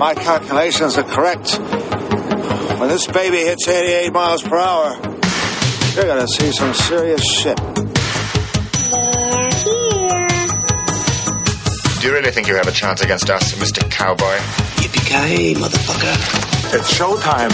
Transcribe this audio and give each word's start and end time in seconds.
my 0.00 0.14
calculations 0.14 0.96
are 0.96 1.02
correct, 1.02 1.58
when 2.80 2.88
this 2.88 3.06
baby 3.06 3.36
hits 3.36 3.68
88 3.68 4.10
miles 4.14 4.40
per 4.42 4.56
hour, 4.56 4.94
you're 5.94 6.06
gonna 6.06 6.26
see 6.26 6.50
some 6.52 6.72
serious 6.72 7.22
shit. 7.22 7.58
They're 7.58 9.50
here. 9.50 10.38
Do 12.00 12.06
you 12.06 12.14
really 12.14 12.30
think 12.30 12.48
you 12.48 12.56
have 12.56 12.66
a 12.66 12.72
chance 12.72 13.02
against 13.02 13.28
us, 13.28 13.52
Mr. 13.56 13.88
Cowboy? 13.90 14.38
Yippee-ki-yay, 14.80 15.52
motherfucker. 15.52 16.49
It's 16.72 16.96
showtime. 16.96 17.50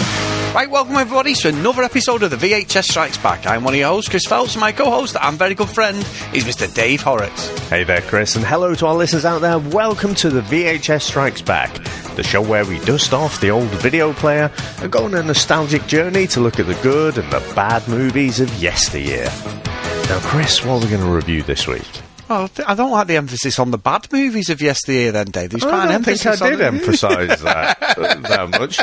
Right, 0.53 0.69
welcome 0.69 0.95
everybody 0.95 1.33
to 1.33 1.49
another 1.49 1.81
episode 1.81 2.21
of 2.21 2.29
the 2.29 2.37
VHS 2.37 2.83
Strikes 2.83 3.17
Back. 3.17 3.47
I'm 3.47 3.63
one 3.63 3.73
of 3.73 3.79
your 3.79 3.87
hosts, 3.89 4.11
Chris 4.11 4.27
Phelps, 4.27 4.53
and 4.53 4.61
my 4.61 4.71
co-host 4.71 5.17
and 5.19 5.35
very 5.39 5.55
good 5.55 5.69
friend 5.69 5.97
is 6.35 6.43
Mr. 6.43 6.71
Dave 6.71 7.01
Horrocks. 7.01 7.47
Hey 7.67 7.83
there, 7.83 8.01
Chris, 8.01 8.35
and 8.35 8.45
hello 8.45 8.75
to 8.75 8.85
our 8.85 8.93
listeners 8.93 9.25
out 9.25 9.39
there. 9.39 9.57
Welcome 9.57 10.13
to 10.15 10.29
the 10.29 10.41
VHS 10.41 11.01
Strikes 11.01 11.41
Back, 11.41 11.73
the 12.15 12.21
show 12.21 12.43
where 12.43 12.63
we 12.63 12.77
dust 12.81 13.11
off 13.11 13.41
the 13.41 13.49
old 13.49 13.69
video 13.81 14.13
player 14.13 14.51
and 14.81 14.91
go 14.91 15.05
on 15.05 15.15
a 15.15 15.23
nostalgic 15.23 15.87
journey 15.87 16.27
to 16.27 16.39
look 16.39 16.59
at 16.59 16.67
the 16.67 16.75
good 16.83 17.17
and 17.17 17.33
the 17.33 17.39
bad 17.55 17.87
movies 17.87 18.39
of 18.39 18.53
yesteryear. 18.61 19.25
Now, 20.09 20.19
Chris, 20.21 20.63
what 20.63 20.73
are 20.73 20.85
we 20.85 20.91
going 20.91 21.03
to 21.03 21.09
review 21.09 21.41
this 21.41 21.65
week? 21.65 21.87
Well, 22.29 22.49
I 22.65 22.75
don't 22.75 22.91
like 22.91 23.07
the 23.07 23.15
emphasis 23.15 23.59
on 23.59 23.71
the 23.71 23.77
bad 23.77 24.11
movies 24.11 24.49
of 24.49 24.61
yesteryear 24.61 25.11
then, 25.11 25.27
Dave. 25.27 25.51
There's 25.51 25.63
quite 25.63 25.87
I 25.87 25.91
don't 25.91 26.03
think 26.03 26.25
emphasis 26.25 26.41
I 26.41 26.49
did 26.49 26.61
emphasise 26.61 27.41
that 27.41 27.77
uh, 27.97 28.15
that 28.15 28.49
much 28.49 28.79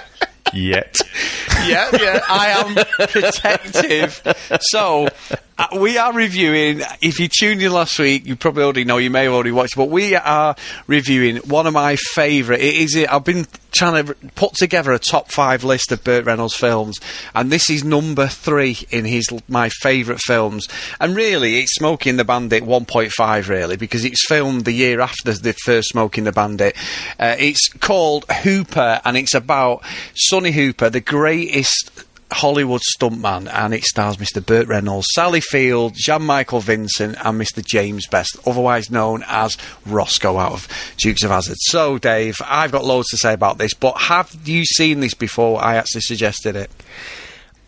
yet. 0.55 0.97
yeah, 1.67 1.91
yeah, 1.93 2.21
I 2.29 2.49
am 2.49 3.09
protective. 3.09 4.23
So, 4.61 5.09
uh, 5.57 5.69
we 5.79 5.97
are 5.99 6.13
reviewing, 6.13 6.83
if 7.01 7.21
you 7.21 7.29
tuned 7.29 7.63
in 7.63 7.73
last 7.73 7.97
week, 8.01 8.27
you 8.27 8.35
probably 8.35 8.65
already 8.65 8.85
know, 8.85 8.97
you 8.97 9.11
may 9.11 9.25
have 9.25 9.33
already 9.33 9.53
watched, 9.53 9.77
but 9.77 9.89
we 9.89 10.17
are 10.17 10.57
reviewing 10.89 11.37
one 11.37 11.67
of 11.69 11.73
my 11.73 11.95
favourite. 11.95 12.61
It 12.61 12.75
is 12.75 12.97
it. 12.97 13.13
I've 13.13 13.23
been 13.23 13.47
trying 13.71 14.05
to 14.05 14.15
put 14.35 14.55
together 14.55 14.93
a 14.93 14.99
top 14.99 15.31
five 15.31 15.63
list 15.63 15.93
of 15.93 16.03
Burt 16.03 16.25
Reynolds 16.25 16.57
films, 16.57 16.99
and 17.37 17.53
this 17.53 17.71
is 17.71 17.85
number 17.85 18.27
three 18.27 18.79
in 18.91 19.05
his 19.05 19.29
my 19.49 19.69
favourite 19.69 20.21
films. 20.21 20.67
And 21.01 21.15
really, 21.15 21.61
it's 21.61 21.75
Smokey 21.75 22.11
and 22.11 22.19
the 22.19 22.25
Bandit 22.25 22.65
1.5, 22.65 23.49
really, 23.49 23.77
because 23.77 24.05
it's 24.05 24.27
filmed 24.27 24.65
the 24.65 24.73
year 24.73 25.01
after 25.01 25.33
the 25.33 25.53
first 25.65 25.91
Smokey 25.91 26.21
and 26.21 26.27
the 26.27 26.33
Bandit. 26.33 26.77
Uh, 27.21 27.37
it's 27.39 27.69
called 27.69 28.25
Hooper, 28.29 29.01
and 29.05 29.17
it's 29.17 29.35
about 29.35 29.85
Sonny 30.15 30.51
Hooper, 30.51 30.91
the 30.91 31.01
greatest 31.01 32.05
Hollywood 32.35 32.83
stuntman, 32.83 33.49
and 33.53 33.73
it 33.73 33.85
stars 33.85 34.17
Mr. 34.17 34.45
Burt 34.45 34.67
Reynolds, 34.67 35.07
Sally 35.13 35.41
Field, 35.41 35.95
Jan-Michael 35.95 36.61
Vincent, 36.61 37.17
and 37.25 37.41
Mr. 37.41 37.65
James 37.65 38.07
Best, 38.07 38.37
otherwise 38.47 38.91
known 38.91 39.25
as 39.27 39.57
Roscoe 39.87 40.37
out 40.37 40.53
of 40.53 40.69
Dukes 40.99 41.23
of 41.23 41.31
Hazzard. 41.31 41.57
So, 41.61 41.99
Dave, 41.99 42.37
I've 42.45 42.73
got 42.73 42.85
loads 42.85 43.09
to 43.11 43.17
say 43.17 43.33
about 43.33 43.59
this, 43.59 43.73
but 43.73 43.97
have 43.97 44.37
you 44.45 44.65
seen 44.65 45.01
this 45.01 45.15
before? 45.15 45.63
I 45.63 45.77
actually 45.77 46.03
suggested 46.03 46.57
it. 46.57 46.71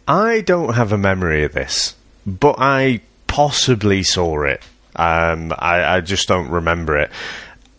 I 0.09 0.41
don't 0.42 0.75
have 0.75 0.92
a 0.92 0.98
memory 0.98 1.44
of 1.44 1.53
this, 1.53 1.94
but 2.27 2.56
I 2.59 3.00
possibly 3.27 4.03
saw 4.03 4.42
it. 4.42 4.62
Um, 4.94 5.53
I, 5.59 5.97
I 5.97 6.00
just 6.00 6.28
don't 6.28 6.48
remember 6.48 6.97
it. 6.97 7.11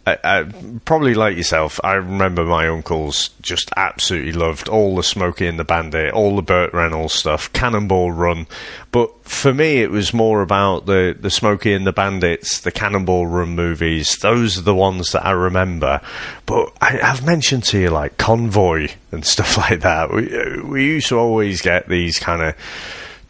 I, 0.07 0.17
I, 0.23 0.43
probably 0.85 1.15
like 1.15 1.35
yourself, 1.35 1.81
I 1.83 1.95
remember 1.95 2.45
my 2.45 2.69
uncles 2.69 3.29
just 3.41 3.69
absolutely 3.75 4.31
loved 4.31 4.69
all 4.69 4.95
the 4.95 5.03
Smokey 5.03 5.47
and 5.47 5.59
the 5.59 5.65
Bandit, 5.65 6.13
all 6.13 6.37
the 6.37 6.41
Burt 6.41 6.73
Reynolds 6.73 7.13
stuff, 7.13 7.51
Cannonball 7.51 8.13
Run. 8.13 8.47
But 8.93 9.11
for 9.25 9.53
me, 9.53 9.81
it 9.81 9.91
was 9.91 10.13
more 10.13 10.41
about 10.41 10.85
the, 10.85 11.13
the 11.19 11.29
Smokey 11.29 11.73
and 11.73 11.85
the 11.85 11.91
Bandits, 11.91 12.61
the 12.61 12.71
Cannonball 12.71 13.27
Run 13.27 13.49
movies. 13.49 14.17
Those 14.19 14.57
are 14.57 14.61
the 14.61 14.73
ones 14.73 15.11
that 15.11 15.25
I 15.25 15.31
remember. 15.31 15.99
But 16.45 16.71
I, 16.79 17.01
I've 17.01 17.25
mentioned 17.25 17.65
to 17.65 17.79
you 17.79 17.89
like 17.89 18.17
Convoy 18.17 18.87
and 19.11 19.25
stuff 19.25 19.57
like 19.57 19.81
that. 19.81 20.13
We, 20.13 20.61
we 20.61 20.85
used 20.85 21.09
to 21.09 21.17
always 21.17 21.61
get 21.61 21.89
these 21.89 22.17
kind 22.17 22.41
of 22.41 22.55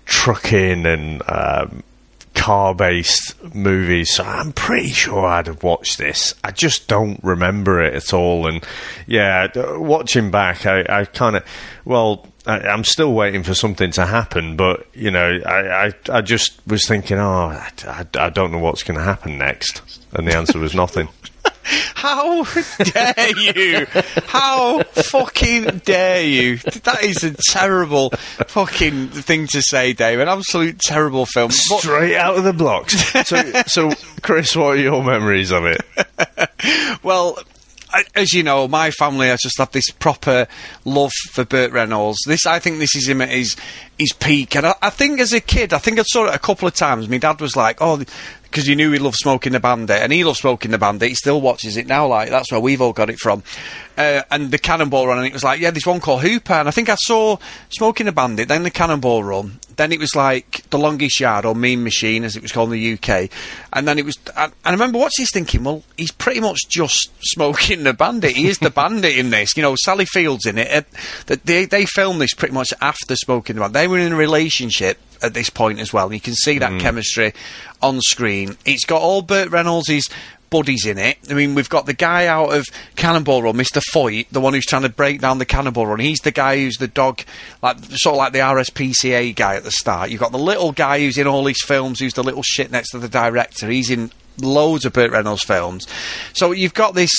trucking 0.06 0.86
and 0.86 1.24
um, 1.28 1.82
car 2.38 2.74
based 2.76 3.36
movies, 3.54 4.14
so 4.14 4.24
I'm 4.24 4.54
pretty 4.54 4.90
sure 4.90 5.26
I'd 5.26 5.48
have 5.48 5.64
watched 5.64 5.98
this. 5.98 6.36
I 6.44 6.52
just 6.52 6.88
don't 6.88 7.20
remember 7.24 7.82
it 7.82 7.96
at 7.96 8.14
all. 8.14 8.48
And 8.48 8.64
yeah, 9.08 9.48
watching 9.78 10.32
back, 10.32 10.66
I, 10.66 10.86
I 10.88 11.06
kind 11.06 11.36
of, 11.36 11.44
well, 11.84 12.28
I, 12.46 12.60
I'm 12.60 12.84
still 12.84 13.14
waiting 13.14 13.44
for 13.44 13.56
something 13.56 13.92
to 13.92 14.06
happen, 14.06 14.56
but 14.56 14.88
you 14.94 15.12
know, 15.12 15.40
I, 15.46 15.88
I, 15.88 15.94
I 16.10 16.22
just 16.22 16.62
was 16.68 16.88
thinking, 16.88 17.18
oh, 17.18 17.48
I, 17.48 17.72
I, 17.86 18.06
I 18.18 18.30
don't 18.30 18.52
know 18.52 18.60
what's 18.60 18.84
going 18.84 18.98
to 18.98 19.04
happen 19.04 19.38
next. 19.38 19.82
And 20.14 20.28
the 20.28 20.38
answer 20.38 20.60
was 20.60 20.74
nothing. 20.74 21.10
How 21.96 22.44
dare 22.44 23.38
you? 23.38 23.86
How 24.28 24.84
fucking 24.84 25.80
dare 25.86 26.24
you? 26.24 26.58
That 26.58 27.00
is 27.04 27.24
a 27.24 27.32
terrible 27.52 28.12
fucking 28.48 29.10
thing 29.10 29.48
to 29.48 29.62
say, 29.62 29.94
Dave. 29.94 30.20
An 30.20 30.28
absolute 30.30 30.80
terrible 30.80 31.26
film. 31.26 31.50
But- 31.70 31.80
Straight 31.80 32.16
out 32.16 32.38
of 32.38 32.44
the 32.44 32.54
blocks. 32.54 32.96
So, 33.28 33.52
so 33.68 33.92
Chris, 34.22 34.56
what 34.56 34.78
are 34.78 34.82
your 34.82 35.04
memories 35.04 35.52
of 35.52 35.66
it? 35.66 35.82
Well, 37.04 37.38
I- 37.92 38.06
as 38.16 38.34
you 38.34 38.44
know, 38.44 38.68
my 38.68 38.92
family 38.92 39.28
has 39.28 39.40
just 39.42 39.58
have 39.58 39.72
this 39.72 39.90
proper 39.92 40.48
love 40.86 41.12
for 41.32 41.46
Burt 41.46 41.72
Reynolds. 41.72 42.20
This, 42.28 42.46
I 42.46 42.60
think, 42.60 42.80
this 42.80 42.96
is 42.96 43.08
him 43.08 43.22
at 43.22 43.30
his 43.30 43.56
his 43.98 44.14
peak. 44.14 44.56
And 44.56 44.68
I, 44.68 44.76
I 44.82 44.90
think, 44.90 45.20
as 45.20 45.34
a 45.34 45.42
kid, 45.42 45.74
I 45.74 45.80
think 45.80 46.00
I 46.00 46.04
saw 46.04 46.28
it 46.28 46.36
a 46.36 46.40
couple 46.40 46.68
of 46.68 46.76
times. 46.76 47.10
My 47.10 47.18
dad 47.18 47.42
was 47.42 47.56
like, 47.56 47.78
"Oh." 47.82 48.02
Because 48.50 48.68
you 48.68 48.76
knew 48.76 48.92
he 48.92 49.00
loved 49.00 49.18
Smokey 49.18 49.50
and 49.50 49.56
the 49.56 49.60
Bandit, 49.60 50.02
and 50.02 50.12
he 50.12 50.24
loved 50.24 50.40
Smokey 50.40 50.68
and 50.68 50.74
the 50.74 50.78
Bandit. 50.78 51.10
He 51.10 51.16
still 51.16 51.42
watches 51.42 51.78
it 51.78 51.88
now. 51.88 52.08
Like 52.08 52.30
that's 52.30 52.52
where 52.52 52.62
we've 52.62 52.82
all 52.82 52.94
got 52.94 53.10
it 53.10 53.20
from. 53.20 53.44
Uh, 53.98 54.22
and 54.30 54.52
the 54.52 54.60
Cannonball 54.60 55.08
Run, 55.08 55.18
and 55.18 55.28
it 55.28 55.34
was 55.34 55.44
like, 55.44 55.60
yeah, 55.60 55.72
there's 55.72 55.88
one 55.88 56.00
called 56.00 56.22
Hooper, 56.22 56.54
and 56.54 56.68
I 56.68 56.72
think 56.72 56.88
I 56.88 56.96
saw 56.96 57.38
Smokey 57.70 58.04
and 58.04 58.10
the 58.10 58.12
Bandit, 58.12 58.48
then 58.48 58.62
the 58.62 58.70
Cannonball 58.70 59.24
Run, 59.24 59.60
then 59.76 59.92
it 59.92 60.00
was 60.00 60.16
like 60.16 60.70
the 60.70 60.78
Longest 60.78 61.20
Yard 61.20 61.46
or 61.46 61.56
Mean 61.56 61.84
Machine, 61.84 62.24
as 62.24 62.36
it 62.36 62.42
was 62.42 62.52
called 62.52 62.74
in 62.74 62.80
the 62.80 62.94
UK, 62.94 63.30
and 63.74 63.88
then 63.88 63.98
it 63.98 64.06
was. 64.06 64.18
And 64.36 64.52
I 64.66 64.72
remember 64.72 65.00
watching 65.00 65.24
this, 65.24 65.32
thinking, 65.32 65.64
well, 65.64 65.84
he's 65.98 66.12
pretty 66.12 66.42
much 66.42 66.68
just 66.70 67.12
Smokey 67.22 67.74
and 67.74 67.86
the 67.86 67.94
Bandit. 67.94 68.36
He 68.36 68.48
is 68.48 68.60
the 68.60 68.70
Bandit 68.70 69.18
in 69.18 69.30
this. 69.30 69.56
You 69.56 69.64
know, 69.64 69.76
Sally 69.76 70.06
Fields 70.06 70.46
in 70.46 70.58
it. 70.58 70.86
Uh, 71.30 71.36
they 71.46 71.66
they 71.66 71.86
filmed 71.86 72.22
this 72.22 72.34
pretty 72.34 72.54
much 72.54 72.74
after 72.82 73.16
Smokey 73.16 73.54
and 73.54 73.58
the 73.58 73.62
Bandit. 73.62 73.74
They 73.74 73.88
were 73.88 74.00
in 74.00 74.14
a 74.14 74.16
relationship 74.18 75.00
at 75.22 75.34
this 75.34 75.50
point 75.50 75.80
as 75.80 75.92
well. 75.94 76.14
You 76.14 76.20
can 76.20 76.34
see 76.34 76.60
that 76.60 76.74
hmm. 76.74 76.80
chemistry 76.80 77.34
on 77.82 78.02
screen. 78.02 78.58
It's 78.66 78.86
got 78.86 79.02
all 79.02 79.22
Burt 79.22 79.50
Reynolds' 79.50 80.10
buddies 80.50 80.86
in 80.86 80.98
it. 80.98 81.18
I 81.30 81.34
mean, 81.34 81.56
we've 81.56 81.70
got 81.70 81.86
the 81.86 81.94
guy 81.94 82.28
out 82.28 82.54
of 82.54 82.66
Cannonball 82.96 83.44
Run, 83.44 83.56
Mr. 83.56 83.82
Foyt, 83.94 84.28
the 84.32 84.40
one 84.40 84.54
who's 84.54 84.66
trying 84.66 84.84
to 84.84 84.90
break 84.90 85.22
down 85.22 85.40
the 85.40 85.46
Cannonball 85.46 85.88
Run. 85.88 86.00
He's 86.00 86.20
the 86.20 86.32
guy 86.32 86.58
who's 86.58 86.78
the 86.78 86.88
dog, 86.88 87.22
like 87.62 87.78
sort 87.92 88.14
of 88.14 88.18
like 88.18 88.34
the 88.34 88.40
RSPCA 88.40 89.36
guy 89.36 89.56
at 89.56 89.64
the 89.64 89.72
start. 89.72 90.10
You've 90.10 90.22
got 90.22 90.32
the 90.32 90.40
little 90.40 90.72
guy 90.72 91.00
who's 91.00 91.18
in 91.18 91.28
all 91.28 91.44
these 91.44 91.64
films, 91.64 92.00
who's 92.00 92.14
the 92.14 92.24
little 92.24 92.44
shit 92.44 92.72
next 92.72 92.92
to 92.92 93.00
the 93.00 93.10
director. 93.10 93.70
He's 93.70 93.90
in 93.90 94.12
loads 94.40 94.86
of 94.86 94.94
Burt 94.94 95.12
Reynolds 95.12 95.44
films. 95.44 95.88
So 96.34 96.52
you've 96.52 96.74
got 96.74 96.94
this 96.94 97.12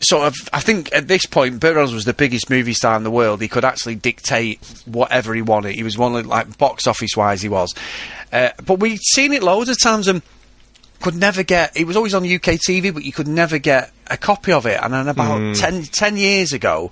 sort 0.00 0.26
of, 0.26 0.34
I 0.52 0.60
think 0.60 0.94
at 0.94 1.08
this 1.08 1.26
point, 1.26 1.60
Burt 1.60 1.74
Reynolds 1.74 1.94
was 1.94 2.04
the 2.04 2.12
biggest 2.12 2.50
movie 2.50 2.74
star 2.74 2.96
in 2.96 3.04
the 3.04 3.10
world. 3.10 3.40
He 3.40 3.48
could 3.48 3.64
actually 3.64 3.94
dictate 3.94 4.60
whatever 4.86 5.34
he 5.34 5.42
wanted. 5.42 5.74
He 5.74 5.82
was 5.82 5.96
one 5.96 6.16
of, 6.16 6.26
like, 6.26 6.58
box 6.58 6.86
office 6.86 7.16
wise, 7.16 7.42
he 7.42 7.48
was. 7.48 7.74
Uh, 8.32 8.50
but 8.64 8.80
we'd 8.80 9.00
seen 9.00 9.32
it 9.32 9.42
loads 9.42 9.70
of 9.70 9.80
times 9.80 10.08
and 10.08 10.22
could 11.00 11.14
never 11.14 11.42
get, 11.42 11.76
it 11.76 11.86
was 11.86 11.96
always 11.96 12.14
on 12.14 12.24
UK 12.24 12.58
TV, 12.58 12.92
but 12.92 13.04
you 13.04 13.12
could 13.12 13.28
never 13.28 13.58
get 13.58 13.92
a 14.08 14.16
copy 14.16 14.52
of 14.52 14.66
it. 14.66 14.78
And 14.82 14.92
then 14.92 15.08
about 15.08 15.56
10, 15.56 15.82
10 15.84 16.16
years 16.16 16.52
ago, 16.52 16.90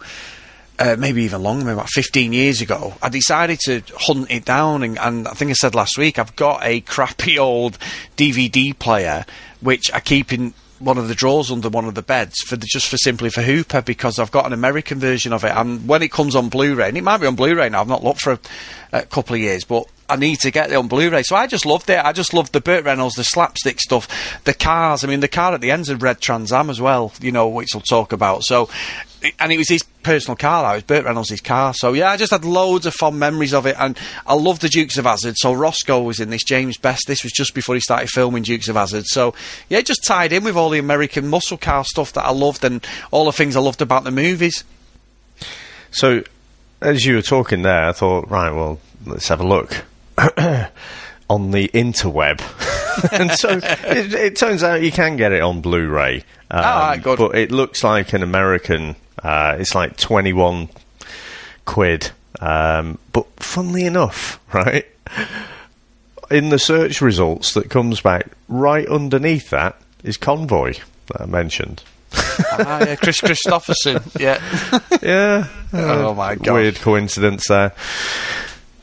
uh, 0.79 0.97
maybe 0.99 1.23
even 1.25 1.43
longer, 1.43 1.65
maybe 1.65 1.75
about 1.75 1.91
15 1.91 2.33
years 2.33 2.61
ago, 2.61 2.95
I 3.03 3.09
decided 3.09 3.61
to 3.61 3.83
hunt 3.97 4.31
it 4.31 4.45
down. 4.45 4.83
And, 4.83 4.99
and 4.99 5.29
I 5.29 5.33
think 5.33 5.51
I 5.51 5.55
said 5.55 5.75
last 5.75 5.97
week, 5.99 6.19
I've 6.19 6.37
got 6.37 6.61
a 6.63 6.81
crappy 6.81 7.39
old 7.39 7.79
DVD 8.17 8.79
player, 8.79 9.25
which 9.61 9.93
I 9.93 10.01
keep 10.01 10.33
in 10.33 10.55
one 10.83 10.99
of 10.99 11.09
the 11.09 11.15
drawers 11.15 11.51
under 11.51 11.69
one 11.69 11.87
of 11.87 11.95
the 11.95 12.03
beds 12.03 12.41
for 12.41 12.57
the, 12.57 12.67
just 12.67 12.89
for 12.89 12.97
simply 12.97 13.31
for 13.31 13.43
Hooper 13.43 13.83
because 13.83 14.19
I've 14.19 14.31
got 14.31 14.47
an 14.47 14.53
American 14.53 14.99
version 14.99 15.33
of 15.33 15.45
it. 15.45 15.53
And 15.55 15.87
when 15.89 16.03
it 16.03 16.11
comes 16.11 16.35
on 16.35 16.49
Blu-ray, 16.49 16.89
and 16.89 16.99
it 16.99 17.05
might 17.05 17.19
be 17.19 17.27
on 17.27 17.37
Blu-ray 17.37 17.69
now, 17.69 17.81
I've 17.81 17.89
not 17.89 18.05
looked 18.05 18.21
for 18.21 18.33
a, 18.33 18.41
a 18.93 19.03
couple 19.03 19.35
of 19.35 19.41
years, 19.41 19.65
but 19.65 19.87
I 20.09 20.17
need 20.17 20.41
to 20.41 20.51
get 20.51 20.71
it 20.71 20.75
on 20.75 20.89
Blu-ray. 20.89 21.23
So 21.23 21.37
I 21.37 21.47
just 21.47 21.65
loved 21.65 21.89
it. 21.89 22.05
I 22.05 22.13
just 22.13 22.35
loved 22.35 22.53
the 22.53 22.61
Burt 22.61 22.85
Reynolds, 22.85 23.15
the 23.15 23.25
slapstick 23.25 23.81
stuff, 23.81 24.43
the 24.45 24.55
cars. 24.55 25.05
I 25.05 25.09
mean, 25.09 25.21
the 25.21 25.29
car 25.29 25.55
at 25.55 25.61
the 25.61 25.71
end's 25.71 25.89
a 25.89 25.97
red 25.97 26.21
Trans 26.21 26.53
Am 26.53 26.69
as 26.69 26.81
well, 26.81 27.13
you 27.21 27.33
know, 27.33 27.49
which 27.49 27.71
we'll 27.75 27.83
talk 27.83 28.13
about. 28.13 28.43
So, 28.43 28.69
and 29.39 29.53
it 29.53 29.59
was 29.59 29.69
his 29.69 29.83
personal 30.03 30.37
car. 30.37 30.63
That 30.63 30.75
was 30.75 30.83
Burt 30.85 31.05
Reynolds' 31.05 31.41
car. 31.41 31.75
So 31.75 31.93
yeah, 31.93 32.11
I 32.11 32.17
just 32.17 32.33
had 32.33 32.45
loads 32.45 32.87
of 32.87 32.95
fond 32.95 33.19
memories 33.19 33.55
of 33.55 33.67
it, 33.67 33.77
and 33.79 33.99
I 34.27 34.35
love 34.35 34.61
the 34.61 34.69
Dukes 34.69 34.99
of 34.99 35.05
Hazzard. 35.05 35.37
So 35.37 35.53
Roscoe 35.53 36.03
was 36.03 36.21
in 36.21 36.31
this. 36.31 36.45
James 36.45 36.77
Best. 36.77 37.07
This 37.07 37.23
was 37.23 37.33
just 37.33 37.55
before 37.55 37.75
he 37.75 37.81
started 37.81 38.09
filming 38.09 38.43
Dukes 38.43 38.69
of 38.69 38.77
Hazzard. 38.77 39.07
So 39.07 39.35
yeah, 39.69 39.79
it 39.79 39.87
just 39.87 40.05
tied 40.05 40.33
in 40.33 40.45
with 40.45 40.57
all 40.57 40.71
the 40.71 40.79
American 40.79 41.29
muscle 41.29 41.59
car 41.59 41.85
stuff 41.85 42.13
that 42.15 42.25
I 42.25 42.33
loved, 42.33 42.65
and 42.65 42.85
all 43.11 43.25
the 43.27 43.33
things 43.33 43.57
I 43.57 43.61
loved 43.61 43.83
about 43.83 44.05
the 44.05 44.11
movies. 44.11 44.65
So, 45.91 46.23
as 46.81 47.05
you 47.05 47.17
were 47.17 47.23
talking 47.23 47.63
there, 47.63 47.89
I 47.89 47.93
thought, 47.93 48.31
right, 48.31 48.51
well, 48.51 48.81
let's 49.05 49.29
have 49.29 49.41
a 49.41 49.47
look 49.47 49.85
on 51.29 51.51
the 51.51 51.69
interweb. 51.69 52.41
and 53.13 53.31
so 53.33 53.61
it, 53.63 54.15
it 54.15 54.37
turns 54.37 54.63
out 54.63 54.83
you 54.83 54.93
can 54.93 55.17
get 55.17 55.33
it 55.33 55.43
on 55.43 55.61
Blu-ray. 55.61 56.17
Um, 56.51 56.61
Ah, 56.65 56.97
good. 56.97 57.19
But 57.19 57.35
it 57.37 57.51
looks 57.51 57.85
like 57.85 58.13
an 58.13 58.23
American 58.23 58.97
Uh, 59.23 59.57
it's 59.59 59.75
like 59.75 59.97
21 59.97 60.69
quid. 61.65 62.11
Um, 62.41 62.99
but 63.13 63.27
funnily 63.37 63.85
enough, 63.85 64.41
right, 64.53 64.87
in 66.31 66.49
the 66.49 66.59
search 66.59 67.01
results 67.01 67.55
that 67.55 67.71
comes 67.71 68.01
back 68.01 68.29
right 68.49 68.87
underneath 68.89 69.51
that 69.51 69.77
is 70.03 70.17
Convoy 70.17 70.75
that 71.07 71.21
I 71.21 71.27
mentioned. 71.27 71.83
ah, 72.15 72.85
yeah, 72.85 72.97
Kris 73.03 73.21
Kristofferson. 73.21 74.21
Yeah. 74.21 74.41
Yeah. 75.03 75.49
oh 75.73 76.15
my 76.15 76.35
god. 76.35 76.55
Weird 76.55 76.77
coincidence 76.77 77.49
there. 77.49 77.73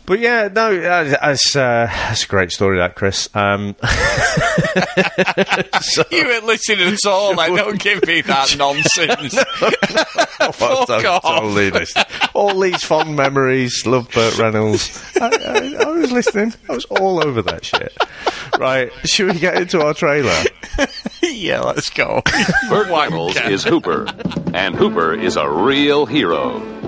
But 0.10 0.22
yeah, 0.22 0.50
no, 0.52 0.76
uh, 0.76 1.04
that's, 1.22 1.56
uh, 1.56 1.86
that's 1.88 2.24
a 2.24 2.28
great 2.28 2.52
story, 2.52 2.80
that 2.80 2.96
Chris. 2.96 3.30
Um, 3.36 3.76
so, 5.82 6.04
You 6.10 6.26
weren't 6.26 6.46
listening 6.46 6.94
at 6.94 7.06
all. 7.06 7.36
Like, 7.36 7.54
don't 7.56 7.80
give 7.80 8.04
me 8.08 8.22
that 8.22 8.56
nonsense. 8.58 9.36
well, 10.60 10.88
Fuck 10.88 10.90
I'm 10.90 11.06
off. 11.06 11.22
totally. 11.22 11.86
All 12.34 12.60
these 12.60 12.84
fond 12.84 13.18
memories. 13.18 13.86
Love 13.86 14.10
Burt 14.12 14.36
Reynolds. 14.40 15.00
I, 15.22 15.28
I, 15.28 15.76
I 15.84 15.90
was 15.92 16.12
listening. 16.12 16.56
I 16.68 16.74
was 16.74 16.86
all 16.86 17.24
over 17.24 17.44
that 17.44 17.64
shit. 17.64 17.96
Right, 18.58 18.92
should 19.06 19.32
we 19.32 19.40
get 19.40 19.62
into 19.62 19.80
our 19.80 19.94
trailer? 19.94 20.34
yeah, 21.22 21.60
let's 21.62 21.92
go. 21.92 22.24
Burt 22.68 22.88
Reynolds 22.88 23.40
is 23.42 23.64
Hooper, 23.64 24.08
and 24.56 24.76
Hooper 24.76 25.14
is 25.14 25.38
a 25.38 25.48
real 25.48 26.08
hero. 26.08 26.79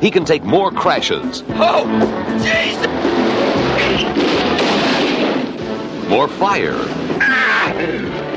He 0.00 0.10
can 0.10 0.24
take 0.24 0.42
more 0.42 0.70
crashes. 0.70 1.42
Oh, 1.50 1.86
More 6.08 6.26
fire. 6.26 6.74
Ah. 7.20 7.72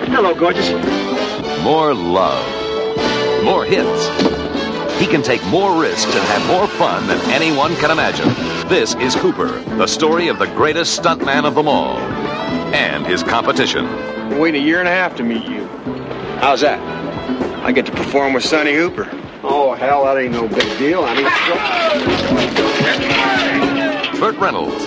Hello, 0.09 0.35
gorgeous. 0.35 0.69
More 1.63 1.93
love. 1.93 2.45
More 3.43 3.65
hits. 3.65 4.07
He 4.99 5.07
can 5.07 5.23
take 5.23 5.43
more 5.45 5.79
risks 5.81 6.13
and 6.13 6.23
have 6.25 6.45
more 6.47 6.67
fun 6.67 7.07
than 7.07 7.19
anyone 7.31 7.75
can 7.77 7.91
imagine. 7.91 8.27
This 8.69 8.93
is 8.95 9.15
Hooper, 9.15 9.59
the 9.77 9.87
story 9.87 10.27
of 10.27 10.39
the 10.39 10.47
greatest 10.47 11.01
stuntman 11.01 11.45
of 11.45 11.55
them 11.55 11.67
all. 11.67 11.97
And 12.75 13.05
his 13.07 13.23
competition. 13.23 13.85
Been 14.29 14.39
waiting 14.39 14.61
a 14.61 14.65
year 14.65 14.79
and 14.79 14.87
a 14.87 14.91
half 14.91 15.15
to 15.15 15.23
meet 15.23 15.45
you. 15.47 15.65
How's 16.39 16.61
that? 16.61 16.79
I 17.63 17.71
get 17.71 17.85
to 17.87 17.91
perform 17.91 18.33
with 18.33 18.43
Sonny 18.43 18.73
Hooper. 18.75 19.05
Oh, 19.73 19.75
hell, 19.75 20.03
that 20.03 20.17
ain't 20.19 20.31
no 20.31 20.47
big 20.47 20.77
deal. 20.77 21.03
I 21.03 21.15
mean, 21.15 21.25
Burt 24.19 24.35
Reynolds. 24.37 24.85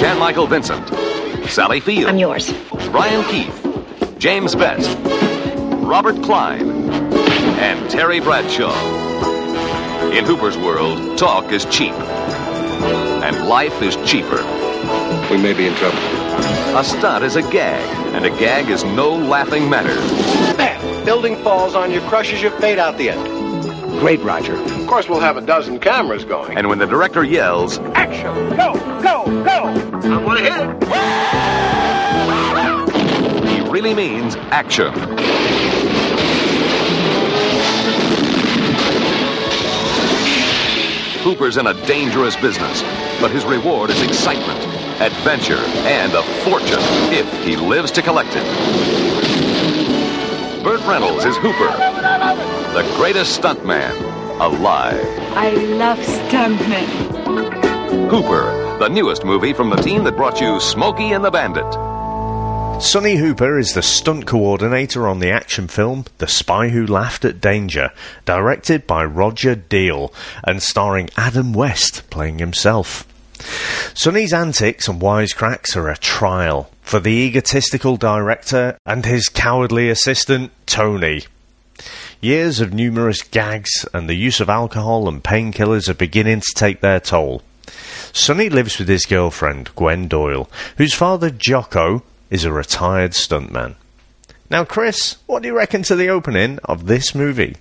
Jan 0.00 0.18
Michael 0.18 0.46
Vincent. 0.46 0.88
Sally 1.50 1.78
Field. 1.78 2.08
I'm 2.08 2.16
yours. 2.16 2.50
Brian 2.90 3.22
Keith. 3.24 4.16
James 4.16 4.54
Best. 4.54 4.98
Robert 5.84 6.22
Klein. 6.22 6.90
And 7.60 7.90
Terry 7.90 8.20
Bradshaw. 8.20 8.72
In 10.10 10.24
Hooper's 10.24 10.56
world, 10.56 11.18
talk 11.18 11.52
is 11.52 11.66
cheap. 11.66 11.92
And 11.92 13.46
life 13.46 13.82
is 13.82 13.94
cheaper. 14.10 14.42
We 15.30 15.36
may 15.36 15.52
be 15.52 15.66
in 15.66 15.74
trouble. 15.74 15.98
A 16.78 16.82
stunt 16.82 17.24
is 17.24 17.36
a 17.36 17.42
gag, 17.42 17.84
and 18.14 18.24
a 18.24 18.30
gag 18.30 18.70
is 18.70 18.84
no 18.84 19.14
laughing 19.14 19.68
matter. 19.68 19.96
bam! 20.56 21.04
Building 21.04 21.36
falls 21.44 21.74
on 21.74 21.90
you, 21.90 22.00
crushes 22.02 22.40
you, 22.40 22.48
fade 22.52 22.78
out 22.78 22.96
the 22.96 23.10
end. 23.10 23.41
Great, 24.00 24.20
Roger. 24.20 24.54
Of 24.54 24.86
course, 24.86 25.08
we'll 25.08 25.20
have 25.20 25.36
a 25.36 25.40
dozen 25.40 25.78
cameras 25.78 26.24
going. 26.24 26.56
And 26.58 26.68
when 26.68 26.78
the 26.78 26.86
director 26.86 27.22
yells, 27.24 27.78
action! 27.94 28.34
Go, 28.56 28.74
go, 29.02 29.24
go! 29.44 29.64
I 30.08 30.16
want 30.24 30.38
to 30.38 30.44
hit 30.44 30.52
it. 33.46 33.64
he 33.64 33.70
really 33.70 33.94
means 33.94 34.36
action. 34.36 34.92
Hooper's 41.22 41.56
in 41.56 41.68
a 41.68 41.74
dangerous 41.86 42.34
business, 42.34 42.82
but 43.20 43.30
his 43.30 43.44
reward 43.44 43.90
is 43.90 44.02
excitement, 44.02 44.58
adventure, 45.00 45.62
and 45.86 46.12
a 46.14 46.22
fortune 46.42 46.80
if 47.12 47.44
he 47.44 47.54
lives 47.54 47.92
to 47.92 48.02
collect 48.02 48.30
it. 48.32 48.44
Burt 50.64 50.80
Reynolds 50.80 51.24
is 51.24 51.36
Hooper, 51.36 52.61
the 52.72 52.82
greatest 52.96 53.38
stuntman 53.38 53.92
alive. 54.40 55.04
I 55.36 55.50
love 55.50 55.98
stuntmen. 55.98 56.88
Hooper, 58.08 58.78
the 58.78 58.88
newest 58.88 59.26
movie 59.26 59.52
from 59.52 59.68
the 59.68 59.76
team 59.76 60.04
that 60.04 60.16
brought 60.16 60.40
you 60.40 60.58
Smokey 60.58 61.12
and 61.12 61.22
the 61.22 61.30
Bandit. 61.30 61.70
Sonny 62.82 63.16
Hooper 63.16 63.58
is 63.58 63.74
the 63.74 63.82
stunt 63.82 64.26
coordinator 64.26 65.06
on 65.06 65.18
the 65.18 65.30
action 65.30 65.68
film 65.68 66.06
The 66.16 66.26
Spy 66.26 66.70
Who 66.70 66.86
Laughed 66.86 67.26
at 67.26 67.42
Danger, 67.42 67.90
directed 68.24 68.86
by 68.86 69.04
Roger 69.04 69.54
Deal 69.54 70.10
and 70.42 70.62
starring 70.62 71.10
Adam 71.14 71.52
West 71.52 72.08
playing 72.08 72.38
himself. 72.38 73.06
Sonny's 73.92 74.32
antics 74.32 74.88
and 74.88 74.98
wisecracks 74.98 75.76
are 75.76 75.90
a 75.90 75.98
trial 75.98 76.70
for 76.80 77.00
the 77.00 77.10
egotistical 77.10 77.98
director 77.98 78.78
and 78.86 79.04
his 79.04 79.28
cowardly 79.28 79.90
assistant, 79.90 80.52
Tony. 80.64 81.24
Years 82.22 82.60
of 82.60 82.72
numerous 82.72 83.20
gags 83.20 83.84
and 83.92 84.08
the 84.08 84.14
use 84.14 84.38
of 84.38 84.48
alcohol 84.48 85.08
and 85.08 85.24
painkillers 85.24 85.88
are 85.88 85.94
beginning 85.94 86.40
to 86.40 86.54
take 86.54 86.80
their 86.80 87.00
toll. 87.00 87.42
Sonny 88.12 88.48
lives 88.48 88.78
with 88.78 88.86
his 88.86 89.06
girlfriend, 89.06 89.74
Gwen 89.74 90.06
Doyle, 90.06 90.48
whose 90.76 90.94
father, 90.94 91.30
Jocko, 91.30 92.04
is 92.30 92.44
a 92.44 92.52
retired 92.52 93.10
stuntman. 93.10 93.74
Now, 94.48 94.64
Chris, 94.64 95.16
what 95.26 95.42
do 95.42 95.48
you 95.48 95.56
reckon 95.56 95.82
to 95.82 95.96
the 95.96 96.10
opening 96.10 96.60
of 96.64 96.86
this 96.86 97.12
movie? 97.12 97.56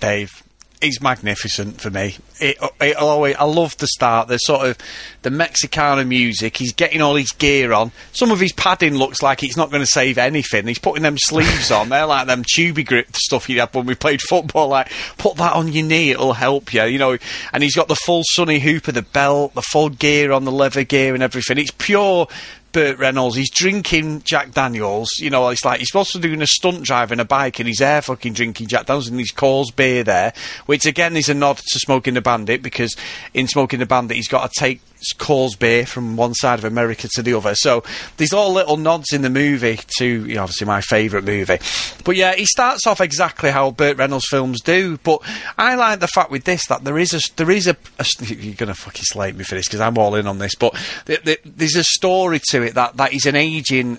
Dave. 0.00 0.43
He's 0.82 1.00
magnificent 1.00 1.80
for 1.80 1.88
me. 1.88 2.16
It, 2.40 2.58
it 2.80 2.96
always, 2.96 3.36
I 3.36 3.44
love 3.44 3.74
the 3.78 3.86
start, 3.86 4.28
the 4.28 4.36
sort 4.36 4.68
of 4.68 4.78
the 5.22 5.30
Mexicana 5.30 6.04
music. 6.04 6.58
He's 6.58 6.74
getting 6.74 7.00
all 7.00 7.14
his 7.14 7.32
gear 7.32 7.72
on. 7.72 7.90
Some 8.12 8.30
of 8.30 8.38
his 8.38 8.52
padding 8.52 8.94
looks 8.94 9.22
like 9.22 9.42
it's 9.42 9.56
not 9.56 9.70
going 9.70 9.80
to 9.80 9.86
save 9.86 10.18
anything. 10.18 10.66
He's 10.66 10.78
putting 10.78 11.02
them 11.02 11.16
sleeves 11.16 11.70
on. 11.70 11.88
They're 11.88 12.04
like 12.04 12.26
them 12.26 12.42
tubey 12.42 12.84
grip 12.84 13.16
stuff 13.16 13.48
you 13.48 13.60
had 13.60 13.72
when 13.74 13.86
we 13.86 13.94
played 13.94 14.20
football. 14.20 14.68
Like, 14.68 14.92
put 15.16 15.36
that 15.36 15.54
on 15.54 15.68
your 15.68 15.86
knee, 15.86 16.10
it'll 16.10 16.34
help 16.34 16.74
you, 16.74 16.84
you 16.84 16.98
know. 16.98 17.16
And 17.54 17.62
he's 17.62 17.76
got 17.76 17.88
the 17.88 17.96
full 17.96 18.22
Sonny 18.32 18.58
Hooper, 18.58 18.92
the 18.92 19.02
belt, 19.02 19.54
the 19.54 19.62
full 19.62 19.88
gear 19.88 20.32
on 20.32 20.44
the 20.44 20.52
leather 20.52 20.84
gear 20.84 21.14
and 21.14 21.22
everything. 21.22 21.56
It's 21.56 21.70
pure 21.70 22.28
Burt 22.74 22.98
Reynolds. 22.98 23.36
He's 23.36 23.50
drinking 23.50 24.22
Jack 24.22 24.50
Daniels. 24.50 25.08
You 25.18 25.30
know, 25.30 25.48
it's 25.48 25.64
like 25.64 25.78
he's 25.78 25.88
supposed 25.88 26.10
to 26.12 26.18
be 26.18 26.28
doing 26.28 26.42
a 26.42 26.46
stunt 26.46 26.82
driving 26.82 27.20
a 27.20 27.24
bike 27.24 27.60
and 27.60 27.68
he's 27.68 27.78
there 27.78 28.02
fucking 28.02 28.34
drinking 28.34 28.66
Jack 28.66 28.86
Daniels 28.86 29.08
and 29.08 29.18
he's 29.18 29.32
Coors 29.32 29.74
beer 29.74 30.02
there, 30.02 30.34
which 30.66 30.84
again 30.84 31.16
is 31.16 31.28
a 31.28 31.34
nod 31.34 31.56
to 31.56 31.78
Smokey 31.78 32.10
and 32.10 32.16
the 32.16 32.20
Bandit 32.20 32.62
because 32.62 32.94
in 33.32 33.46
Smokey 33.46 33.76
and 33.76 33.82
the 33.82 33.86
Bandit 33.86 34.16
he's 34.16 34.28
got 34.28 34.52
to 34.52 34.60
take 34.60 34.80
Coors 35.12 35.58
beer 35.58 35.86
from 35.86 36.16
one 36.16 36.34
side 36.34 36.58
of 36.58 36.64
America 36.64 37.08
to 37.14 37.22
the 37.22 37.34
other. 37.34 37.54
So 37.54 37.84
there's 38.16 38.32
all 38.32 38.52
little 38.52 38.76
nods 38.76 39.12
in 39.12 39.22
the 39.22 39.30
movie 39.30 39.78
to, 39.98 40.06
you 40.06 40.34
know, 40.34 40.42
obviously 40.42 40.66
my 40.66 40.80
favourite 40.80 41.24
movie. 41.24 41.58
But 42.04 42.16
yeah, 42.16 42.34
he 42.34 42.46
starts 42.46 42.86
off 42.86 43.00
exactly 43.00 43.50
how 43.50 43.70
Burt 43.70 43.98
Reynolds 43.98 44.26
films 44.28 44.60
do. 44.60 44.98
But 44.98 45.20
I 45.58 45.74
like 45.74 46.00
the 46.00 46.08
fact 46.08 46.30
with 46.30 46.44
this 46.44 46.66
that 46.66 46.84
there 46.84 46.98
is 46.98 47.12
a 47.12 47.20
there 47.36 47.50
is 47.50 47.66
a, 47.66 47.76
a 47.98 48.06
you're 48.34 48.54
gonna 48.54 48.74
fucking 48.74 49.04
slate 49.04 49.36
me 49.36 49.44
for 49.44 49.54
this 49.54 49.66
because 49.66 49.80
I'm 49.80 49.98
all 49.98 50.14
in 50.14 50.26
on 50.26 50.38
this. 50.38 50.54
But 50.54 50.74
th- 51.06 51.22
th- 51.22 51.40
there's 51.44 51.76
a 51.76 51.84
story 51.84 52.40
to 52.50 52.62
it 52.62 52.74
that 52.74 52.96
that 52.96 53.12
he's 53.12 53.26
an 53.26 53.36
aging 53.36 53.98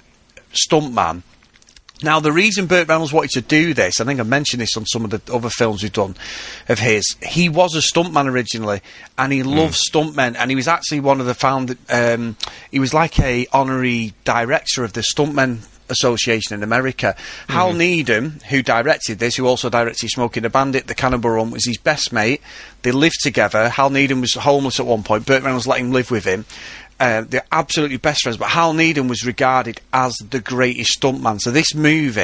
stuntman. 0.54 1.22
Now, 2.04 2.20
the 2.20 2.32
reason 2.32 2.66
Burt 2.66 2.90
Reynolds 2.90 3.14
wanted 3.14 3.32
to 3.32 3.42
do 3.42 3.74
this, 3.74 4.02
I 4.02 4.06
think 4.06 4.20
I 4.20 4.24
mentioned 4.24 4.62
this 4.62 4.76
on 4.76 4.86
some 4.86 5.06
of 5.06 5.12
the 5.12 5.34
other 5.34 5.50
films 5.50 5.82
we've 5.82 5.94
done 5.94 6.16
of 6.68 6.80
his, 6.80 7.16
he 7.26 7.48
was 7.48 7.74
a 7.74 7.80
stuntman 7.80 8.30
originally, 8.30 8.82
and 9.18 9.32
he 9.32 9.44
loved 9.44 9.76
stuntmen, 9.76 10.36
and 10.38 10.52
he 10.52 10.56
was 10.56 10.68
actually 10.68 11.00
one 11.00 11.22
of 11.22 11.26
the 11.26 11.34
found, 11.34 11.78
um, 11.90 12.36
he 12.70 12.80
was 12.80 12.94
like 12.94 13.18
a 13.20 13.48
honorary 13.54 14.14
director 14.26 14.84
of 14.84 14.94
the 14.94 15.02
Stuntmen 15.02 15.66
Association 15.90 16.56
in 16.56 16.64
America. 16.64 17.16
Hal 17.48 17.74
Needham, 17.74 18.40
who 18.50 18.62
directed 18.62 19.20
this, 19.20 19.36
who 19.36 19.46
also 19.46 19.70
directed 19.70 20.10
Smokey 20.10 20.40
and 20.40 20.46
the 20.46 20.50
Bandit, 20.50 20.88
The 20.88 20.96
Cannonball 20.96 21.32
Run, 21.32 21.52
was 21.52 21.66
his 21.66 21.78
best 21.78 22.12
mate. 22.12 22.42
They 22.82 22.92
lived 22.92 23.22
together. 23.22 23.70
Hal 23.70 23.90
Needham 23.90 24.22
was 24.22 24.34
homeless 24.34 24.80
at 24.80 24.86
one 24.86 25.04
point. 25.04 25.26
Burt 25.26 25.44
Reynolds 25.44 25.68
let 25.68 25.80
him 25.80 25.92
live 25.92 26.12
with 26.12 26.26
him. 26.26 26.46
Uh, 26.98 27.26
they're 27.28 27.46
absolutely 27.52 27.98
best 27.98 28.22
friends, 28.22 28.38
but 28.38 28.48
Hal 28.48 28.74
Needham 28.74 29.10
was 29.10 29.26
regarded 29.26 29.82
as 29.92 30.16
the 30.30 30.40
greatest 30.40 30.98
stuntman. 31.02 31.42
So 31.42 31.52
this 31.52 31.76
movie 31.76 32.22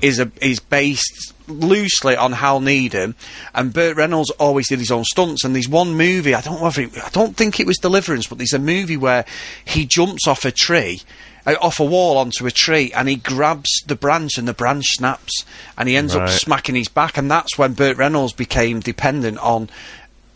is 0.00 0.18
a 0.18 0.30
is 0.40 0.58
based 0.58 1.34
loosely 1.48 2.16
on 2.16 2.32
Hal 2.32 2.60
Needham, 2.60 3.14
and 3.54 3.74
Burt 3.74 3.96
Reynolds 3.96 4.30
always 4.30 4.68
did 4.68 4.78
his 4.78 4.90
own 4.90 5.04
stunts. 5.04 5.44
And 5.44 5.54
there's 5.54 5.68
one 5.68 5.96
movie 5.96 6.34
I 6.34 6.40
don't 6.40 6.62
know 6.62 6.68
if 6.68 6.78
it, 6.78 6.96
I 6.96 7.10
don't 7.10 7.36
think 7.36 7.60
it 7.60 7.66
was 7.66 7.76
Deliverance, 7.76 8.26
but 8.26 8.38
there's 8.38 8.54
a 8.54 8.58
movie 8.58 8.96
where 8.96 9.26
he 9.66 9.84
jumps 9.84 10.26
off 10.26 10.46
a 10.46 10.50
tree. 10.50 11.02
Uh, 11.46 11.54
off 11.60 11.78
a 11.78 11.84
wall 11.84 12.18
onto 12.18 12.44
a 12.44 12.50
tree, 12.50 12.92
and 12.92 13.08
he 13.08 13.14
grabs 13.14 13.70
the 13.86 13.94
branch, 13.94 14.36
and 14.36 14.48
the 14.48 14.52
branch 14.52 14.84
snaps, 14.96 15.44
and 15.78 15.88
he 15.88 15.96
ends 15.96 16.16
up 16.16 16.28
smacking 16.28 16.74
his 16.74 16.88
back, 16.88 17.16
and 17.16 17.30
that's 17.30 17.56
when 17.56 17.72
Burt 17.72 17.96
Reynolds 17.96 18.32
became 18.32 18.80
dependent 18.80 19.38
on 19.38 19.70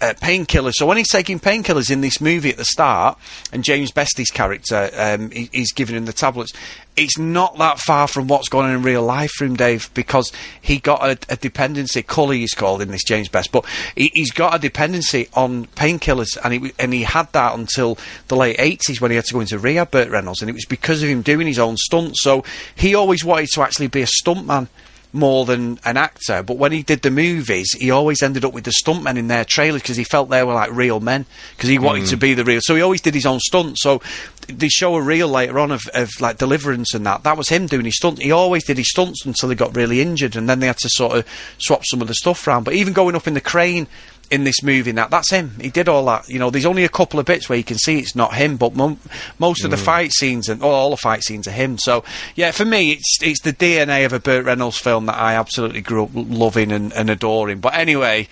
uh, 0.00 0.14
painkillers. 0.20 0.74
So 0.74 0.86
when 0.86 0.96
he's 0.96 1.08
taking 1.08 1.38
painkillers 1.40 1.90
in 1.90 2.00
this 2.00 2.20
movie 2.20 2.50
at 2.50 2.56
the 2.56 2.64
start, 2.64 3.18
and 3.52 3.64
James 3.64 3.92
Bestie's 3.92 4.30
character, 4.30 4.90
um, 4.96 5.30
giving 5.74 5.96
him 5.96 6.06
the 6.06 6.12
tablets. 6.12 6.52
It's 6.96 7.18
not 7.18 7.56
that 7.58 7.78
far 7.78 8.08
from 8.08 8.26
what's 8.26 8.48
going 8.48 8.66
on 8.66 8.74
in 8.74 8.82
real 8.82 9.02
life 9.02 9.30
for 9.30 9.44
him, 9.44 9.56
Dave, 9.56 9.88
because 9.94 10.32
he 10.60 10.78
got 10.78 11.02
a, 11.02 11.18
a 11.32 11.36
dependency. 11.36 12.02
Cully 12.02 12.42
is 12.42 12.52
called 12.52 12.82
in 12.82 12.90
this 12.90 13.04
James 13.04 13.28
Best, 13.28 13.52
but 13.52 13.64
he, 13.96 14.10
he's 14.12 14.32
got 14.32 14.54
a 14.54 14.58
dependency 14.58 15.28
on 15.34 15.66
painkillers, 15.66 16.36
and 16.44 16.52
he 16.52 16.72
and 16.78 16.92
he 16.92 17.04
had 17.04 17.32
that 17.32 17.54
until 17.54 17.96
the 18.28 18.36
late 18.36 18.56
eighties 18.58 19.00
when 19.00 19.10
he 19.10 19.16
had 19.16 19.24
to 19.26 19.32
go 19.32 19.40
into 19.40 19.58
rehab. 19.58 19.92
Burt 19.92 20.10
Reynolds, 20.10 20.42
and 20.42 20.50
it 20.50 20.54
was 20.54 20.66
because 20.66 21.02
of 21.02 21.08
him 21.08 21.22
doing 21.22 21.46
his 21.46 21.58
own 21.58 21.76
stunts. 21.76 22.22
So 22.22 22.44
he 22.74 22.94
always 22.94 23.24
wanted 23.24 23.48
to 23.54 23.62
actually 23.62 23.88
be 23.88 24.02
a 24.02 24.06
stuntman 24.06 24.68
more 25.12 25.44
than 25.44 25.78
an 25.84 25.96
actor. 25.96 26.42
But 26.42 26.56
when 26.56 26.72
he 26.72 26.82
did 26.82 27.02
the 27.02 27.10
movies, 27.10 27.72
he 27.72 27.90
always 27.90 28.22
ended 28.22 28.44
up 28.44 28.52
with 28.52 28.64
the 28.64 28.72
stuntmen 28.72 29.16
in 29.16 29.28
their 29.28 29.44
trailers 29.44 29.82
because 29.82 29.96
he 29.96 30.04
felt 30.04 30.30
they 30.30 30.44
were 30.44 30.54
like 30.54 30.70
real 30.72 31.00
men 31.00 31.26
because 31.56 31.68
he 31.68 31.78
wanted 31.78 32.06
to 32.06 32.16
mm. 32.16 32.20
be 32.20 32.34
the 32.34 32.44
real. 32.44 32.60
So 32.62 32.74
he 32.76 32.82
always 32.82 33.00
did 33.00 33.14
his 33.14 33.26
own 33.26 33.40
stunts. 33.40 33.82
So 33.82 34.00
they 34.48 34.68
show 34.68 34.94
a 34.94 35.02
reel 35.02 35.28
later 35.28 35.58
on 35.58 35.72
of, 35.72 35.82
of 35.94 36.10
like 36.20 36.38
Deliverance 36.38 36.94
and 36.94 37.04
that. 37.06 37.24
That 37.24 37.36
was 37.36 37.48
him 37.48 37.66
doing 37.66 37.84
his 37.84 37.96
stunts. 37.96 38.20
He 38.20 38.32
always 38.32 38.64
did 38.64 38.78
his 38.78 38.90
stunts 38.90 39.24
until 39.26 39.48
he 39.48 39.56
got 39.56 39.76
really 39.76 40.00
injured, 40.00 40.36
and 40.36 40.48
then 40.48 40.60
they 40.60 40.66
had 40.66 40.78
to 40.78 40.88
sort 40.90 41.16
of 41.16 41.26
swap 41.58 41.84
some 41.84 42.00
of 42.00 42.08
the 42.08 42.14
stuff 42.14 42.46
around. 42.46 42.64
But 42.64 42.74
even 42.74 42.92
going 42.92 43.16
up 43.16 43.26
in 43.26 43.34
the 43.34 43.40
crane. 43.40 43.86
In 44.30 44.44
this 44.44 44.62
movie, 44.62 44.92
that 44.92 45.10
that's 45.10 45.30
him. 45.30 45.52
He 45.60 45.70
did 45.70 45.88
all 45.88 46.04
that. 46.06 46.28
You 46.28 46.38
know, 46.38 46.50
there's 46.50 46.66
only 46.66 46.84
a 46.84 46.88
couple 46.88 47.18
of 47.18 47.26
bits 47.26 47.48
where 47.48 47.58
you 47.58 47.64
can 47.64 47.78
see 47.78 47.98
it's 47.98 48.14
not 48.14 48.32
him, 48.32 48.56
but 48.56 48.76
mo- 48.76 48.98
most 49.40 49.64
of 49.64 49.72
the 49.72 49.76
mm. 49.76 49.84
fight 49.84 50.12
scenes 50.12 50.48
and 50.48 50.60
well, 50.60 50.70
all 50.70 50.90
the 50.90 50.96
fight 50.96 51.24
scenes 51.24 51.48
are 51.48 51.52
him. 51.52 51.78
So 51.78 52.04
yeah, 52.36 52.52
for 52.52 52.64
me, 52.64 52.92
it's 52.92 53.18
it's 53.22 53.40
the 53.40 53.52
DNA 53.52 54.06
of 54.06 54.12
a 54.12 54.20
Burt 54.20 54.44
Reynolds 54.44 54.78
film 54.78 55.06
that 55.06 55.18
I 55.18 55.34
absolutely 55.34 55.80
grew 55.80 56.04
up 56.04 56.10
loving 56.14 56.70
and, 56.70 56.92
and 56.92 57.10
adoring. 57.10 57.58
But 57.58 57.74
anyway, 57.74 58.28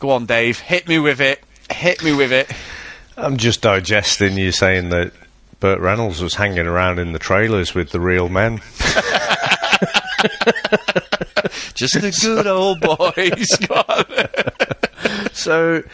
go 0.00 0.10
on, 0.10 0.26
Dave, 0.26 0.58
hit 0.58 0.88
me 0.88 0.98
with 0.98 1.20
it. 1.20 1.42
Hit 1.70 2.02
me 2.02 2.12
with 2.12 2.32
it. 2.32 2.50
I'm 3.16 3.36
just 3.36 3.62
digesting 3.62 4.36
you 4.36 4.50
saying 4.50 4.88
that 4.90 5.12
Burt 5.60 5.80
Reynolds 5.80 6.22
was 6.22 6.34
hanging 6.34 6.66
around 6.66 6.98
in 6.98 7.12
the 7.12 7.18
trailers 7.18 7.74
with 7.74 7.90
the 7.90 8.00
real 8.00 8.28
men. 8.28 8.60
Just 11.78 11.94
the 11.94 12.12
good 12.20 12.46
old 12.46 12.80
boys. 12.80 13.48
So, 15.32 15.84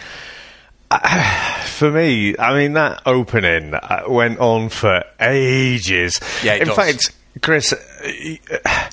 uh, 0.91 1.63
for 1.65 1.91
me, 1.91 2.37
I 2.39 2.55
mean, 2.55 2.73
that 2.73 3.03
opening 3.05 3.75
uh, 3.75 4.05
went 4.09 4.39
on 4.39 4.71
for 4.71 5.05
ages. 5.21 6.19
Yeah, 6.43 6.55
In 6.55 6.69
does. 6.69 6.77
fact, 6.77 7.15
Chris, 7.43 7.75
uh, 7.75 8.59
a 8.65 8.91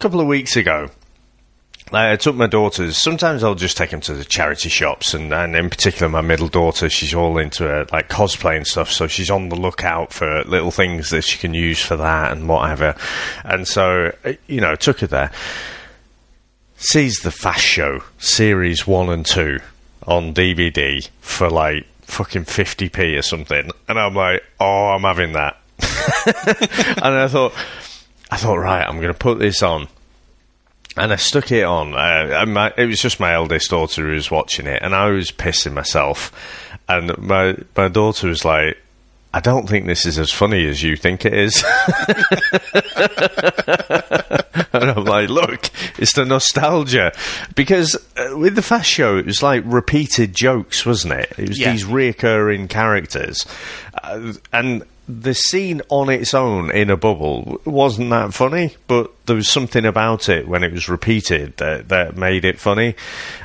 couple 0.00 0.20
of 0.20 0.26
weeks 0.26 0.56
ago, 0.56 0.90
I 1.92 2.16
took 2.16 2.34
my 2.34 2.46
daughters. 2.46 2.96
Sometimes 2.96 3.44
I'll 3.44 3.54
just 3.54 3.76
take 3.76 3.90
them 3.90 4.00
to 4.02 4.14
the 4.14 4.24
charity 4.24 4.68
shops, 4.68 5.14
and, 5.14 5.32
and 5.32 5.54
in 5.54 5.70
particular, 5.70 6.08
my 6.08 6.22
middle 6.22 6.48
daughter, 6.48 6.88
she's 6.88 7.14
all 7.14 7.38
into 7.38 7.70
uh, 7.70 7.84
like 7.92 8.08
cosplay 8.08 8.56
and 8.56 8.66
stuff. 8.66 8.90
So 8.90 9.06
she's 9.06 9.30
on 9.30 9.48
the 9.48 9.56
lookout 9.56 10.12
for 10.12 10.42
little 10.44 10.70
things 10.70 11.10
that 11.10 11.22
she 11.22 11.38
can 11.38 11.54
use 11.54 11.80
for 11.80 11.96
that 11.96 12.32
and 12.32 12.48
whatever. 12.48 12.96
And 13.44 13.68
so, 13.68 14.12
uh, 14.24 14.32
you 14.48 14.60
know, 14.60 14.74
took 14.74 15.00
her 15.00 15.06
there. 15.06 15.30
Sees 16.84 17.20
the 17.20 17.30
Fast 17.30 17.62
Show 17.62 18.02
series 18.18 18.88
one 18.88 19.08
and 19.08 19.24
two 19.24 19.60
on 20.04 20.34
DVD 20.34 21.08
for 21.20 21.48
like 21.48 21.86
fucking 22.02 22.42
fifty 22.42 22.88
p 22.88 23.16
or 23.16 23.22
something, 23.22 23.70
and 23.88 24.00
I'm 24.00 24.16
like, 24.16 24.42
oh, 24.58 24.88
I'm 24.88 25.02
having 25.02 25.34
that. 25.34 25.58
and 25.78 27.14
I 27.14 27.28
thought, 27.28 27.54
I 28.32 28.36
thought, 28.36 28.56
right, 28.56 28.84
I'm 28.84 28.96
going 28.96 29.12
to 29.12 29.18
put 29.18 29.38
this 29.38 29.62
on. 29.62 29.86
And 30.96 31.12
I 31.12 31.16
stuck 31.16 31.52
it 31.52 31.62
on. 31.62 31.94
Uh, 31.94 32.46
my, 32.48 32.72
it 32.76 32.86
was 32.86 33.00
just 33.00 33.20
my 33.20 33.34
eldest 33.34 33.70
daughter 33.70 34.02
who 34.08 34.14
was 34.14 34.32
watching 34.32 34.66
it, 34.66 34.82
and 34.82 34.92
I 34.92 35.08
was 35.10 35.30
pissing 35.30 35.74
myself. 35.74 36.32
And 36.88 37.16
my 37.16 37.56
my 37.76 37.86
daughter 37.86 38.26
was 38.26 38.44
like, 38.44 38.76
"I 39.34 39.40
don't 39.40 39.68
think 39.68 39.86
this 39.86 40.06
is 40.06 40.18
as 40.18 40.30
funny 40.30 40.66
as 40.68 40.82
you 40.82 40.96
think 40.96 41.24
it 41.24 41.34
is." 41.34 41.62
and 44.72 44.90
I'm 44.90 45.04
like, 45.04 45.28
"Look, 45.28 45.70
it's 45.98 46.14
the 46.14 46.24
nostalgia." 46.24 47.12
Because 47.54 47.96
uh, 48.16 48.36
with 48.36 48.54
the 48.54 48.62
Fast 48.62 48.88
Show, 48.90 49.16
it 49.16 49.26
was 49.26 49.42
like 49.42 49.62
repeated 49.66 50.34
jokes, 50.34 50.84
wasn't 50.86 51.14
it? 51.14 51.32
It 51.38 51.48
was 51.48 51.58
Yeah. 51.58 51.72
these 51.72 51.84
reoccurring 51.84 52.68
characters, 52.68 53.46
uh, 54.02 54.32
and 54.52 54.84
the 55.08 55.34
scene 55.34 55.82
on 55.88 56.08
its 56.08 56.32
own 56.32 56.70
in 56.70 56.88
a 56.88 56.96
bubble 56.96 57.60
wasn't 57.64 58.08
that 58.10 58.32
funny, 58.32 58.76
but 58.86 59.10
there 59.26 59.34
was 59.36 59.48
something 59.48 59.84
about 59.84 60.28
it 60.28 60.46
when 60.46 60.62
it 60.62 60.72
was 60.72 60.88
repeated 60.88 61.56
that, 61.56 61.88
that 61.88 62.16
made 62.16 62.44
it 62.44 62.58
funny. 62.58 62.94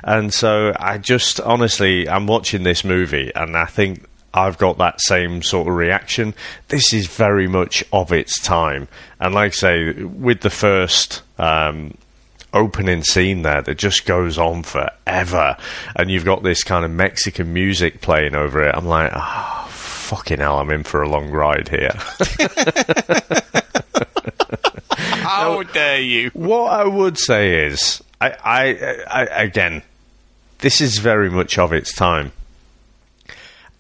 And 0.04 0.32
so 0.32 0.74
I 0.80 1.00
just, 1.00 1.40
honestly, 1.42 2.08
I'm 2.08 2.28
watching 2.28 2.62
this 2.62 2.84
movie 2.86 3.32
and 3.36 3.58
I 3.58 3.66
think 3.66 4.06
I've 4.38 4.58
got 4.58 4.78
that 4.78 5.02
same 5.02 5.42
sort 5.42 5.68
of 5.68 5.76
reaction. 5.76 6.34
This 6.68 6.94
is 6.94 7.08
very 7.08 7.48
much 7.48 7.84
of 7.92 8.12
its 8.12 8.40
time. 8.42 8.88
And 9.20 9.34
like 9.34 9.54
I 9.54 9.56
say, 9.56 9.94
with 10.04 10.42
the 10.42 10.50
first, 10.50 11.24
um, 11.40 11.98
opening 12.54 13.04
scene 13.04 13.42
there 13.42 13.62
that 13.62 13.78
just 13.78 14.06
goes 14.06 14.38
on 14.38 14.64
forever 14.64 15.58
and 15.96 16.10
you've 16.10 16.26
got 16.26 16.44
this 16.44 16.64
kind 16.64 16.86
of 16.86 16.92
Mexican 16.92 17.54
music 17.54 18.02
playing 18.02 18.36
over 18.36 18.64
it. 18.64 18.74
I'm 18.74 18.88
like, 18.88 19.12
oh, 19.14 19.68
fucking 19.70 20.40
hell, 20.40 20.60
I'm 20.60 20.72
in 20.72 20.84
for 20.84 21.02
a 21.02 21.10
long 21.10 21.30
ride 21.30 21.70
here. 21.70 21.92
How 24.98 25.62
dare 25.64 26.00
you? 26.00 26.30
what 26.34 26.72
I 26.72 26.86
would 26.86 27.18
say 27.18 27.66
is, 27.66 28.02
I, 28.22 28.30
I, 28.44 28.66
I, 29.08 29.44
again, 29.44 29.84
this 30.60 30.80
is 30.82 31.00
very 31.00 31.30
much 31.30 31.60
of 31.60 31.74
its 31.74 31.94
time. 31.94 32.32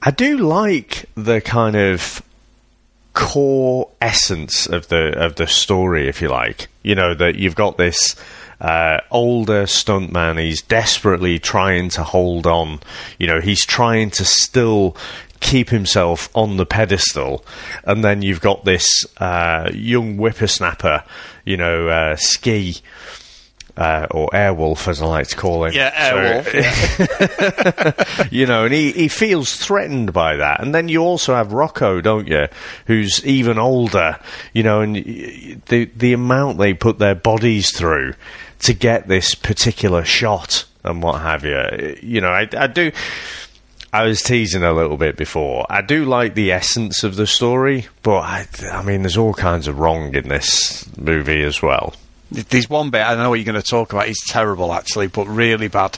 I 0.02 0.12
do 0.12 0.38
like 0.38 1.06
the 1.16 1.42
kind 1.42 1.76
of 1.76 2.22
core 3.14 3.90
essence 4.00 4.68
of 4.68 4.90
the 4.90 5.18
of 5.18 5.36
the 5.36 5.48
story, 5.48 6.08
if 6.08 6.22
you 6.22 6.30
like. 6.30 6.68
You 6.84 6.96
know 6.96 7.14
that 7.16 7.36
you've 7.36 7.56
got 7.56 7.78
this 7.78 8.16
uh, 8.62 9.00
older 9.10 9.64
stuntman. 9.64 10.40
He's 10.40 10.62
desperately 10.62 11.40
trying 11.40 11.90
to 11.90 12.04
hold 12.04 12.46
on. 12.46 12.80
You 13.18 13.28
know, 13.28 13.42
he's 13.42 13.66
trying 13.66 14.12
to 14.12 14.26
still 14.26 14.96
keep 15.40 15.70
himself 15.70 16.30
on 16.36 16.58
the 16.58 16.66
pedestal, 16.66 17.44
and 17.84 18.04
then 18.04 18.22
you've 18.22 18.42
got 18.42 18.66
this 18.66 18.88
uh, 19.18 19.72
young 19.74 20.18
whippersnapper. 20.18 21.04
You 21.44 21.58
know, 21.58 21.88
uh, 21.88 22.16
ski. 22.18 22.78
Uh, 23.78 24.08
or 24.10 24.28
Airwolf, 24.34 24.88
as 24.88 25.04
I 25.04 25.06
like 25.06 25.28
to 25.28 25.36
call 25.36 25.66
him. 25.66 25.74
Yeah, 25.74 26.10
So- 26.10 26.18
Airwolf. 26.52 28.18
yeah. 28.18 28.28
you 28.32 28.48
know, 28.48 28.66
and 28.66 28.74
he, 28.74 28.92
he 28.92 29.08
feels 29.08 29.56
threatened 29.56 30.14
by 30.14 30.38
that. 30.38 30.62
And 30.62 30.74
then 30.74 30.90
you 30.90 31.04
also 31.04 31.36
have 31.36 31.54
Rocco, 31.54 32.02
don't 32.02 32.28
you, 32.28 32.48
who's 32.88 33.24
even 33.24 33.60
older, 33.60 34.18
you 34.54 34.64
know, 34.64 34.82
and 34.82 34.96
the 35.68 35.86
the 35.96 36.14
amount 36.14 36.58
they 36.58 36.74
put 36.74 36.98
their 36.98 37.14
bodies 37.14 37.70
through 37.72 38.16
to 38.62 38.74
get 38.74 39.08
this 39.08 39.36
particular 39.36 40.04
shot 40.04 40.66
and 40.84 41.04
what 41.04 41.22
have 41.22 41.46
you. 41.46 41.98
You 42.02 42.22
know, 42.22 42.30
I, 42.32 42.48
I 42.58 42.66
do. 42.66 42.92
I 43.94 44.04
was 44.04 44.22
teasing 44.24 44.64
a 44.64 44.74
little 44.74 44.98
bit 44.98 45.18
before. 45.18 45.68
I 45.70 45.82
do 45.84 46.04
like 46.06 46.34
the 46.34 46.52
essence 46.52 47.04
of 47.04 47.16
the 47.16 47.28
story, 47.28 47.88
but 48.02 48.18
I, 48.22 48.48
I 48.72 48.82
mean, 48.82 49.04
there's 49.04 49.18
all 49.18 49.34
kinds 49.36 49.68
of 49.68 49.78
wrong 49.78 50.16
in 50.16 50.28
this 50.30 50.90
movie 50.98 51.44
as 51.44 51.62
well. 51.62 51.94
There's 52.30 52.70
one 52.70 52.90
bit 52.90 53.02
I 53.02 53.16
know 53.16 53.30
what 53.30 53.36
you're 53.36 53.46
going 53.46 53.62
to 53.62 53.68
talk 53.68 53.94
about. 53.94 54.10
It's 54.10 54.28
terrible, 54.30 54.74
actually, 54.74 55.08
but 55.08 55.28
really 55.28 55.70
bad. 55.70 55.98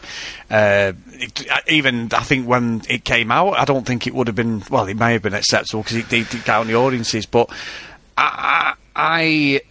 Uh, 0.50 0.94
it, 1.14 1.48
even 1.68 2.10
I 2.14 2.22
think 2.22 2.48
when 2.48 2.84
it 2.88 3.04
came 3.04 3.32
out, 3.32 3.58
I 3.58 3.66
don't 3.66 3.86
think 3.86 4.06
it 4.06 4.14
would 4.14 4.28
have 4.28 4.36
been. 4.36 4.64
Well, 4.70 4.88
it 4.88 4.98
may 4.98 5.14
have 5.14 5.24
been 5.24 5.34
acceptable 5.34 5.84
because 5.84 5.98
it 5.98 6.10
did 6.10 6.28
down 6.46 6.68
the 6.68 6.76
audiences. 6.76 7.26
But 7.26 7.50
I, 8.16 8.76
I, 8.96 9.62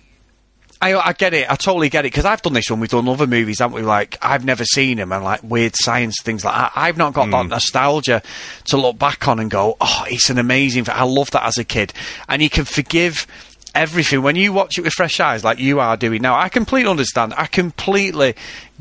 I, 0.80 0.96
I 0.96 1.12
get 1.12 1.34
it. 1.34 1.50
I 1.50 1.56
totally 1.56 1.88
get 1.88 2.04
it 2.04 2.12
because 2.12 2.24
I've 2.24 2.42
done 2.42 2.52
this 2.54 2.70
when 2.70 2.80
we've 2.80 2.90
done 2.90 3.08
other 3.08 3.26
movies, 3.26 3.58
haven't 3.60 3.74
we? 3.76 3.82
Like 3.82 4.18
I've 4.22 4.44
never 4.44 4.64
seen 4.64 4.98
them 4.98 5.12
and 5.12 5.24
like 5.24 5.42
weird 5.42 5.76
science 5.76 6.16
things 6.22 6.44
like 6.44 6.54
that. 6.54 6.72
I've 6.74 6.96
not 6.96 7.14
got 7.14 7.30
that 7.30 7.46
nostalgia 7.48 8.22
to 8.66 8.76
look 8.76 8.98
back 8.98 9.26
on 9.28 9.40
and 9.40 9.50
go, 9.50 9.76
oh, 9.80 10.04
it's 10.08 10.30
an 10.30 10.38
amazing. 10.38 10.86
I 10.88 11.04
love 11.04 11.30
that 11.32 11.44
as 11.44 11.58
a 11.58 11.64
kid, 11.64 11.92
and 12.28 12.42
you 12.42 12.50
can 12.50 12.64
forgive 12.64 13.26
everything. 13.78 14.22
When 14.22 14.36
you 14.36 14.52
watch 14.52 14.78
it 14.78 14.82
with 14.82 14.92
fresh 14.92 15.20
eyes 15.20 15.44
like 15.44 15.58
you 15.58 15.80
are 15.80 15.96
doing 15.96 16.22
now 16.22 16.36
i 16.36 16.48
completely 16.48 16.90
understand. 16.90 17.34
I 17.36 17.46
completely 17.46 18.34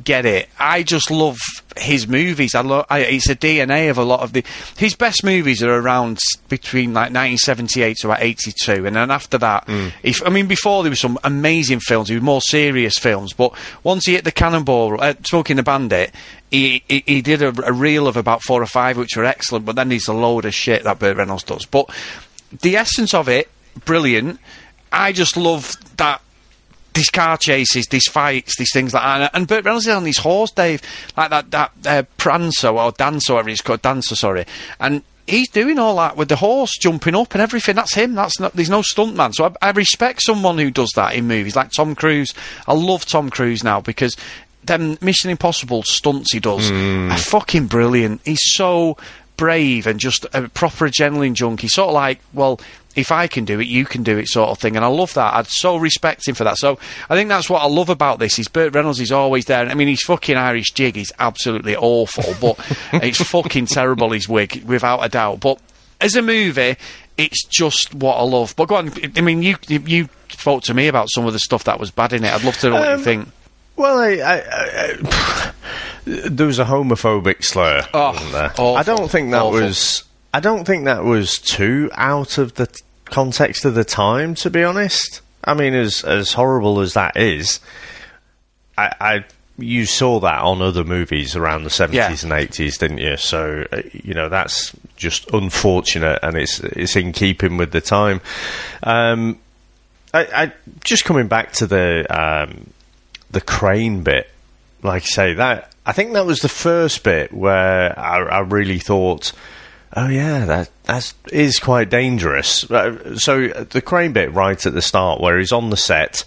get 0.03 0.25
it. 0.25 0.49
I 0.59 0.83
just 0.83 1.09
love 1.09 1.37
his 1.75 2.07
movies. 2.07 2.53
I 2.53 2.61
love 2.61 2.85
I, 2.89 2.99
it's 2.99 3.29
a 3.29 3.35
dna 3.35 3.89
of 3.89 3.97
a 3.97 4.03
lot 4.03 4.21
of 4.21 4.33
the 4.33 4.43
his 4.77 4.95
best 4.95 5.23
movies 5.23 5.63
are 5.63 5.73
around 5.73 6.19
between 6.49 6.93
like 6.93 7.11
1978 7.11 7.97
to 7.97 8.07
about 8.07 8.21
82 8.21 8.85
and 8.85 8.95
then 8.95 9.11
after 9.11 9.37
that 9.37 9.65
if 10.03 10.25
i 10.25 10.29
mean 10.29 10.47
before 10.47 10.83
there 10.83 10.89
was 10.89 10.99
some 10.99 11.17
amazing 11.23 11.79
films 11.79 12.07
there 12.07 12.17
were 12.17 12.23
more 12.23 12.41
serious 12.41 12.97
films 12.97 13.33
but 13.33 13.53
once 13.83 14.05
he 14.05 14.13
hit 14.13 14.23
the 14.23 14.31
cannonball 14.31 15.01
uh, 15.01 15.13
smokey 15.23 15.53
and 15.53 15.59
the 15.59 15.63
bandit 15.63 16.13
he, 16.49 16.83
he, 16.87 17.03
he 17.05 17.21
did 17.21 17.41
a, 17.41 17.49
a 17.67 17.73
reel 17.73 18.07
of 18.07 18.17
about 18.17 18.41
four 18.41 18.61
or 18.61 18.67
five 18.67 18.97
which 18.97 19.15
were 19.15 19.25
excellent 19.25 19.65
but 19.65 19.75
then 19.75 19.91
he's 19.91 20.07
a 20.07 20.13
load 20.13 20.45
of 20.45 20.53
shit 20.53 20.83
that 20.83 20.99
Burt 20.99 21.17
Reynolds 21.17 21.43
does. 21.43 21.65
But 21.65 21.89
the 22.61 22.77
essence 22.77 23.13
of 23.13 23.27
it 23.27 23.49
brilliant 23.85 24.39
I 24.91 25.11
just 25.11 25.37
love 25.37 25.75
that 25.97 26.21
these 26.93 27.09
car 27.09 27.37
chases, 27.37 27.85
these 27.87 28.07
fights, 28.07 28.57
these 28.57 28.71
things 28.73 28.93
like 28.93 29.03
that. 29.03 29.21
And, 29.21 29.29
and 29.33 29.47
Burt 29.47 29.63
Reynolds 29.63 29.87
is 29.87 29.93
on 29.93 30.05
his 30.05 30.17
horse, 30.17 30.51
Dave, 30.51 30.81
like 31.15 31.29
that 31.29 31.51
that 31.51 31.71
uh, 31.85 32.03
Prancer 32.17 32.69
or 32.69 32.91
Dancer, 32.91 33.33
whatever 33.33 33.49
he's 33.49 33.61
called, 33.61 33.81
Dancer, 33.81 34.15
sorry, 34.15 34.45
and. 34.79 35.03
He's 35.29 35.49
doing 35.49 35.77
all 35.77 35.97
that 35.97 36.15
with 36.15 36.29
the 36.29 36.37
horse 36.37 36.77
jumping 36.79 37.13
up 37.13 37.33
and 37.33 37.41
everything. 37.41 37.75
That's 37.75 37.93
him. 37.93 38.15
That's 38.15 38.39
not. 38.39 38.53
There's 38.53 38.69
no 38.69 38.79
stuntman. 38.79 39.33
So 39.33 39.53
I, 39.61 39.67
I 39.67 39.71
respect 39.71 40.21
someone 40.21 40.57
who 40.57 40.71
does 40.71 40.93
that 40.95 41.15
in 41.15 41.27
movies, 41.27 41.53
like 41.53 41.69
Tom 41.71 41.95
Cruise. 41.95 42.33
I 42.65 42.73
love 42.73 43.05
Tom 43.05 43.29
Cruise 43.29 43.61
now 43.61 43.81
because 43.81 44.15
them 44.63 44.97
Mission 45.01 45.29
Impossible 45.29 45.83
stunts 45.83 46.31
he 46.31 46.39
does 46.39 46.71
are 46.71 47.17
fucking 47.17 47.67
brilliant. 47.67 48.21
He's 48.23 48.39
so 48.41 48.95
brave 49.37 49.87
and 49.87 49.99
just 49.99 50.25
a 50.33 50.49
proper 50.49 50.87
adrenaline 50.89 51.33
junkie. 51.33 51.67
Sort 51.67 51.89
of 51.89 51.93
like, 51.93 52.19
well, 52.33 52.59
if 52.95 53.11
I 53.11 53.27
can 53.27 53.45
do 53.45 53.59
it, 53.59 53.67
you 53.67 53.85
can 53.85 54.01
do 54.03 54.17
it, 54.17 54.27
sort 54.27 54.49
of 54.49 54.57
thing. 54.57 54.75
And 54.75 54.83
I 54.83 54.87
love 54.87 55.13
that. 55.13 55.33
I'd 55.35 55.47
so 55.47 55.77
respect 55.77 56.27
him 56.27 56.33
for 56.35 56.43
that. 56.45 56.57
So 56.57 56.79
I 57.09 57.15
think 57.15 57.29
that's 57.29 57.49
what 57.49 57.61
I 57.61 57.67
love 57.67 57.89
about 57.89 58.17
this. 58.19 58.39
Is 58.39 58.47
Burt 58.47 58.73
Reynolds 58.73 58.99
is 58.99 59.11
always 59.11 59.45
there. 59.45 59.67
I 59.67 59.73
mean, 59.75 59.87
his 59.87 60.01
fucking 60.01 60.35
Irish 60.35 60.71
jig 60.71 60.97
is 60.97 61.13
absolutely 61.19 61.75
awful, 61.75 62.33
but 62.41 62.59
it's 63.03 63.21
fucking 63.21 63.67
terrible. 63.67 64.11
His 64.11 64.27
wig, 64.27 64.63
without 64.65 64.99
a 65.01 65.09
doubt. 65.09 65.39
But 65.39 65.59
as 66.01 66.15
a 66.15 66.21
movie, 66.23 66.75
it's 67.17 67.45
just 67.45 67.93
what 67.93 68.15
I 68.15 68.23
love. 68.23 68.55
But 68.55 68.67
go 68.67 68.75
on. 68.75 68.91
I 69.15 69.21
mean, 69.21 69.43
you 69.43 69.55
you- 69.67 70.09
spoke 70.29 70.61
to 70.63 70.73
me 70.73 70.87
about 70.87 71.09
some 71.09 71.25
of 71.25 71.33
the 71.33 71.39
stuff 71.39 71.63
that 71.63 71.79
was 71.79 71.89
bad 71.89 72.13
in 72.13 72.23
it. 72.23 72.31
I'd 72.33 72.43
love 72.43 72.57
to 72.59 72.69
know 72.69 72.75
what 72.75 72.87
you 72.89 72.95
Um, 72.95 73.03
think. 73.03 73.27
Well, 73.75 73.97
I, 73.99 74.11
I, 74.17 74.37
I, 74.41 75.51
there 76.07 76.47
was 76.47 76.59
a 76.59 76.65
homophobic 76.65 77.43
slur, 77.43 77.81
Oh, 77.93 78.11
wasn't 78.11 78.31
there? 78.31 78.49
awful, 78.51 78.77
I 78.77 78.83
don't 78.83 79.09
think 79.11 79.31
that 79.31 79.41
awful. 79.41 79.61
was. 79.61 80.03
I 80.33 80.39
don't 80.39 80.65
think 80.65 80.85
that 80.85 81.03
was 81.03 81.39
too 81.39 81.89
out 81.93 82.37
of 82.37 82.53
the 82.55 82.67
t- 82.67 82.81
context 83.05 83.65
of 83.65 83.75
the 83.75 83.83
time. 83.83 84.35
To 84.35 84.49
be 84.49 84.63
honest, 84.63 85.21
I 85.43 85.53
mean, 85.53 85.73
as 85.73 86.03
as 86.03 86.33
horrible 86.33 86.79
as 86.79 86.93
that 86.93 87.17
is, 87.17 87.59
I, 88.77 88.93
I 88.99 89.25
you 89.57 89.85
saw 89.85 90.19
that 90.19 90.41
on 90.41 90.61
other 90.61 90.83
movies 90.83 91.35
around 91.35 91.63
the 91.63 91.69
seventies 91.69 92.23
and 92.23 92.31
eighties, 92.33 92.77
didn't 92.77 92.99
you? 92.99 93.17
So 93.17 93.65
uh, 93.71 93.81
you 93.91 94.13
know 94.13 94.29
that's 94.29 94.73
just 94.97 95.29
unfortunate, 95.33 96.19
and 96.23 96.35
it's 96.37 96.59
it's 96.59 96.95
in 96.95 97.11
keeping 97.13 97.57
with 97.57 97.71
the 97.71 97.81
time. 97.81 98.21
Um, 98.83 99.39
I, 100.13 100.19
I 100.43 100.53
just 100.83 101.05
coming 101.05 101.27
back 101.27 101.53
to 101.53 101.67
the 101.67 102.05
um, 102.09 102.69
the 103.31 103.41
crane 103.41 104.03
bit, 104.03 104.29
like 104.83 105.03
I 105.03 105.05
say 105.05 105.33
that 105.35 105.71
I 105.87 105.93
think 105.93 106.13
that 106.13 106.25
was 106.25 106.41
the 106.41 106.49
first 106.49 107.03
bit 107.03 107.31
where 107.33 107.97
I, 107.97 108.17
I 108.19 108.39
really 108.41 108.77
thought, 108.77 109.31
oh 109.95 110.09
yeah, 110.09 110.43
that 110.45 110.69
that 110.83 111.13
is 111.31 111.59
quite 111.59 111.89
dangerous. 111.89 112.69
Uh, 112.69 113.17
So 113.17 113.47
the 113.47 113.81
crane 113.81 114.11
bit 114.11 114.33
right 114.33 114.63
at 114.65 114.73
the 114.73 114.81
start, 114.81 115.21
where 115.21 115.39
he's 115.39 115.53
on 115.53 115.69
the 115.69 115.77
set 115.77 116.25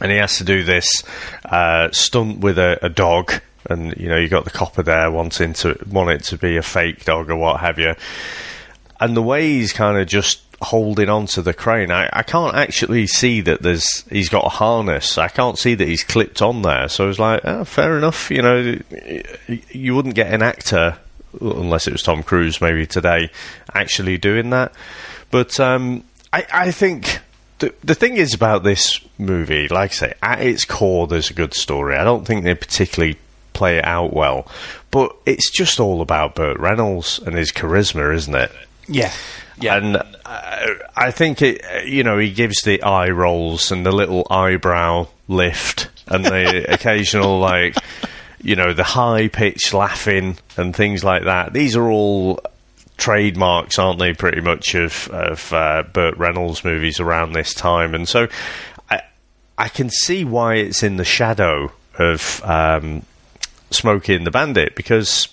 and 0.00 0.10
he 0.10 0.18
has 0.18 0.38
to 0.38 0.44
do 0.44 0.64
this 0.64 1.04
uh, 1.44 1.88
stunt 1.92 2.40
with 2.40 2.58
a, 2.58 2.78
a 2.82 2.88
dog, 2.88 3.34
and 3.70 3.96
you 3.96 4.08
know 4.08 4.16
you 4.16 4.28
got 4.28 4.44
the 4.44 4.50
copper 4.50 4.82
there 4.82 5.08
wanting 5.08 5.52
to 5.52 5.78
want 5.88 6.10
it 6.10 6.24
to 6.24 6.36
be 6.36 6.56
a 6.56 6.62
fake 6.62 7.04
dog 7.04 7.30
or 7.30 7.36
what 7.36 7.60
have 7.60 7.78
you, 7.78 7.94
and 8.98 9.16
the 9.16 9.22
way 9.22 9.46
he's 9.52 9.72
kind 9.72 9.96
of 9.96 10.08
just 10.08 10.43
holding 10.64 11.08
onto 11.08 11.42
the 11.42 11.54
crane, 11.54 11.90
I, 11.90 12.08
I 12.12 12.22
can't 12.22 12.54
actually 12.54 13.06
see 13.06 13.40
that 13.42 13.62
there's 13.62 14.02
he's 14.10 14.28
got 14.28 14.44
a 14.44 14.48
harness. 14.48 15.18
I 15.18 15.28
can't 15.28 15.58
see 15.58 15.74
that 15.74 15.86
he's 15.86 16.04
clipped 16.04 16.42
on 16.42 16.62
there. 16.62 16.88
So 16.88 17.04
I 17.04 17.06
was 17.08 17.18
like, 17.18 17.40
oh, 17.44 17.64
fair 17.64 17.96
enough. 17.98 18.30
You 18.30 18.42
know, 18.42 18.78
you 19.70 19.94
wouldn't 19.94 20.14
get 20.14 20.32
an 20.32 20.42
actor 20.42 20.98
unless 21.40 21.86
it 21.86 21.92
was 21.92 22.02
Tom 22.02 22.22
Cruise 22.22 22.60
maybe 22.60 22.86
today 22.86 23.30
actually 23.72 24.18
doing 24.18 24.50
that. 24.50 24.72
But 25.30 25.58
um, 25.58 26.04
I, 26.32 26.46
I 26.52 26.70
think 26.70 27.20
the 27.58 27.74
the 27.82 27.94
thing 27.94 28.16
is 28.16 28.34
about 28.34 28.62
this 28.62 29.00
movie, 29.18 29.68
like 29.68 29.90
I 29.92 29.94
say, 29.94 30.14
at 30.22 30.40
its 30.40 30.64
core, 30.64 31.06
there's 31.06 31.30
a 31.30 31.34
good 31.34 31.54
story. 31.54 31.96
I 31.96 32.04
don't 32.04 32.26
think 32.26 32.44
they 32.44 32.54
particularly 32.54 33.18
play 33.52 33.78
it 33.78 33.84
out 33.84 34.12
well, 34.12 34.46
but 34.90 35.14
it's 35.26 35.50
just 35.50 35.80
all 35.80 36.00
about 36.00 36.34
Burt 36.34 36.58
Reynolds 36.58 37.18
and 37.18 37.36
his 37.36 37.52
charisma, 37.52 38.14
isn't 38.14 38.34
it? 38.34 38.52
Yeah. 38.88 39.12
Yeah. 39.60 39.76
And 39.76 39.96
uh, 40.24 40.66
I 40.96 41.10
think 41.10 41.42
it, 41.42 41.86
you 41.86 42.02
know, 42.02 42.18
he 42.18 42.32
gives 42.32 42.62
the 42.62 42.82
eye 42.82 43.10
rolls 43.10 43.70
and 43.70 43.84
the 43.86 43.92
little 43.92 44.26
eyebrow 44.30 45.08
lift 45.28 45.88
and 46.08 46.24
the 46.24 46.66
occasional 46.72 47.38
like, 47.38 47.76
you 48.42 48.56
know, 48.56 48.72
the 48.72 48.84
high 48.84 49.28
pitched 49.28 49.72
laughing 49.72 50.38
and 50.56 50.74
things 50.74 51.04
like 51.04 51.24
that. 51.24 51.52
These 51.52 51.76
are 51.76 51.88
all 51.88 52.40
trademarks, 52.96 53.78
aren't 53.78 53.98
they? 53.98 54.12
Pretty 54.12 54.40
much 54.40 54.74
of 54.74 55.08
of 55.08 55.52
uh, 55.52 55.82
Burt 55.92 56.16
Reynolds 56.16 56.64
movies 56.64 57.00
around 57.00 57.32
this 57.32 57.54
time, 57.54 57.94
and 57.94 58.08
so 58.08 58.28
I 58.90 59.02
I 59.58 59.68
can 59.68 59.90
see 59.90 60.24
why 60.24 60.56
it's 60.56 60.82
in 60.82 60.96
the 60.96 61.04
shadow 61.04 61.72
of 61.98 62.42
um, 62.44 63.02
Smokey 63.70 64.14
and 64.14 64.26
the 64.26 64.30
Bandit 64.30 64.74
because 64.74 65.28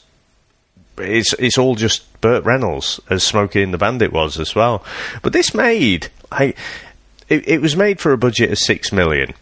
it's 0.97 1.33
it's 1.33 1.57
all 1.57 1.75
just 1.75 2.21
Burt 2.21 2.43
Reynolds 2.43 2.99
as 3.09 3.23
Smokey 3.23 3.63
and 3.63 3.73
the 3.73 3.77
Bandit 3.77 4.11
was 4.11 4.39
as 4.39 4.55
well. 4.55 4.83
But 5.21 5.33
this 5.33 5.53
made 5.53 6.09
I 6.31 6.53
it, 7.29 7.47
it 7.47 7.61
was 7.61 7.75
made 7.75 7.99
for 7.99 8.11
a 8.11 8.17
budget 8.17 8.51
of 8.51 8.57
six 8.59 8.91
million. 8.91 9.33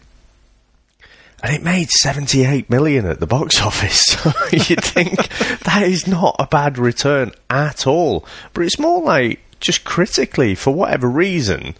And 1.42 1.54
it 1.54 1.62
made 1.62 1.88
78 1.90 2.68
million 2.68 3.06
at 3.06 3.18
the 3.18 3.26
box 3.26 3.60
office. 3.62 4.00
So 4.00 4.30
you'd 4.52 4.84
think 4.84 5.28
that 5.64 5.82
is 5.82 6.06
not 6.06 6.36
a 6.38 6.46
bad 6.46 6.78
return 6.78 7.32
at 7.48 7.86
all. 7.86 8.26
But 8.52 8.64
it's 8.64 8.78
more 8.78 9.02
like 9.02 9.40
just 9.58 9.84
critically, 9.84 10.54
for 10.54 10.74
whatever 10.74 11.08
reason, 11.08 11.74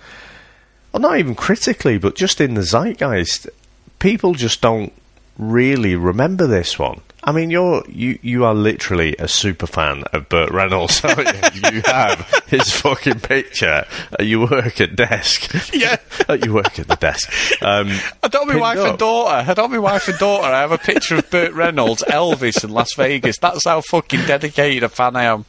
or 0.93 1.01
not 1.01 1.19
even 1.19 1.35
critically, 1.35 1.99
but 1.99 2.17
just 2.17 2.41
in 2.41 2.55
the 2.55 2.63
zeitgeist, 2.63 3.49
people 3.99 4.35
just 4.35 4.61
don't 4.61 4.93
really 5.39 5.95
remember 5.95 6.47
this 6.47 6.79
one. 6.79 7.01
I 7.23 7.33
mean, 7.33 7.51
you're 7.51 7.85
you 7.89 8.19
you 8.23 8.45
are 8.47 8.55
literally 8.55 9.15
a 9.19 9.29
super 9.29 9.67
fan 9.67 10.05
of 10.13 10.29
Burt 10.31 10.51
Reynolds. 10.51 11.05
aren't 11.05 11.19
you? 11.55 11.71
you 11.73 11.83
have 11.85 12.27
his 12.47 12.71
fucking 12.73 13.21
picture 13.21 13.85
You 14.19 14.41
work 14.47 14.81
at 14.81 14.97
desk. 14.97 15.53
Yeah. 15.75 15.97
at 16.29 16.45
your 16.45 16.55
work 16.55 16.79
at 16.79 16.89
the 16.89 16.97
desk. 16.97 17.31
Um, 17.63 17.91
I 18.23 18.29
don't 18.29 18.47
my 18.47 18.55
pinned 18.55 18.61
wife 18.63 18.79
up. 18.79 18.89
and 18.91 18.99
daughter. 18.99 19.51
I 19.51 19.55
don't 19.55 19.71
my 19.71 19.79
wife 19.79 20.09
and 20.09 20.19
daughter. 20.19 20.47
I 20.47 20.61
have 20.61 20.73
a 20.73 20.79
picture 20.79 21.17
of 21.17 21.29
Burt 21.31 21.53
Reynolds, 21.53 22.03
Elvis, 22.09 22.65
in 22.65 22.71
Las 22.71 22.95
Vegas. 22.95 23.39
That's 23.39 23.65
how 23.65 23.81
fucking 23.83 24.25
dedicated 24.27 24.83
a 24.83 24.89
fan 24.89 25.15
I 25.17 25.25
am. 25.25 25.45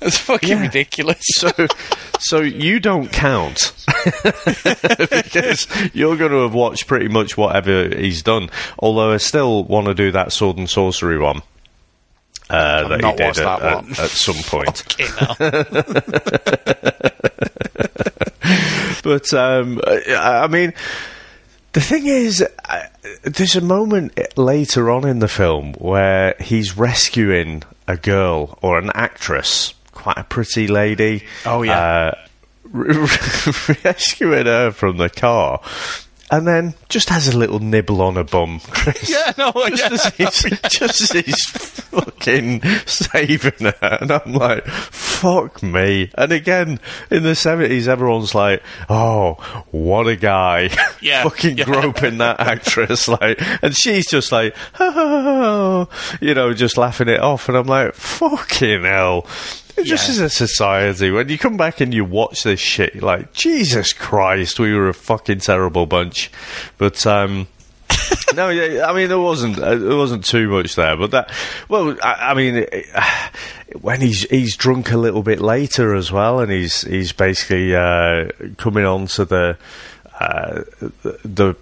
It's 0.00 0.18
fucking 0.18 0.48
Yeah. 0.50 0.60
ridiculous. 0.62 1.22
so, 1.22 1.50
so 2.20 2.40
you 2.40 2.78
don't 2.80 3.10
count 3.10 3.72
because 5.10 5.66
you're 5.94 6.16
going 6.16 6.30
to 6.32 6.42
have 6.42 6.54
watched 6.54 6.86
pretty 6.86 7.08
much 7.08 7.36
whatever 7.36 7.88
he's 7.88 8.22
done. 8.22 8.50
Although 8.78 9.12
I 9.12 9.16
still 9.16 9.64
want 9.64 9.86
to 9.86 9.94
do 9.94 10.12
that 10.12 10.32
sword 10.32 10.58
and 10.58 10.68
sorcery 10.68 11.15
one. 11.18 11.42
Uh, 12.48 12.88
that 12.88 13.04
he 13.04 13.12
did 13.12 13.38
at, 13.38 13.62
at- 13.62 13.98
at 13.98 14.10
some 14.10 14.36
point. 14.44 14.84
But 19.02 19.32
um, 19.34 19.80
I 19.86 20.42
I 20.44 20.46
mean, 20.48 20.72
the 21.72 21.80
thing 21.80 22.06
is, 22.06 22.44
I- 22.64 22.88
there's 23.22 23.54
a 23.56 23.60
moment 23.60 24.18
later 24.36 24.90
on 24.90 25.06
in 25.06 25.20
the 25.20 25.28
film 25.28 25.74
where 25.74 26.34
he's 26.40 26.76
rescuing 26.76 27.62
a 27.86 27.96
girl 27.96 28.58
or 28.62 28.78
an 28.78 28.90
actress, 28.94 29.74
quite 29.92 30.18
a 30.18 30.24
pretty 30.24 30.66
lady. 30.66 31.24
Oh, 31.44 31.62
yeah. 31.62 31.78
uh, 31.78 32.14
rescuing 33.84 34.46
her 34.46 34.72
from 34.72 34.96
the 34.96 35.08
car. 35.10 35.60
And 36.28 36.44
then 36.46 36.74
just 36.88 37.08
has 37.10 37.28
a 37.28 37.38
little 37.38 37.60
nibble 37.60 38.02
on 38.02 38.16
her 38.16 38.24
bum, 38.24 38.58
Chris. 38.70 39.08
Yeah, 39.08 39.32
no, 39.38 39.52
just 39.68 40.18
yeah. 40.18 40.26
as 40.26 40.38
he's, 40.42 40.60
just 40.68 41.00
as 41.00 41.10
he's 41.12 41.44
fucking 41.50 42.62
saving 42.84 43.52
her, 43.60 43.98
and 44.00 44.10
I'm 44.10 44.32
like, 44.32 44.64
fuck 44.66 45.62
me. 45.62 46.10
And 46.16 46.32
again, 46.32 46.80
in 47.12 47.22
the 47.22 47.36
seventies, 47.36 47.86
everyone's 47.86 48.34
like, 48.34 48.60
oh, 48.88 49.34
what 49.70 50.08
a 50.08 50.16
guy, 50.16 50.70
Yeah, 51.00 51.22
fucking 51.28 51.58
yeah. 51.58 51.64
groping 51.64 52.18
that 52.18 52.40
actress, 52.40 53.06
like, 53.20 53.40
and 53.62 53.76
she's 53.76 54.08
just 54.08 54.32
like, 54.32 54.56
oh, 54.80 55.88
you 56.20 56.34
know, 56.34 56.52
just 56.54 56.76
laughing 56.76 57.08
it 57.08 57.20
off, 57.20 57.48
and 57.48 57.56
I'm 57.56 57.66
like, 57.66 57.94
fucking 57.94 58.82
hell. 58.82 59.26
Just 59.84 60.08
as 60.08 60.18
a 60.20 60.30
society, 60.30 61.10
when 61.10 61.28
you 61.28 61.38
come 61.38 61.56
back 61.56 61.80
and 61.80 61.92
you 61.92 62.04
watch 62.04 62.42
this 62.44 62.60
shit, 62.60 62.94
you're 62.94 63.04
like, 63.04 63.32
Jesus 63.32 63.92
Christ, 63.92 64.58
we 64.58 64.74
were 64.74 64.88
a 64.88 64.94
fucking 64.94 65.40
terrible 65.40 65.86
bunch. 65.86 66.30
But, 66.78 67.06
um, 67.06 67.46
no, 68.34 68.48
yeah, 68.48 68.86
I 68.88 68.92
mean 68.94 69.08
there 69.08 69.18
wasn't 69.18 69.58
uh, 69.58 69.74
there 69.76 69.96
wasn't 69.96 70.24
too 70.24 70.48
much 70.48 70.74
there, 70.74 70.96
but 70.96 71.12
that 71.12 71.30
well, 71.68 71.96
I, 72.02 72.30
I 72.30 72.34
mean 72.34 72.56
it, 72.56 72.86
when 73.80 74.00
he's 74.00 74.22
he's 74.28 74.56
drunk 74.56 74.90
a 74.92 74.96
little 74.96 75.22
bit 75.22 75.40
later 75.40 75.94
as 75.94 76.10
well, 76.10 76.40
and 76.40 76.50
he's 76.50 76.82
he's 76.82 77.12
basically 77.12 77.74
uh, 77.76 78.28
coming 78.56 78.84
on 78.84 79.06
to 79.08 79.24
the 79.24 79.56
uh, 80.20 80.62
the- 81.02 81.18
the 81.24 81.56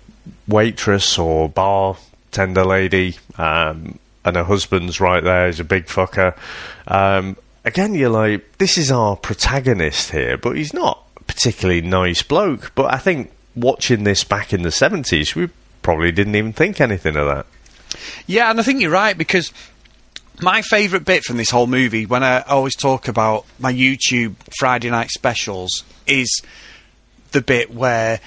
waitress 0.48 1.18
or 1.18 1.48
bar 1.48 1.96
tender 2.30 2.64
lady, 2.64 3.16
um, 3.36 3.98
and 4.24 4.36
her 4.36 4.44
husband's 4.44 5.00
right 5.00 5.22
there. 5.22 5.46
He's 5.46 5.60
a 5.60 5.64
big 5.64 5.86
fucker. 5.86 6.36
Um, 6.88 7.36
again, 7.64 7.94
you're 7.94 8.10
like, 8.10 8.58
this 8.58 8.78
is 8.78 8.90
our 8.90 9.16
protagonist 9.16 10.10
here, 10.10 10.36
but 10.36 10.56
he's 10.56 10.74
not 10.74 11.04
a 11.16 11.22
particularly 11.24 11.80
nice 11.80 12.22
bloke. 12.22 12.72
But 12.74 12.92
I 12.92 12.98
think 12.98 13.32
watching 13.54 14.04
this 14.04 14.24
back 14.24 14.52
in 14.52 14.62
the 14.62 14.70
seventies, 14.70 15.34
we 15.34 15.48
probably 15.82 16.12
didn't 16.12 16.34
even 16.34 16.52
think 16.52 16.80
anything 16.80 17.16
of 17.16 17.26
that. 17.26 17.46
Yeah, 18.26 18.50
and 18.50 18.58
I 18.58 18.62
think 18.62 18.80
you're 18.80 18.90
right 18.90 19.16
because 19.16 19.52
my 20.40 20.62
favourite 20.62 21.04
bit 21.04 21.24
from 21.24 21.36
this 21.36 21.50
whole 21.50 21.66
movie, 21.66 22.06
when 22.06 22.22
I 22.22 22.40
always 22.42 22.74
talk 22.74 23.08
about 23.08 23.46
my 23.58 23.72
YouTube 23.72 24.34
Friday 24.58 24.90
night 24.90 25.10
specials, 25.10 25.84
is 26.06 26.42
the 27.32 27.40
bit 27.40 27.72
where 27.72 28.20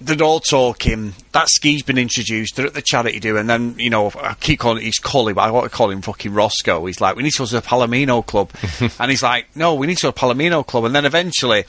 they're 0.00 0.22
all 0.22 0.40
talking. 0.40 1.14
That 1.32 1.48
ski's 1.48 1.82
been 1.82 1.98
introduced. 1.98 2.56
They're 2.56 2.66
at 2.66 2.74
the 2.74 2.82
charity 2.82 3.20
do, 3.20 3.36
and 3.36 3.48
then 3.48 3.78
you 3.78 3.90
know 3.90 4.10
I 4.20 4.34
keep 4.34 4.60
calling 4.60 4.82
he's 4.82 4.98
Cully, 4.98 5.32
but 5.32 5.42
I 5.42 5.50
want 5.50 5.70
to 5.70 5.76
call 5.76 5.90
him 5.90 6.02
fucking 6.02 6.32
Roscoe. 6.32 6.84
He's 6.86 7.00
like, 7.00 7.16
we 7.16 7.22
need 7.22 7.32
to 7.32 7.38
go 7.38 7.46
to 7.46 7.54
the 7.54 7.62
Palomino 7.62 8.24
Club, 8.24 8.50
and 8.98 9.10
he's 9.10 9.22
like, 9.22 9.54
no, 9.54 9.74
we 9.74 9.86
need 9.86 9.98
to 9.98 10.02
go 10.02 10.10
to 10.10 10.14
the 10.14 10.20
Palomino 10.20 10.66
Club, 10.66 10.84
and 10.84 10.94
then 10.94 11.04
eventually. 11.04 11.64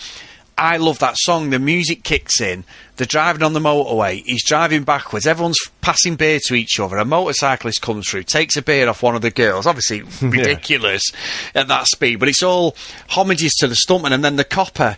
I 0.59 0.77
love 0.77 0.97
that 0.99 1.17
song. 1.19 1.51
The 1.51 1.59
music 1.59 2.01
kicks 2.01 2.41
in. 2.41 2.63
They're 2.95 3.05
driving 3.05 3.43
on 3.43 3.53
the 3.53 3.59
motorway. 3.59 4.23
He's 4.25 4.43
driving 4.43 4.85
backwards. 4.85 5.27
Everyone's 5.27 5.59
passing 5.81 6.15
beer 6.15 6.39
to 6.47 6.55
each 6.55 6.79
other. 6.79 6.97
A 6.97 7.05
motorcyclist 7.05 7.79
comes 7.83 8.09
through, 8.09 8.23
takes 8.23 8.57
a 8.57 8.63
beer 8.63 8.89
off 8.89 9.03
one 9.03 9.15
of 9.15 9.21
the 9.21 9.29
girls. 9.29 9.67
Obviously, 9.67 10.01
ridiculous 10.27 11.11
at 11.53 11.67
that 11.67 11.85
speed, 11.85 12.15
but 12.15 12.27
it's 12.27 12.41
all 12.41 12.75
homages 13.09 13.53
to 13.59 13.67
the 13.67 13.77
stuntman. 13.87 14.13
And 14.13 14.25
then 14.25 14.37
the 14.37 14.43
copper 14.43 14.97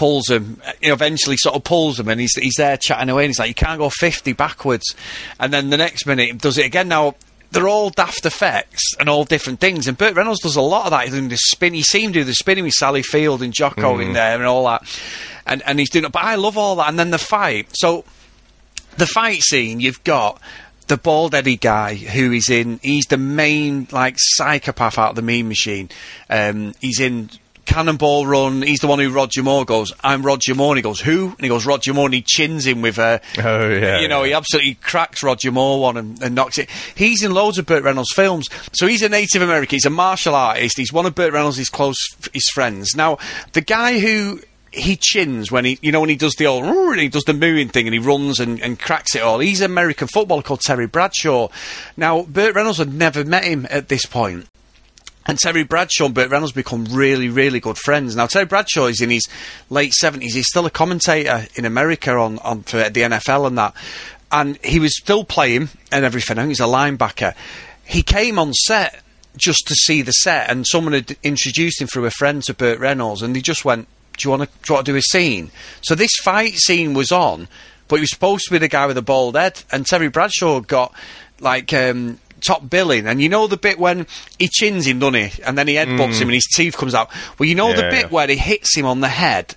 pulls 0.00 0.30
him, 0.30 0.62
you 0.80 0.88
know, 0.88 0.94
eventually 0.94 1.36
sort 1.36 1.54
of 1.54 1.62
pulls 1.62 2.00
him, 2.00 2.08
and 2.08 2.18
he's 2.18 2.34
he's 2.34 2.54
there 2.56 2.78
chatting 2.78 3.10
away. 3.10 3.24
And 3.24 3.28
he's 3.28 3.38
like, 3.38 3.48
"You 3.48 3.54
can't 3.54 3.78
go 3.78 3.90
fifty 3.90 4.32
backwards." 4.32 4.94
And 5.38 5.52
then 5.52 5.68
the 5.68 5.76
next 5.76 6.06
minute, 6.06 6.26
he 6.26 6.32
does 6.32 6.56
it 6.56 6.64
again. 6.64 6.88
Now 6.88 7.16
they're 7.50 7.68
all 7.68 7.90
daft 7.90 8.24
effects 8.24 8.94
and 8.98 9.10
all 9.10 9.24
different 9.24 9.60
things. 9.60 9.86
And 9.86 9.98
Burt 9.98 10.14
Reynolds 10.14 10.40
does 10.40 10.56
a 10.56 10.62
lot 10.62 10.86
of 10.86 10.92
that. 10.92 11.04
He's 11.04 11.12
doing 11.12 11.28
the 11.28 11.36
spin. 11.36 11.74
You 11.74 11.82
see 11.82 12.02
him 12.02 12.12
do 12.12 12.24
the 12.24 12.32
spinning 12.32 12.64
with 12.64 12.72
Sally 12.72 13.02
Field 13.02 13.42
and 13.42 13.52
Jocko 13.52 13.98
in 13.98 14.14
there 14.14 14.36
and 14.36 14.46
all 14.46 14.64
that. 14.64 14.84
And 15.44 15.62
and 15.66 15.78
he's 15.78 15.90
doing 15.90 16.06
it. 16.06 16.12
But 16.12 16.24
I 16.24 16.36
love 16.36 16.56
all 16.56 16.76
that. 16.76 16.88
And 16.88 16.98
then 16.98 17.10
the 17.10 17.18
fight. 17.18 17.68
So 17.74 18.04
the 18.96 19.06
fight 19.06 19.42
scene, 19.42 19.80
you've 19.80 20.02
got 20.02 20.40
the 20.86 20.96
bald 20.96 21.34
Eddie 21.34 21.58
guy 21.58 21.94
who 21.94 22.32
is 22.32 22.48
in. 22.48 22.80
He's 22.82 23.04
the 23.04 23.18
main 23.18 23.86
like 23.92 24.14
psychopath 24.16 24.96
out 24.96 25.10
of 25.10 25.16
the 25.16 25.22
Mean 25.22 25.46
Machine. 25.46 25.90
Um, 26.30 26.74
he's 26.80 27.00
in. 27.00 27.28
Cannonball 27.70 28.26
Run. 28.26 28.62
He's 28.62 28.80
the 28.80 28.88
one 28.88 28.98
who 28.98 29.10
Roger 29.12 29.44
Moore 29.44 29.64
goes. 29.64 29.92
I'm 30.02 30.22
Roger 30.24 30.56
Moore. 30.56 30.72
And 30.72 30.78
he 30.78 30.82
goes, 30.82 31.00
who? 31.00 31.28
And 31.28 31.40
he 31.40 31.48
goes, 31.48 31.64
Roger 31.64 31.94
Moore. 31.94 32.06
And 32.06 32.14
he 32.14 32.20
chins 32.22 32.66
him 32.66 32.82
with 32.82 32.98
a. 32.98 33.20
Oh, 33.38 33.68
yeah, 33.68 34.00
You 34.00 34.08
know, 34.08 34.22
yeah. 34.22 34.26
he 34.28 34.32
absolutely 34.34 34.74
cracks 34.74 35.22
Roger 35.22 35.52
Moore 35.52 35.80
one 35.80 35.96
and, 35.96 36.20
and 36.20 36.34
knocks 36.34 36.58
it. 36.58 36.68
He's 36.96 37.22
in 37.22 37.32
loads 37.32 37.58
of 37.58 37.66
Burt 37.66 37.84
Reynolds 37.84 38.12
films. 38.12 38.48
So 38.72 38.88
he's 38.88 39.02
a 39.02 39.08
Native 39.08 39.40
American. 39.40 39.76
He's 39.76 39.86
a 39.86 39.90
martial 39.90 40.34
artist. 40.34 40.76
He's 40.76 40.92
one 40.92 41.06
of 41.06 41.14
Burt 41.14 41.32
Reynolds' 41.32 41.68
close 41.68 41.96
his 42.32 42.48
friends. 42.52 42.96
Now, 42.96 43.18
the 43.52 43.60
guy 43.60 44.00
who 44.00 44.40
he 44.72 44.96
chins 44.96 45.52
when 45.52 45.64
he, 45.64 45.78
you 45.80 45.92
know, 45.92 46.00
when 46.00 46.08
he 46.10 46.16
does 46.16 46.34
the 46.34 46.46
old, 46.46 46.96
he 46.96 47.08
does 47.08 47.24
the 47.24 47.34
mooing 47.34 47.68
thing 47.68 47.86
and 47.86 47.94
he 47.94 48.00
runs 48.00 48.40
and, 48.40 48.60
and 48.60 48.80
cracks 48.80 49.14
it 49.14 49.22
all. 49.22 49.38
He's 49.38 49.60
an 49.60 49.70
American 49.70 50.08
footballer 50.08 50.42
called 50.42 50.60
Terry 50.60 50.86
Bradshaw. 50.88 51.48
Now, 51.96 52.22
Burt 52.22 52.54
Reynolds 52.56 52.78
had 52.78 52.92
never 52.92 53.24
met 53.24 53.44
him 53.44 53.66
at 53.70 53.88
this 53.88 54.06
point. 54.06 54.46
And 55.26 55.38
Terry 55.38 55.64
Bradshaw 55.64 56.06
and 56.06 56.14
Burt 56.14 56.30
Reynolds 56.30 56.52
become 56.52 56.86
really, 56.86 57.28
really 57.28 57.60
good 57.60 57.78
friends. 57.78 58.16
Now, 58.16 58.26
Terry 58.26 58.46
Bradshaw 58.46 58.86
is 58.86 59.00
in 59.00 59.10
his 59.10 59.28
late 59.68 59.92
70s. 59.92 60.32
He's 60.32 60.48
still 60.48 60.66
a 60.66 60.70
commentator 60.70 61.46
in 61.54 61.64
America 61.64 62.16
on, 62.16 62.38
on 62.38 62.62
for 62.62 62.88
the 62.88 63.02
NFL 63.02 63.46
and 63.46 63.58
that. 63.58 63.74
And 64.32 64.58
he 64.64 64.80
was 64.80 64.96
still 64.96 65.24
playing 65.24 65.68
and 65.92 66.04
everything. 66.04 66.38
I 66.38 66.42
think 66.42 66.50
he's 66.50 66.60
a 66.60 66.64
linebacker. 66.64 67.34
He 67.84 68.02
came 68.02 68.38
on 68.38 68.54
set 68.54 69.02
just 69.36 69.66
to 69.68 69.74
see 69.74 70.02
the 70.02 70.12
set, 70.12 70.50
and 70.50 70.66
someone 70.66 70.92
had 70.92 71.16
introduced 71.22 71.80
him 71.80 71.88
through 71.88 72.06
a 72.06 72.10
friend 72.10 72.42
to 72.44 72.54
Burt 72.54 72.78
Reynolds, 72.78 73.22
and 73.22 73.34
he 73.34 73.42
just 73.42 73.64
went, 73.64 73.88
Do 74.16 74.26
you 74.26 74.30
want 74.30 74.42
to, 74.42 74.48
do, 74.64 74.74
want 74.74 74.86
to 74.86 74.92
do 74.92 74.96
a 74.96 75.02
scene? 75.02 75.50
So 75.82 75.94
this 75.94 76.14
fight 76.22 76.54
scene 76.54 76.94
was 76.94 77.12
on, 77.12 77.48
but 77.88 77.96
he 77.96 78.00
was 78.00 78.10
supposed 78.10 78.44
to 78.46 78.52
be 78.52 78.58
the 78.58 78.68
guy 78.68 78.86
with 78.86 78.96
the 78.96 79.02
bald 79.02 79.36
head, 79.36 79.62
and 79.70 79.86
Terry 79.86 80.08
Bradshaw 80.08 80.60
got 80.60 80.92
like 81.40 81.72
um, 81.72 82.18
top 82.40 82.68
billing. 82.68 83.06
And 83.06 83.20
you 83.20 83.28
know 83.28 83.46
the 83.46 83.56
bit 83.56 83.78
when 83.78 84.06
he 84.38 84.48
chins 84.48 84.86
him, 84.86 84.98
doesn't 84.98 85.14
he? 85.14 85.42
And 85.42 85.56
then 85.56 85.68
he 85.68 85.74
headbutts 85.74 86.14
mm. 86.14 86.22
him 86.22 86.28
and 86.28 86.34
his 86.34 86.46
teeth 86.46 86.76
comes 86.76 86.94
out. 86.94 87.10
Well, 87.38 87.48
you 87.48 87.54
know 87.54 87.74
the 87.74 87.82
bit 87.82 88.04
yeah. 88.04 88.08
where 88.08 88.26
he 88.26 88.36
hits 88.36 88.76
him 88.76 88.86
on 88.86 89.00
the 89.00 89.08
head. 89.08 89.54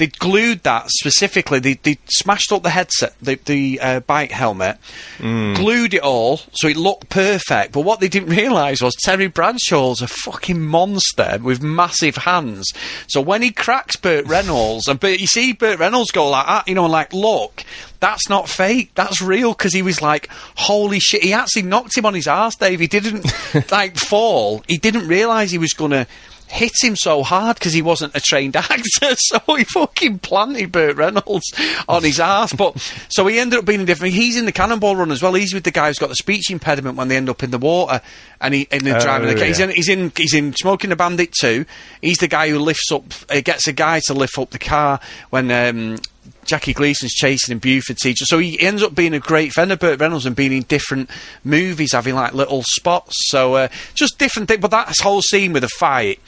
They 0.00 0.06
glued 0.06 0.62
that 0.62 0.88
specifically. 0.88 1.58
They, 1.58 1.74
they 1.74 1.98
smashed 2.06 2.52
up 2.52 2.62
the 2.62 2.70
headset, 2.70 3.14
the, 3.20 3.34
the 3.34 3.78
uh, 3.82 4.00
bike 4.00 4.30
helmet, 4.30 4.78
glued 5.18 5.92
it 5.92 6.02
all 6.02 6.38
so 6.52 6.68
it 6.68 6.78
looked 6.78 7.10
perfect. 7.10 7.72
But 7.72 7.82
what 7.82 8.00
they 8.00 8.08
didn't 8.08 8.30
realise 8.34 8.80
was 8.80 8.94
Terry 8.94 9.26
Bradshaw's 9.26 10.00
a 10.00 10.08
fucking 10.08 10.58
monster 10.58 11.38
with 11.42 11.62
massive 11.62 12.16
hands. 12.16 12.72
So 13.08 13.20
when 13.20 13.42
he 13.42 13.50
cracks 13.50 13.96
Burt 13.96 14.26
Reynolds, 14.26 14.88
and 14.88 14.98
but 14.98 15.20
you 15.20 15.26
see 15.26 15.52
Burt 15.52 15.78
Reynolds 15.78 16.12
go 16.12 16.30
like 16.30 16.46
that, 16.46 16.66
you 16.66 16.74
know, 16.74 16.86
like, 16.86 17.12
look, 17.12 17.62
that's 18.00 18.30
not 18.30 18.48
fake, 18.48 18.92
that's 18.94 19.20
real, 19.20 19.52
because 19.52 19.74
he 19.74 19.82
was 19.82 20.00
like, 20.00 20.28
holy 20.56 20.98
shit, 20.98 21.22
he 21.22 21.34
actually 21.34 21.60
knocked 21.60 21.94
him 21.94 22.06
on 22.06 22.14
his 22.14 22.26
ass, 22.26 22.56
Dave. 22.56 22.80
He 22.80 22.86
didn't 22.86 23.26
like 23.70 23.98
fall. 23.98 24.64
He 24.66 24.78
didn't 24.78 25.08
realise 25.08 25.50
he 25.50 25.58
was 25.58 25.74
gonna 25.74 26.06
hit 26.50 26.72
him 26.82 26.96
so 26.96 27.22
hard 27.22 27.56
because 27.56 27.72
he 27.72 27.82
wasn't 27.82 28.14
a 28.16 28.20
trained 28.20 28.56
actor, 28.56 29.14
so 29.16 29.38
he 29.56 29.64
fucking 29.64 30.18
planted 30.18 30.72
Burt 30.72 30.96
Reynolds 30.96 31.52
on 31.88 32.02
his 32.02 32.20
ass. 32.20 32.52
But 32.52 32.78
so 33.08 33.26
he 33.26 33.38
ended 33.38 33.58
up 33.60 33.64
being 33.64 33.80
a 33.80 33.84
different. 33.84 34.14
He's 34.14 34.36
in 34.36 34.44
the 34.44 34.52
Cannonball 34.52 34.96
Run 34.96 35.12
as 35.12 35.22
well. 35.22 35.34
He's 35.34 35.54
with 35.54 35.64
the 35.64 35.70
guy 35.70 35.88
who's 35.88 35.98
got 35.98 36.08
the 36.08 36.14
speech 36.16 36.50
impediment 36.50 36.96
when 36.96 37.08
they 37.08 37.16
end 37.16 37.28
up 37.28 37.42
in 37.42 37.50
the 37.50 37.58
water, 37.58 38.00
and 38.40 38.54
he 38.54 38.68
and 38.70 38.82
they're 38.82 38.96
Oh, 38.96 39.00
driving 39.00 39.28
the 39.28 39.34
car. 39.36 39.44
He's 39.44 39.60
in. 39.60 39.70
He's 39.70 39.88
in. 39.88 40.12
He's 40.16 40.34
in 40.34 40.52
Smokey 40.54 40.86
and 40.86 40.92
the 40.92 40.96
Bandit 40.96 41.32
too. 41.32 41.64
He's 42.02 42.18
the 42.18 42.28
guy 42.28 42.48
who 42.50 42.58
lifts 42.58 42.90
up. 42.92 43.04
Uh, 43.30 43.40
gets 43.40 43.66
a 43.66 43.72
guy 43.72 44.00
to 44.06 44.14
lift 44.14 44.36
up 44.38 44.50
the 44.50 44.58
car 44.58 45.00
when. 45.30 45.50
Um, 45.50 45.98
Jackie 46.44 46.72
Gleason's 46.72 47.12
chasing 47.12 47.52
in 47.52 47.58
Buford 47.58 47.98
T. 47.98 48.10
Justice. 48.10 48.28
So 48.28 48.38
he 48.38 48.60
ends 48.60 48.82
up 48.82 48.94
being 48.94 49.14
a 49.14 49.20
great 49.20 49.52
friend 49.52 49.70
of 49.72 49.78
Burt 49.78 50.00
Reynolds 50.00 50.26
and 50.26 50.34
being 50.34 50.52
in 50.52 50.62
different 50.62 51.10
movies, 51.44 51.92
having 51.92 52.14
like 52.14 52.34
little 52.34 52.62
spots. 52.62 53.14
So 53.30 53.54
uh, 53.54 53.68
just 53.94 54.18
different 54.18 54.48
things. 54.48 54.60
But 54.60 54.70
that 54.70 54.94
whole 55.00 55.22
scene 55.22 55.52
with 55.52 55.62
the 55.62 55.68
fight, 55.68 56.20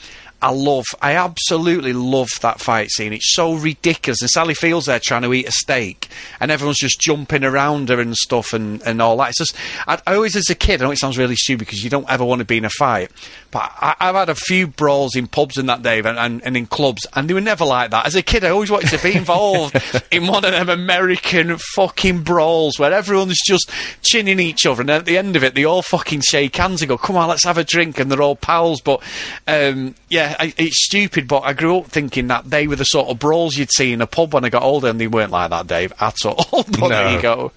I 0.43 0.51
love. 0.51 0.85
I 1.01 1.15
absolutely 1.15 1.93
love 1.93 2.27
that 2.41 2.59
fight 2.59 2.89
scene. 2.91 3.13
It's 3.13 3.33
so 3.33 3.53
ridiculous. 3.53 4.21
And 4.21 4.29
Sally 4.29 4.53
Field's 4.53 4.87
there 4.87 4.99
trying 5.01 5.21
to 5.21 5.33
eat 5.33 5.47
a 5.47 5.53
steak, 5.53 6.09
and 6.41 6.51
everyone's 6.51 6.79
just 6.79 6.99
jumping 6.99 7.45
around 7.45 7.87
her 7.87 8.01
and 8.01 8.13
stuff 8.13 8.51
and, 8.51 8.81
and 8.83 9.01
all 9.01 9.15
that. 9.17 9.29
It's 9.29 9.37
just, 9.37 9.55
I, 9.87 10.01
I 10.05 10.15
always, 10.15 10.35
as 10.35 10.49
a 10.49 10.55
kid, 10.55 10.81
I 10.81 10.85
know 10.85 10.91
it 10.91 10.97
sounds 10.97 11.17
really 11.17 11.37
stupid 11.37 11.65
because 11.65 11.81
you 11.81 11.89
don't 11.89 12.09
ever 12.09 12.25
want 12.25 12.39
to 12.39 12.45
be 12.45 12.57
in 12.57 12.65
a 12.65 12.69
fight, 12.69 13.09
but 13.51 13.71
I, 13.77 13.95
I've 14.01 14.15
had 14.15 14.27
a 14.27 14.35
few 14.35 14.67
brawls 14.67 15.15
in 15.15 15.27
pubs 15.27 15.57
in 15.57 15.67
that 15.67 15.81
day 15.81 15.99
and, 15.99 16.19
and, 16.19 16.43
and 16.43 16.57
in 16.57 16.65
clubs, 16.65 17.07
and 17.13 17.29
they 17.29 17.33
were 17.33 17.39
never 17.39 17.63
like 17.63 17.91
that. 17.91 18.05
As 18.05 18.15
a 18.15 18.21
kid, 18.21 18.43
I 18.43 18.49
always 18.49 18.69
wanted 18.69 18.89
to 18.89 19.01
be 19.01 19.15
involved 19.15 19.81
in 20.11 20.27
one 20.27 20.43
of 20.43 20.51
them 20.51 20.67
American 20.67 21.57
fucking 21.57 22.23
brawls 22.23 22.77
where 22.77 22.91
everyone's 22.91 23.39
just 23.47 23.71
chinning 24.01 24.41
each 24.41 24.65
other, 24.65 24.81
and 24.81 24.89
at 24.89 25.05
the 25.05 25.17
end 25.17 25.37
of 25.37 25.43
it, 25.45 25.55
they 25.55 25.63
all 25.63 25.83
fucking 25.83 26.19
shake 26.19 26.57
hands 26.57 26.81
and 26.81 26.89
go, 26.89 26.97
"Come 26.97 27.15
on, 27.15 27.29
let's 27.29 27.45
have 27.45 27.57
a 27.57 27.63
drink," 27.63 27.97
and 27.97 28.11
they're 28.11 28.21
all 28.21 28.35
pals. 28.35 28.81
But 28.81 29.01
um, 29.47 29.95
yeah, 30.09 30.32
I, 30.39 30.53
it's 30.57 30.83
stupid. 30.85 31.27
But 31.27 31.41
I 31.41 31.53
grew 31.53 31.77
up 31.79 31.87
thinking 31.87 32.27
that 32.27 32.49
they 32.49 32.67
were 32.67 32.75
the 32.75 32.83
sort 32.85 33.09
of 33.09 33.19
brawls 33.19 33.57
you'd 33.57 33.71
see 33.71 33.93
in 33.93 34.01
a 34.01 34.07
pub 34.07 34.33
when 34.33 34.45
I 34.45 34.49
got 34.49 34.63
older, 34.63 34.87
and 34.87 34.99
they 34.99 35.07
weren't 35.07 35.31
like 35.31 35.49
that, 35.51 35.67
Dave, 35.67 35.93
at 35.99 36.15
all. 36.25 36.45
but 36.51 36.89
there 36.89 37.05
No. 37.05 37.09
you 37.15 37.21
go. 37.21 37.51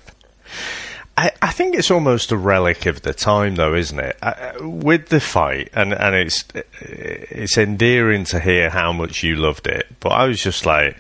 I, 1.19 1.31
I 1.41 1.51
think 1.51 1.75
it's 1.75 1.91
almost 1.91 2.31
a 2.31 2.37
relic 2.37 2.85
of 2.85 3.01
the 3.01 3.15
time, 3.15 3.55
though, 3.55 3.75
isn't 3.75 3.99
it? 3.99 4.19
Uh, 4.21 4.53
with 4.61 5.09
the 5.09 5.21
fight, 5.21 5.71
and 5.73 5.95
and 5.95 6.15
it's 6.15 6.45
it's 6.83 7.57
endearing 7.57 8.25
to 8.27 8.39
hear 8.41 8.69
how 8.69 8.93
much 8.93 9.23
you 9.23 9.37
loved 9.37 9.67
it, 9.67 9.87
but 10.01 10.11
I 10.11 10.27
was 10.27 10.43
just 10.43 10.67
like, 10.67 10.95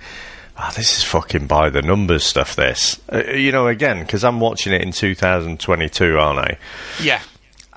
oh, 0.59 0.73
this 0.75 0.97
is 0.97 1.05
fucking 1.05 1.47
by 1.49 1.69
the 1.69 1.83
numbers 1.83 2.25
stuff. 2.25 2.57
This, 2.57 2.99
uh, 3.12 3.25
you 3.35 3.53
know, 3.53 3.67
again, 3.69 4.01
because 4.01 4.25
I'm 4.25 4.41
watching 4.41 4.73
it 4.73 4.81
in 4.81 4.93
2022, 4.93 6.19
aren't 6.19 6.39
I? 6.39 6.59
Yeah. 7.03 7.21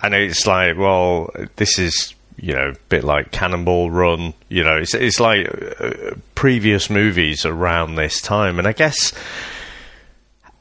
And 0.02 0.14
it's 0.14 0.48
like, 0.48 0.78
well, 0.78 1.30
this 1.58 1.78
is 1.78 2.14
you 2.41 2.54
know, 2.54 2.69
a 2.69 2.75
bit 2.89 3.04
like 3.04 3.32
Cannonball 3.32 3.91
Run. 3.91 4.34
You 4.49 4.63
know, 4.63 4.78
it's 4.78 4.93
it's 4.93 5.19
like 5.19 5.47
uh, 5.80 6.15
previous 6.36 6.89
movies 6.89 7.45
around 7.45 7.95
this 7.95 8.21
time, 8.21 8.60
and 8.60 8.67
I 8.67 8.73
guess. 8.73 9.13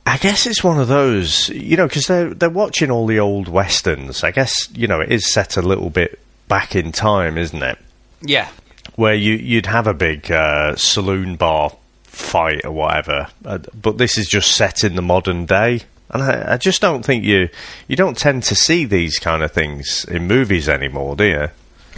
I 0.06 0.16
guess 0.16 0.46
it's 0.46 0.64
one 0.64 0.80
of 0.80 0.88
those, 0.88 1.50
you 1.50 1.76
know, 1.76 1.86
because 1.86 2.06
they're 2.06 2.32
they're 2.32 2.48
watching 2.48 2.90
all 2.90 3.06
the 3.06 3.20
old 3.20 3.46
westerns. 3.46 4.24
I 4.24 4.30
guess 4.30 4.70
you 4.74 4.86
know 4.86 5.00
it 5.00 5.12
is 5.12 5.30
set 5.30 5.58
a 5.58 5.62
little 5.62 5.90
bit 5.90 6.18
back 6.48 6.74
in 6.74 6.92
time, 6.92 7.36
isn't 7.36 7.62
it? 7.62 7.78
Yeah. 8.22 8.48
Where 8.96 9.14
you 9.14 9.34
you'd 9.34 9.66
have 9.66 9.86
a 9.86 9.92
big 9.92 10.32
uh, 10.32 10.76
saloon 10.76 11.36
bar 11.36 11.76
fight 12.04 12.64
or 12.64 12.72
whatever, 12.72 13.28
uh, 13.44 13.58
but 13.80 13.98
this 13.98 14.18
is 14.18 14.26
just 14.26 14.52
set 14.52 14.82
in 14.82 14.96
the 14.96 15.02
modern 15.02 15.46
day, 15.46 15.82
and 16.10 16.22
I, 16.22 16.54
I 16.54 16.56
just 16.56 16.80
don't 16.80 17.04
think 17.04 17.24
you 17.24 17.48
you 17.86 17.94
don't 17.94 18.16
tend 18.16 18.42
to 18.44 18.54
see 18.54 18.86
these 18.86 19.18
kind 19.18 19.42
of 19.42 19.52
things 19.52 20.04
in 20.06 20.26
movies 20.26 20.68
anymore, 20.68 21.16
do 21.16 21.24
you? 21.24 21.48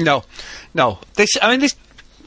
No, 0.05 0.25
no. 0.75 0.99
This, 1.15 1.31
I 1.41 1.51
mean, 1.51 1.61
this. 1.61 1.75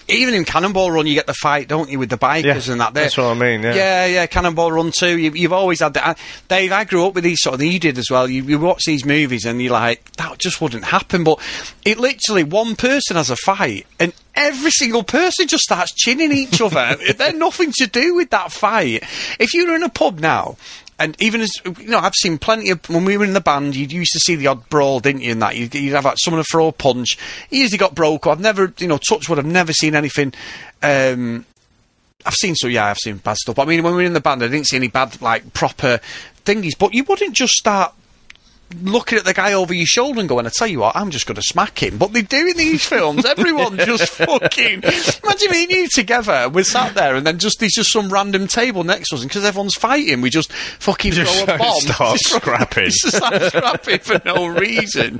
Even 0.09 0.33
in 0.33 0.43
Cannonball 0.43 0.91
Run, 0.91 1.07
you 1.07 1.13
get 1.13 1.27
the 1.27 1.33
fight, 1.33 1.69
don't 1.69 1.89
you, 1.89 1.97
with 1.97 2.09
the 2.09 2.17
bikers 2.17 2.67
Yeah, 2.67 2.73
and 2.73 2.81
that. 2.81 2.93
They're- 2.93 3.03
that's 3.03 3.15
what 3.15 3.27
I 3.27 3.33
mean, 3.35 3.63
yeah. 3.63 3.73
yeah, 3.73 4.05
yeah. 4.05 4.25
Cannonball 4.25 4.69
Run 4.69 4.91
too. 4.91 5.17
You, 5.17 5.31
you've 5.31 5.53
always 5.53 5.79
had 5.79 5.93
that. 5.93 6.17
Dave, 6.49 6.73
I 6.73 6.83
grew 6.83 7.07
up 7.07 7.15
with 7.15 7.23
these 7.23 7.39
sort 7.41 7.55
of. 7.55 7.63
You 7.63 7.79
did 7.79 7.97
as 7.97 8.11
well. 8.11 8.29
You, 8.29 8.43
you 8.43 8.59
watch 8.59 8.83
these 8.83 9.05
movies 9.05 9.45
and 9.45 9.61
you're 9.61 9.71
like, 9.71 10.11
that 10.17 10.39
just 10.39 10.59
wouldn't 10.59 10.83
happen. 10.83 11.23
But 11.23 11.39
it 11.85 11.99
literally 11.99 12.43
one 12.43 12.75
person 12.75 13.15
has 13.15 13.29
a 13.29 13.37
fight 13.37 13.87
and 13.97 14.11
every 14.35 14.71
single 14.71 15.03
person 15.03 15.47
just 15.47 15.63
starts 15.63 15.93
chinning 15.93 16.33
each 16.33 16.59
other. 16.59 16.97
They're 17.17 17.31
nothing 17.31 17.71
to 17.77 17.87
do 17.87 18.13
with 18.13 18.29
that 18.31 18.51
fight. 18.51 19.03
If 19.39 19.53
you 19.53 19.67
were 19.69 19.75
in 19.75 19.83
a 19.83 19.89
pub 19.89 20.19
now 20.19 20.57
and 20.99 21.15
even 21.19 21.41
as 21.41 21.51
you 21.65 21.89
know, 21.89 21.99
I've 21.99 22.15
seen 22.15 22.37
plenty 22.37 22.69
of 22.69 22.87
when 22.89 23.05
we 23.05 23.17
were 23.17 23.25
in 23.25 23.33
the 23.33 23.41
band. 23.41 23.75
You 23.75 23.87
used 23.87 24.13
to 24.13 24.19
see 24.19 24.35
the 24.35 24.47
odd 24.47 24.69
brawl, 24.69 24.99
didn't 24.99 25.21
you? 25.21 25.31
In 25.31 25.39
that 25.39 25.55
you'd, 25.55 25.73
you'd 25.73 25.93
have 25.93 26.05
like, 26.05 26.17
someone 26.19 26.43
throw 26.43 26.67
a 26.67 26.71
punch. 26.71 27.17
He 27.49 27.61
usually 27.61 27.77
got 27.77 27.95
broke. 27.95 28.27
I've 28.27 28.39
never, 28.39 28.73
you 28.77 28.87
know, 28.87 28.97
touch 28.97 29.27
wood. 29.27 29.39
I've 29.39 29.45
never 29.45 29.73
seen 29.73 29.95
anything. 29.95 30.33
Um, 30.81 31.45
I've 32.25 32.35
seen 32.35 32.55
so 32.55 32.67
yeah, 32.67 32.85
I've 32.85 32.97
seen 32.97 33.17
bad 33.17 33.37
stuff. 33.37 33.59
I 33.59 33.65
mean, 33.65 33.83
when 33.83 33.93
we 33.95 34.03
were 34.03 34.07
in 34.07 34.13
the 34.13 34.21
band, 34.21 34.43
I 34.43 34.47
didn't 34.47 34.67
see 34.67 34.77
any 34.77 34.87
bad 34.87 35.21
like 35.21 35.53
proper 35.53 35.99
thingies. 36.45 36.77
But 36.77 36.93
you 36.93 37.03
wouldn't 37.03 37.33
just 37.33 37.53
start 37.53 37.93
looking 38.81 39.17
at 39.17 39.25
the 39.25 39.33
guy 39.33 39.53
over 39.53 39.73
your 39.73 39.85
shoulder 39.85 40.19
and 40.19 40.27
going, 40.29 40.45
I 40.45 40.49
tell 40.49 40.67
you 40.67 40.79
what, 40.79 40.95
I'm 40.95 41.11
just 41.11 41.25
going 41.25 41.35
to 41.35 41.41
smack 41.41 41.81
him. 41.81 41.97
But 41.97 42.13
they 42.13 42.21
do 42.21 42.47
in 42.47 42.57
these 42.57 42.85
films. 42.85 43.25
Everyone 43.25 43.77
just 43.85 44.09
fucking. 44.13 44.83
Imagine 44.83 45.51
me 45.51 45.63
and 45.63 45.71
you 45.71 45.87
together. 45.89 46.49
We're 46.49 46.63
sat 46.63 46.95
there 46.95 47.15
and 47.15 47.25
then 47.25 47.39
just 47.39 47.59
there's 47.59 47.73
just 47.73 47.91
some 47.91 48.09
random 48.11 48.47
table 48.47 48.83
next 48.83 49.09
to 49.09 49.15
us. 49.15 49.21
And 49.21 49.29
because 49.29 49.45
everyone's 49.45 49.75
fighting, 49.75 50.21
we 50.21 50.29
just 50.29 50.51
fucking 50.53 51.11
Just 51.13 51.45
throw 51.45 51.55
a 51.55 51.57
bomb. 51.59 51.79
start 51.81 52.17
Just 52.19 52.35
scrapping. 52.35 52.85
Just 52.85 53.15
start 53.17 53.41
scrapping 53.43 53.99
for 53.99 54.21
no 54.25 54.47
reason. 54.47 55.19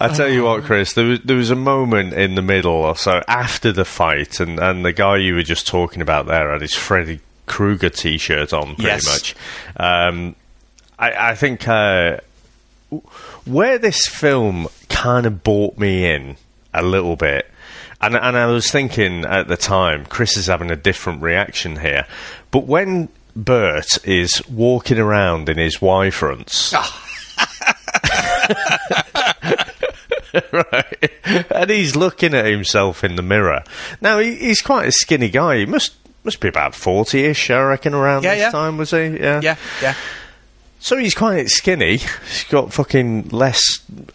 I 0.00 0.08
tell 0.14 0.28
you 0.28 0.44
what, 0.44 0.62
Chris, 0.62 0.92
there 0.92 1.04
was 1.06 1.20
there 1.24 1.36
was 1.36 1.50
a 1.50 1.56
moment 1.56 2.12
in 2.14 2.36
the 2.36 2.42
middle 2.42 2.70
or 2.72 2.96
so 2.96 3.20
after 3.26 3.72
the 3.72 3.84
fight, 3.84 4.38
and, 4.38 4.60
and 4.60 4.84
the 4.84 4.92
guy 4.92 5.16
you 5.16 5.34
were 5.34 5.42
just 5.42 5.66
talking 5.66 6.00
about 6.02 6.26
there 6.26 6.52
had 6.52 6.60
his 6.60 6.74
Freddy 6.74 7.18
Krueger 7.46 7.88
T-shirt 7.88 8.52
on, 8.52 8.76
pretty 8.76 8.82
Yes. 8.84 9.04
much. 9.06 9.34
Um, 9.76 10.36
I, 10.98 11.30
I 11.30 11.34
think 11.34 11.66
uh, 11.68 12.18
where 13.44 13.78
this 13.78 14.06
film 14.06 14.68
kind 14.88 15.26
of 15.26 15.42
brought 15.44 15.78
me 15.78 16.10
in 16.10 16.36
a 16.74 16.82
little 16.82 17.16
bit. 17.16 17.50
And, 18.00 18.14
and 18.14 18.36
I 18.36 18.46
was 18.46 18.70
thinking 18.70 19.24
at 19.24 19.48
the 19.48 19.56
time, 19.56 20.06
Chris 20.06 20.36
is 20.36 20.46
having 20.46 20.70
a 20.70 20.76
different 20.76 21.20
reaction 21.22 21.76
here. 21.80 22.06
But 22.52 22.66
when 22.66 23.08
Burt 23.34 24.04
is 24.06 24.40
walking 24.48 24.98
around 24.98 25.48
in 25.48 25.58
his 25.58 25.80
Y 25.82 26.10
fronts, 26.10 26.72
right? 30.52 31.12
And 31.50 31.70
he's 31.70 31.96
looking 31.96 32.34
at 32.34 32.46
himself 32.46 33.02
in 33.04 33.16
the 33.16 33.22
mirror. 33.22 33.62
Now 34.00 34.18
he, 34.18 34.34
he's 34.36 34.60
quite 34.62 34.86
a 34.88 34.92
skinny 34.92 35.30
guy. 35.30 35.58
He 35.58 35.66
must 35.66 35.94
must 36.24 36.40
be 36.40 36.48
about 36.48 36.74
forty-ish, 36.74 37.50
I 37.50 37.60
reckon, 37.62 37.94
around 37.94 38.24
Yeah, 38.24 38.34
this 38.34 38.40
yeah. 38.42 38.50
time. 38.50 38.76
Was 38.76 38.90
he? 38.90 39.06
Yeah. 39.18 39.40
Yeah, 39.42 39.56
yeah. 39.82 39.94
So 40.80 40.96
he's 40.96 41.14
quite 41.14 41.48
skinny. 41.48 41.96
He's 41.96 42.44
got 42.44 42.72
fucking 42.72 43.28
less 43.30 43.60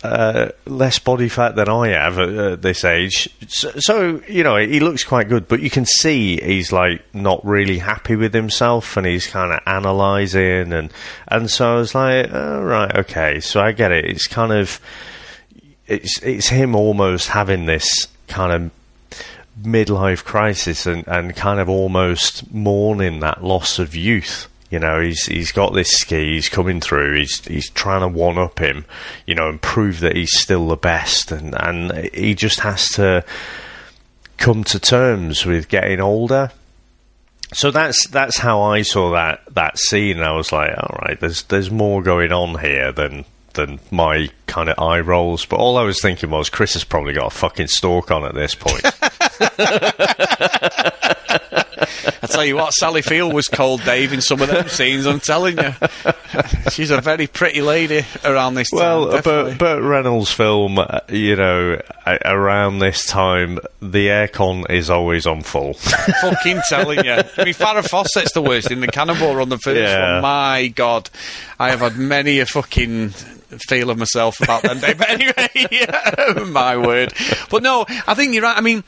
uh, 0.02 0.50
less 0.66 0.98
body 0.98 1.28
fat 1.28 1.56
than 1.56 1.68
I 1.68 1.90
have 1.90 2.18
at, 2.18 2.30
at 2.30 2.62
this 2.62 2.86
age. 2.86 3.30
So, 3.48 3.72
so 3.78 4.22
you 4.28 4.44
know 4.44 4.56
he 4.56 4.80
looks 4.80 5.04
quite 5.04 5.28
good, 5.28 5.48
but 5.48 5.60
you 5.60 5.70
can 5.70 5.86
see 5.86 6.40
he's 6.42 6.72
like 6.72 7.04
not 7.14 7.46
really 7.46 7.80
happy 7.80 8.16
with 8.16 8.34
himself, 8.34 8.96
and 8.96 9.06
he's 9.06 9.28
kind 9.28 9.52
of 9.52 9.60
analysing, 9.68 10.72
and 10.72 10.92
and 11.28 11.50
so 11.52 11.74
I 11.74 11.76
was 11.76 11.94
like, 11.94 12.30
oh, 12.32 12.62
right, 12.64 12.96
okay, 13.00 13.40
so 13.42 13.60
I 13.60 13.74
get 13.74 13.92
it. 13.92 14.06
It's 14.06 14.28
kind 14.28 14.54
of 14.54 14.80
it's 15.88 16.22
it's 16.24 16.48
him 16.48 16.76
almost 16.76 17.28
having 17.28 17.66
this 17.66 18.08
kind 18.28 18.54
of 18.54 18.72
midlife 19.62 20.24
crisis 20.24 20.86
and, 20.86 21.06
and 21.08 21.36
kind 21.36 21.60
of 21.60 21.70
almost 21.70 22.52
mourning 22.54 23.20
that 23.20 23.44
loss 23.44 23.80
of 23.80 23.96
youth. 23.96 24.48
You 24.74 24.80
know, 24.80 25.00
he's 25.00 25.28
he's 25.28 25.52
got 25.52 25.76
this 25.76 25.92
ski, 25.92 26.34
he's 26.34 26.50
coming 26.50 26.82
through, 26.82 27.20
he's 27.20 27.46
he's 27.46 27.70
trying 27.70 28.02
to 28.02 28.08
one 28.08 28.40
up 28.40 28.58
him, 28.58 28.86
you 29.28 29.36
know, 29.36 29.48
and 29.48 29.62
prove 29.62 30.00
that 30.00 30.16
he's 30.16 30.36
still 30.36 30.68
the 30.68 30.76
best 30.76 31.32
and, 31.32 31.54
and 31.62 32.10
he 32.12 32.34
just 32.34 32.62
has 32.62 32.90
to 32.94 33.24
come 34.38 34.64
to 34.64 34.80
terms 34.80 35.46
with 35.46 35.70
getting 35.70 36.00
older. 36.00 36.50
So 37.54 37.70
that's 37.70 38.08
that's 38.08 38.40
how 38.40 38.64
I 38.64 38.82
saw 38.82 39.12
that, 39.12 39.42
that 39.54 39.78
scene 39.78 40.22
I 40.22 40.32
was 40.32 40.52
like, 40.52 40.72
all 40.76 40.98
right, 41.04 41.20
there's 41.20 41.44
there's 41.44 41.70
more 41.70 42.02
going 42.02 42.32
on 42.32 42.60
here 42.60 42.92
than 42.92 43.26
than 43.54 43.80
my 43.92 44.30
kind 44.48 44.70
of 44.70 44.80
eye 44.80 45.02
rolls. 45.02 45.46
But 45.46 45.58
all 45.58 45.78
I 45.78 45.84
was 45.84 46.02
thinking 46.02 46.32
was 46.32 46.50
Chris 46.50 46.74
has 46.74 46.84
probably 46.84 47.14
got 47.14 47.28
a 47.28 47.36
fucking 47.36 47.68
stalk 47.68 48.10
on 48.10 48.26
at 48.26 48.34
this 48.34 48.56
point. 48.56 48.86
Tell 52.34 52.46
you 52.46 52.56
what, 52.56 52.74
Sally 52.74 53.02
Field 53.02 53.34
was 53.34 53.48
cold, 53.48 53.84
Dave, 53.84 54.12
in 54.12 54.22
some 54.22 54.42
of 54.42 54.48
them 54.50 54.68
scenes. 54.68 55.06
I'm 55.06 55.20
telling 55.20 55.58
you, 55.58 55.74
she's 56.72 56.90
a 56.90 57.00
very 57.00 57.28
pretty 57.28 57.62
lady 57.62 58.04
around 58.26 58.56
this 58.56 58.70
Well, 58.72 59.10
time. 59.10 59.20
a 59.20 59.22
Burt. 59.22 59.58
Burt 59.60 59.84
Reynolds 59.84 60.32
film, 60.32 60.80
uh, 60.80 61.00
you 61.10 61.36
know, 61.36 61.80
around 62.26 62.80
this 62.80 63.06
time, 63.06 63.60
the 63.82 64.08
aircon 64.08 64.70
is 64.70 64.90
always 64.90 65.28
on 65.28 65.44
full. 65.44 65.74
fucking 66.22 66.62
telling 66.70 67.06
you. 67.06 67.12
I 67.38 67.44
mean, 67.46 67.54
Farrah 67.54 67.88
Fawcett's 67.88 68.34
the 68.34 68.42
worst 68.42 68.72
in 68.72 68.80
the 68.80 68.88
Cannonball 68.88 69.40
on 69.40 69.50
the 69.50 69.58
first 69.60 69.80
Yeah. 69.80 70.14
one. 70.14 70.22
My 70.24 70.68
God, 70.68 71.10
I 71.60 71.70
have 71.70 71.82
had 71.82 71.98
many 71.98 72.40
a 72.40 72.46
fucking 72.46 73.10
feel 73.70 73.92
of 73.92 74.00
myself 74.00 74.42
about 74.42 74.64
them. 74.64 74.80
Dave. 74.80 74.98
But 74.98 75.10
anyway, 75.12 76.46
my 76.52 76.78
word. 76.78 77.14
But 77.52 77.62
no, 77.62 77.86
I 78.08 78.16
think 78.16 78.34
you're 78.34 78.44
right. 78.44 78.58
I 78.58 78.62
mean. 78.62 78.84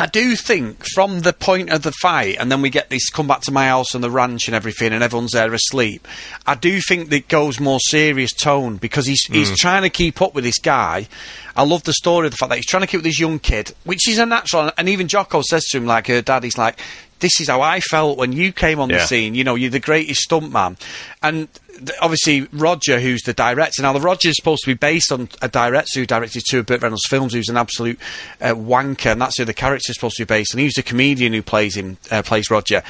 I 0.00 0.06
do 0.06 0.34
think 0.34 0.86
from 0.94 1.20
the 1.20 1.34
point 1.34 1.68
of 1.68 1.82
the 1.82 1.92
fight, 1.92 2.36
and 2.40 2.50
then 2.50 2.62
we 2.62 2.70
get 2.70 2.88
this 2.88 3.10
come 3.10 3.28
back 3.28 3.42
to 3.42 3.52
my 3.52 3.66
house 3.66 3.94
and 3.94 4.02
the 4.02 4.10
ranch 4.10 4.48
and 4.48 4.54
everything, 4.54 4.94
and 4.94 5.04
everyone's 5.04 5.32
there 5.32 5.52
asleep. 5.52 6.08
I 6.46 6.54
do 6.54 6.80
think 6.80 7.10
that 7.10 7.16
it 7.16 7.28
goes 7.28 7.60
more 7.60 7.78
serious 7.80 8.32
tone 8.32 8.76
because 8.76 9.04
he's 9.04 9.22
he's 9.24 9.50
hmm. 9.50 9.56
trying 9.56 9.82
to 9.82 9.90
keep 9.90 10.22
up 10.22 10.34
with 10.34 10.44
this 10.44 10.58
guy. 10.58 11.06
I 11.54 11.64
love 11.64 11.82
the 11.82 11.92
story 11.92 12.26
of 12.26 12.32
the 12.32 12.38
fact 12.38 12.48
that 12.48 12.56
he's 12.56 12.66
trying 12.66 12.80
to 12.82 12.86
keep 12.86 12.98
with 12.98 13.04
this 13.04 13.20
young 13.20 13.38
kid, 13.38 13.74
which 13.84 14.08
is 14.08 14.18
a 14.18 14.24
natural. 14.24 14.70
And 14.78 14.88
even 14.88 15.06
Jocko 15.06 15.42
says 15.42 15.64
to 15.66 15.76
him, 15.76 15.84
like 15.84 16.06
her 16.06 16.22
dad, 16.22 16.44
he's 16.44 16.56
like, 16.56 16.78
"This 17.20 17.40
is 17.40 17.48
how 17.48 17.60
I 17.62 17.80
felt 17.80 18.18
when 18.18 18.32
you 18.32 18.52
came 18.52 18.80
on 18.80 18.88
the 18.88 19.06
scene. 19.06 19.34
You 19.34 19.44
know, 19.44 19.54
you're 19.54 19.70
the 19.70 19.80
greatest 19.80 20.28
stuntman." 20.28 20.78
And 21.22 21.48
th- 21.78 21.98
obviously 22.00 22.48
Roger, 22.52 23.00
who's 23.00 23.22
the 23.22 23.32
director. 23.32 23.82
Now, 23.82 23.92
the 23.92 24.00
Roger 24.00 24.28
is 24.28 24.36
supposed 24.36 24.62
to 24.64 24.70
be 24.70 24.74
based 24.74 25.12
on 25.12 25.28
a 25.42 25.48
director 25.48 26.00
who 26.00 26.06
directed 26.06 26.42
two 26.48 26.60
of 26.60 26.66
Burt 26.66 26.82
Reynolds' 26.82 27.06
films, 27.08 27.32
who's 27.32 27.48
an 27.48 27.56
absolute 27.56 27.98
uh, 28.40 28.54
wanker, 28.54 29.12
and 29.12 29.20
that's 29.20 29.38
who 29.38 29.44
the 29.44 29.54
character 29.54 29.90
is 29.90 29.94
supposed 29.96 30.16
to 30.16 30.22
be 30.22 30.26
based 30.26 30.54
on. 30.54 30.60
He's 30.60 30.74
the 30.74 30.82
comedian 30.82 31.32
who 31.32 31.42
plays 31.42 31.76
him, 31.76 31.96
uh, 32.10 32.22
plays 32.22 32.50
Roger, 32.50 32.82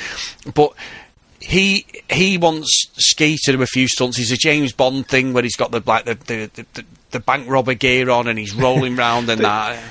but. 0.54 0.72
He 1.42 1.86
he 2.10 2.36
wants 2.36 2.68
Ski 2.98 3.38
to 3.44 3.52
do 3.52 3.62
a 3.62 3.66
few 3.66 3.88
stunts. 3.88 4.18
He's 4.18 4.30
a 4.30 4.36
James 4.36 4.74
Bond 4.74 5.06
thing 5.08 5.32
where 5.32 5.42
he's 5.42 5.56
got 5.56 5.70
the 5.70 5.82
like 5.86 6.04
the 6.04 6.14
the, 6.14 6.50
the, 6.52 6.66
the, 6.74 6.84
the 7.12 7.20
bank 7.20 7.48
robber 7.48 7.72
gear 7.72 8.10
on 8.10 8.28
and 8.28 8.38
he's 8.38 8.54
rolling 8.54 8.94
round 8.94 9.30
and 9.30 9.40
that. 9.44 9.82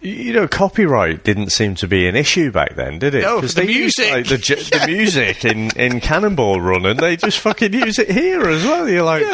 You 0.00 0.32
know, 0.32 0.46
copyright 0.46 1.24
didn't 1.24 1.50
seem 1.50 1.74
to 1.76 1.88
be 1.88 2.06
an 2.06 2.14
issue 2.16 2.50
back 2.52 2.76
then, 2.76 2.98
did 2.98 3.14
it? 3.14 3.22
No, 3.22 3.40
the 3.40 3.48
they 3.48 3.66
used, 3.70 3.98
music. 3.98 4.12
like, 4.12 4.26
the, 4.28 4.38
j- 4.38 4.54
the 4.62 4.84
music 4.86 5.44
in, 5.44 5.70
in 5.76 6.00
Cannonball 6.00 6.60
Run, 6.60 6.86
and 6.86 6.98
they 6.98 7.16
just 7.16 7.40
fucking 7.40 7.72
use 7.72 7.98
it 7.98 8.10
here 8.10 8.42
as 8.48 8.64
well. 8.64 8.88
You're 8.88 9.02
like, 9.04 9.26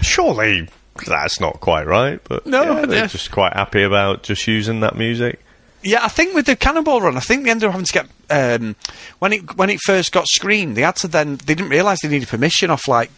surely 0.00 0.68
that's 1.06 1.40
not 1.40 1.60
quite 1.60 1.86
right, 1.86 2.20
but 2.24 2.46
No, 2.46 2.62
yeah, 2.62 2.86
they're 2.86 2.98
yeah. 3.00 3.06
just 3.06 3.30
quite 3.32 3.52
happy 3.54 3.82
about 3.82 4.22
just 4.22 4.46
using 4.46 4.80
that 4.80 4.96
music. 4.96 5.40
Yeah, 5.82 6.04
I 6.04 6.08
think 6.08 6.34
with 6.34 6.46
the 6.46 6.56
Cannonball 6.56 7.00
Run, 7.00 7.16
I 7.16 7.20
think 7.20 7.44
they 7.44 7.50
ended 7.50 7.66
up 7.68 7.72
having 7.72 7.86
to 7.86 7.92
get 7.92 8.06
um, 8.28 8.76
when 9.18 9.32
it 9.32 9.56
when 9.56 9.70
it 9.70 9.80
first 9.84 10.12
got 10.12 10.26
screened. 10.26 10.76
They 10.76 10.82
had 10.82 10.96
to 10.96 11.08
then 11.08 11.36
they 11.36 11.54
didn't 11.54 11.70
realise 11.70 12.02
they 12.02 12.08
needed 12.08 12.28
permission 12.28 12.70
off 12.70 12.86
like 12.86 13.10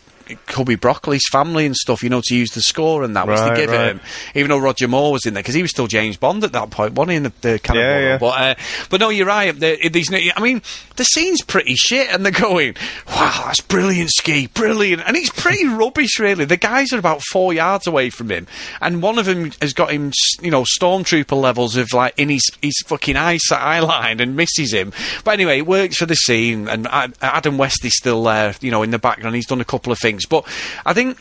Cubby 0.47 0.77
Broccoli's 0.77 1.29
family 1.31 1.67
and 1.67 1.77
stuff, 1.77 2.03
you 2.03 2.09
know, 2.09 2.21
to 2.25 2.35
use 2.37 2.51
the 2.51 2.63
score 2.63 3.03
and 3.05 3.17
that 3.17 3.27
was 3.27 3.41
to 3.41 3.47
Right, 3.49 3.57
give 3.57 3.71
right. 3.71 3.91
him. 3.93 4.01
Even 4.35 4.49
though 4.51 4.59
Roger 4.59 4.89
Moore 4.89 5.13
was 5.13 5.27
in 5.27 5.35
there 5.35 5.43
because 5.43 5.55
he 5.55 5.63
was 5.63 5.71
still 5.71 5.87
James 5.87 6.17
Bond 6.17 6.45
at 6.45 6.53
that 6.53 6.71
point, 6.71 6.95
wasn't 6.95 7.11
he? 7.11 7.17
In 7.17 7.23
the, 7.25 7.33
the 7.43 7.59
Cannonball 7.59 7.83
Yeah, 7.91 7.95
Run? 7.95 8.03
yeah. 8.05 8.19
But 8.19 8.41
uh, 8.41 8.55
but 8.91 9.01
no, 9.01 9.09
you're 9.11 9.27
right. 9.27 9.59
The, 9.59 9.89
these, 9.89 10.13
I 10.13 10.41
mean, 10.41 10.63
the 10.97 11.05
scene's 11.05 11.43
pretty 11.43 11.75
shit, 11.75 12.09
and 12.13 12.25
they're 12.25 12.33
going, 12.33 12.77
"Wow, 13.09 13.43
that's 13.47 13.61
brilliant, 13.61 14.11
ski, 14.11 14.47
brilliant," 14.49 15.03
and 15.07 15.17
it's 15.17 15.31
pretty 15.31 15.67
rubbish, 15.69 16.19
really. 16.19 16.45
The 16.45 16.57
guys 16.57 16.93
are 16.93 16.99
about 16.99 17.23
four 17.31 17.53
yards 17.53 17.87
away 17.87 18.11
from 18.11 18.31
him, 18.31 18.47
and 18.81 19.03
one 19.03 19.19
of 19.19 19.25
them 19.27 19.51
has 19.61 19.73
got 19.73 19.91
him, 19.91 20.13
you 20.41 20.51
know, 20.51 20.63
stormtrooper 20.65 21.39
levels 21.41 21.77
of 21.77 21.93
like 21.93 22.15
in 22.19 22.29
his 22.29 22.43
his 22.61 22.75
fucking 22.87 23.17
eyesight 23.17 23.61
eye 23.61 23.81
line 23.81 24.21
and 24.21 24.37
misses 24.37 24.73
him. 24.73 24.93
But 25.25 25.33
anyway, 25.33 25.59
it 25.59 25.67
works 25.67 25.97
for 25.97 26.07
the 26.07 26.15
scene, 26.15 26.69
and 26.69 26.87
Adam 27.21 27.59
West 27.59 27.85
is 27.85 27.97
still 27.97 28.23
there, 28.25 28.55
you 28.61 28.71
know, 28.71 28.83
in 28.83 28.91
the 28.91 28.99
background. 28.99 29.35
He's 29.37 29.47
done 29.47 29.61
a 29.61 29.65
couple 29.65 29.93
of 29.93 29.99
things, 29.99 30.22
but 30.27 30.47
I 30.87 30.93
think 30.93 31.19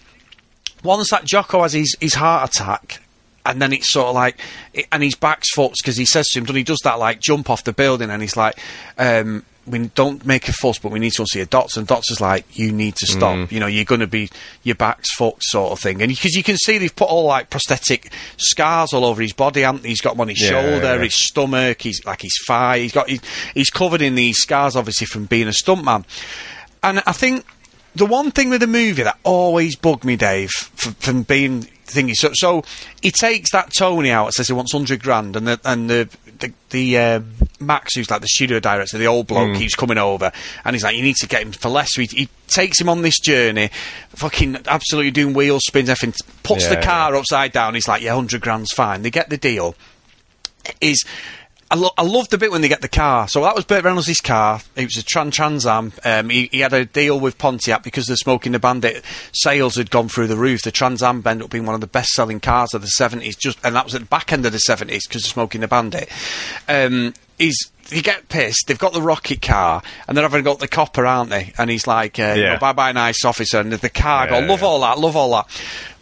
once 0.83 1.09
that 1.11 1.25
Jocko 1.25 1.61
has 1.63 1.73
his, 1.73 1.95
his 1.99 2.13
heart 2.15 2.49
attack, 2.49 3.01
and 3.45 3.61
then 3.61 3.73
it's 3.73 3.91
sort 3.91 4.07
of 4.07 4.15
like, 4.15 4.39
and 4.91 5.01
his 5.01 5.15
back's 5.15 5.53
fucked 5.55 5.77
because 5.81 5.97
he 5.97 6.05
says 6.05 6.27
to 6.29 6.39
him, 6.39 6.45
and 6.45 6.57
he 6.57 6.63
does 6.63 6.79
that 6.83 6.99
like 6.99 7.19
jump 7.19 7.49
off 7.49 7.63
the 7.63 7.73
building, 7.73 8.09
and 8.09 8.21
he's 8.21 8.37
like, 8.37 8.57
um, 8.97 9.43
we 9.67 9.77
don't 9.89 10.25
make 10.25 10.47
a 10.47 10.53
fuss, 10.53 10.79
but 10.79 10.91
we 10.91 10.97
need 10.99 11.11
to 11.13 11.25
see 11.27 11.39
a 11.39 11.45
doctor. 11.45 11.79
And 11.79 11.87
doctor's 11.87 12.19
like, 12.19 12.57
you 12.57 12.71
need 12.71 12.95
to 12.95 13.05
stop. 13.05 13.51
You 13.51 13.59
know, 13.59 13.67
you're 13.67 13.85
going 13.85 14.01
to 14.01 14.07
be 14.07 14.29
your 14.63 14.73
back's 14.75 15.13
fucked, 15.13 15.43
sort 15.43 15.71
of 15.71 15.79
thing. 15.79 16.01
And 16.01 16.09
because 16.09 16.33
you 16.33 16.41
can 16.41 16.57
see 16.57 16.79
they've 16.79 16.95
put 16.95 17.07
all 17.07 17.25
like 17.25 17.51
prosthetic 17.51 18.11
scars 18.37 18.91
all 18.91 19.05
over 19.05 19.21
his 19.21 19.33
body. 19.33 19.61
Haven't 19.61 19.83
they? 19.83 19.89
He's 19.89 20.01
got 20.01 20.13
them 20.13 20.21
on 20.21 20.29
his 20.29 20.41
Yeah, 20.41 20.49
shoulder, 20.49 20.95
yeah. 20.95 21.03
his 21.03 21.13
stomach, 21.27 21.79
he's 21.79 22.03
like 22.05 22.21
his 22.21 22.35
thigh. 22.47 22.79
He's 22.79 22.91
got 22.91 23.07
he's, 23.07 23.21
he's 23.53 23.69
covered 23.69 24.01
in 24.01 24.15
these 24.15 24.37
scars, 24.39 24.75
obviously 24.75 25.05
from 25.05 25.25
being 25.25 25.47
a 25.47 25.51
stuntman. 25.51 26.05
And 26.81 27.03
I 27.05 27.11
think 27.11 27.45
the 27.95 28.05
one 28.05 28.31
thing 28.31 28.49
with 28.49 28.61
the 28.61 28.67
movie 28.67 29.03
that 29.03 29.17
always 29.23 29.75
bugged 29.75 30.03
me, 30.03 30.15
Dave, 30.15 30.49
f- 30.57 30.95
from 30.99 31.23
being 31.23 31.63
thingy. 31.85 32.13
So, 32.15 32.31
so 32.33 32.63
he 33.01 33.11
takes 33.11 33.51
that 33.51 33.73
Tony 33.73 34.11
out, 34.11 34.33
says 34.33 34.47
he 34.47 34.53
wants 34.53 34.71
hundred 34.71 35.03
grand, 35.03 35.35
and 35.35 35.47
the 35.47 35.59
and 35.65 35.89
the 35.89 36.09
the, 36.39 36.53
the 36.71 36.97
um, 36.97 37.33
Max, 37.59 37.95
who's 37.95 38.09
like 38.09 38.21
the 38.21 38.27
studio 38.27 38.59
director, 38.59 38.97
the 38.97 39.05
old 39.07 39.27
bloke, 39.27 39.55
keeps 39.55 39.75
coming 39.75 39.97
over, 39.99 40.31
and 40.65 40.75
he's 40.75 40.83
like, 40.83 40.95
"You 40.95 41.03
need 41.03 41.17
to 41.17 41.27
get 41.27 41.43
him 41.43 41.51
for 41.51 41.69
less." 41.69 41.93
So 41.93 42.01
he, 42.01 42.07
he 42.07 42.29
takes 42.47 42.79
him 42.81 42.89
on 42.89 43.01
this 43.03 43.19
journey, 43.19 43.69
fucking 44.09 44.57
absolutely 44.67 45.11
doing 45.11 45.33
wheel 45.33 45.59
spins, 45.59 45.89
everything. 45.89 46.13
Puts 46.43 46.67
the 46.67 46.75
Yeah, 46.75 46.81
car 46.81 47.15
upside 47.15 47.51
down. 47.51 47.75
He's 47.75 47.87
like, 47.87 48.01
"Yeah, 48.01 48.15
hundred 48.15 48.41
grand's 48.41 48.71
fine." 48.71 49.01
They 49.03 49.11
get 49.11 49.29
the 49.29 49.37
deal. 49.37 49.75
Is 50.79 51.03
I, 51.71 51.75
lo- 51.75 51.93
I 51.97 52.03
love 52.03 52.27
the 52.27 52.37
bit 52.37 52.51
when 52.51 52.59
they 52.61 52.67
get 52.67 52.81
the 52.81 52.89
car. 52.89 53.29
So 53.29 53.41
that 53.43 53.55
was 53.55 53.63
Burt 53.63 53.85
Reynolds' 53.85 54.19
car. 54.19 54.59
It 54.75 54.83
was 54.83 54.97
a 54.97 55.03
Tran 55.03 55.31
Trans 55.31 55.65
Am. 55.65 55.93
Um, 56.03 56.29
he, 56.29 56.49
he 56.51 56.59
had 56.59 56.73
a 56.73 56.83
deal 56.83 57.17
with 57.17 57.37
Pontiac 57.37 57.81
because 57.81 58.07
the 58.07 58.17
Smokey 58.17 58.49
and 58.49 58.55
the 58.55 58.59
Bandit 58.59 59.05
sales 59.31 59.75
had 59.77 59.89
gone 59.89 60.09
through 60.09 60.27
the 60.27 60.35
roof. 60.35 60.63
The 60.63 60.71
Trans 60.71 61.01
Am 61.01 61.23
ended 61.25 61.45
up 61.45 61.49
being 61.49 61.65
one 61.65 61.73
of 61.75 61.79
the 61.81 61.87
best 61.87 62.09
selling 62.09 62.41
cars 62.41 62.73
of 62.73 62.81
the 62.81 62.91
70s, 62.99 63.37
just, 63.39 63.57
and 63.63 63.73
that 63.75 63.85
was 63.85 63.95
at 63.95 64.01
the 64.01 64.07
back 64.07 64.33
end 64.33 64.45
of 64.45 64.51
the 64.51 64.57
70s 64.57 65.07
because 65.07 65.23
of 65.23 65.31
Smokey 65.31 65.59
and 65.59 65.63
the 65.63 65.67
Bandit. 65.69 66.09
Um, 66.67 67.13
he's, 67.37 67.71
he 67.89 68.01
get 68.01 68.27
pissed. 68.27 68.65
They've 68.67 68.77
got 68.77 68.91
the 68.91 69.01
rocket 69.01 69.41
car, 69.41 69.81
and 70.09 70.17
they're 70.17 70.25
having 70.27 70.43
got 70.43 70.59
the 70.59 70.67
copper, 70.67 71.05
aren't 71.05 71.29
they? 71.29 71.53
And 71.57 71.69
he's 71.69 71.87
like, 71.87 72.19
uh, 72.19 72.33
you 72.35 72.41
Yeah. 72.43 72.53
know, 72.55 72.59
bye 72.59 72.73
bye, 72.73 72.91
nice 72.91 73.23
officer. 73.23 73.61
And 73.61 73.71
the 73.71 73.89
car, 73.89 74.27
go, 74.27 74.39
love 74.39 74.59
yeah. 74.59 74.67
all 74.67 74.81
that, 74.81 74.99
love 74.99 75.15
all 75.15 75.31
that. 75.31 75.47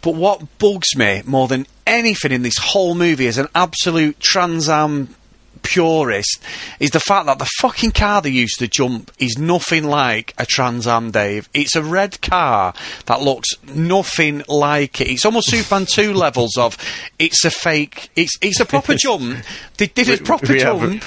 But 0.02 0.16
what 0.16 0.58
bugs 0.58 0.96
me 0.96 1.22
more 1.26 1.46
than 1.46 1.66
anything 1.86 2.32
in 2.32 2.42
this 2.42 2.58
whole 2.58 2.94
movie 2.96 3.26
is 3.26 3.38
an 3.38 3.48
absolute 3.54 4.18
Trans 4.18 4.68
Am 4.68 5.14
purist 5.62 6.42
is 6.78 6.90
the 6.90 7.00
fact 7.00 7.26
that 7.26 7.38
the 7.38 7.48
fucking 7.58 7.92
car 7.92 8.22
they 8.22 8.30
used 8.30 8.58
to 8.58 8.68
jump 8.68 9.10
is 9.18 9.38
nothing 9.38 9.84
like 9.84 10.34
a 10.38 10.46
Trans 10.46 10.86
Am, 10.86 11.10
Dave. 11.10 11.48
It's 11.54 11.76
a 11.76 11.82
red 11.82 12.20
car 12.20 12.74
that 13.06 13.20
looks 13.22 13.50
nothing 13.74 14.42
like 14.48 15.00
it. 15.00 15.08
It's 15.08 15.24
almost 15.24 15.50
Superman 15.50 15.86
2 15.88 16.14
levels 16.14 16.56
of 16.56 16.76
it's 17.18 17.44
a 17.44 17.50
fake, 17.50 18.10
it's 18.16 18.36
it's 18.40 18.60
a 18.60 18.66
proper 18.66 18.94
jump. 18.94 19.44
They 19.76 19.86
did 19.86 20.08
a 20.08 20.22
proper 20.22 20.52
we 20.52 20.60
jump. 20.60 21.04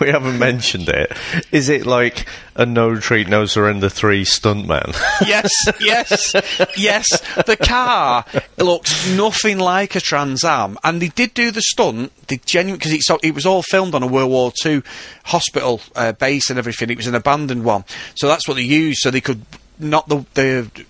We 0.00 0.08
haven't 0.08 0.38
mentioned 0.38 0.88
it. 0.88 1.12
Is 1.52 1.68
it 1.68 1.86
like 1.86 2.26
a 2.56 2.66
no 2.66 2.96
treat, 2.98 3.28
no 3.28 3.46
surrender 3.46 3.88
three 3.88 4.24
stuntman? 4.24 4.96
yes, 5.26 5.50
yes, 5.80 6.34
yes. 6.76 7.20
The 7.44 7.56
car 7.56 8.24
looks 8.58 9.10
nothing 9.10 9.58
like 9.58 9.94
a 9.94 10.00
Trans 10.00 10.44
Am, 10.44 10.78
and 10.82 11.00
they 11.00 11.08
did 11.08 11.34
do 11.34 11.50
the 11.50 11.62
stunt. 11.62 12.12
They 12.26 12.38
genuine 12.38 12.78
because 12.78 12.92
it's 12.92 13.10
it 13.22 13.34
was 13.34 13.46
all 13.46 13.62
filmed 13.62 13.94
on 13.94 14.02
a 14.02 14.06
World 14.06 14.30
War 14.30 14.52
Two 14.60 14.82
hospital 15.24 15.80
uh, 15.94 16.12
base 16.12 16.50
and 16.50 16.58
everything. 16.58 16.90
It 16.90 16.96
was 16.96 17.06
an 17.06 17.14
abandoned 17.14 17.64
one, 17.64 17.84
so 18.14 18.26
that's 18.26 18.48
what 18.48 18.54
they 18.54 18.62
used, 18.62 19.00
so 19.00 19.10
they 19.10 19.20
could 19.20 19.44
knock 19.78 20.06
the 20.06 20.24
the 20.34 20.84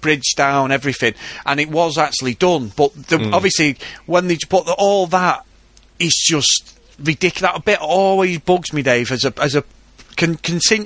bridge 0.00 0.34
down, 0.36 0.70
everything, 0.70 1.14
and 1.44 1.60
it 1.60 1.68
was 1.68 1.98
actually 1.98 2.34
done. 2.34 2.72
But 2.76 2.94
the, 3.08 3.30
obviously, 3.32 3.76
when 4.06 4.28
they 4.28 4.38
put 4.48 4.66
the, 4.66 4.74
all 4.78 5.06
that, 5.08 5.44
it's 5.98 6.26
just 6.26 6.75
ridiculous. 6.98 7.52
That 7.52 7.64
bit 7.64 7.80
always 7.80 8.38
bugs 8.38 8.72
me, 8.72 8.82
Dave, 8.82 9.12
as 9.12 9.24
a 9.24 9.32
as 9.40 9.54
a 9.54 9.64
con- 10.16 10.38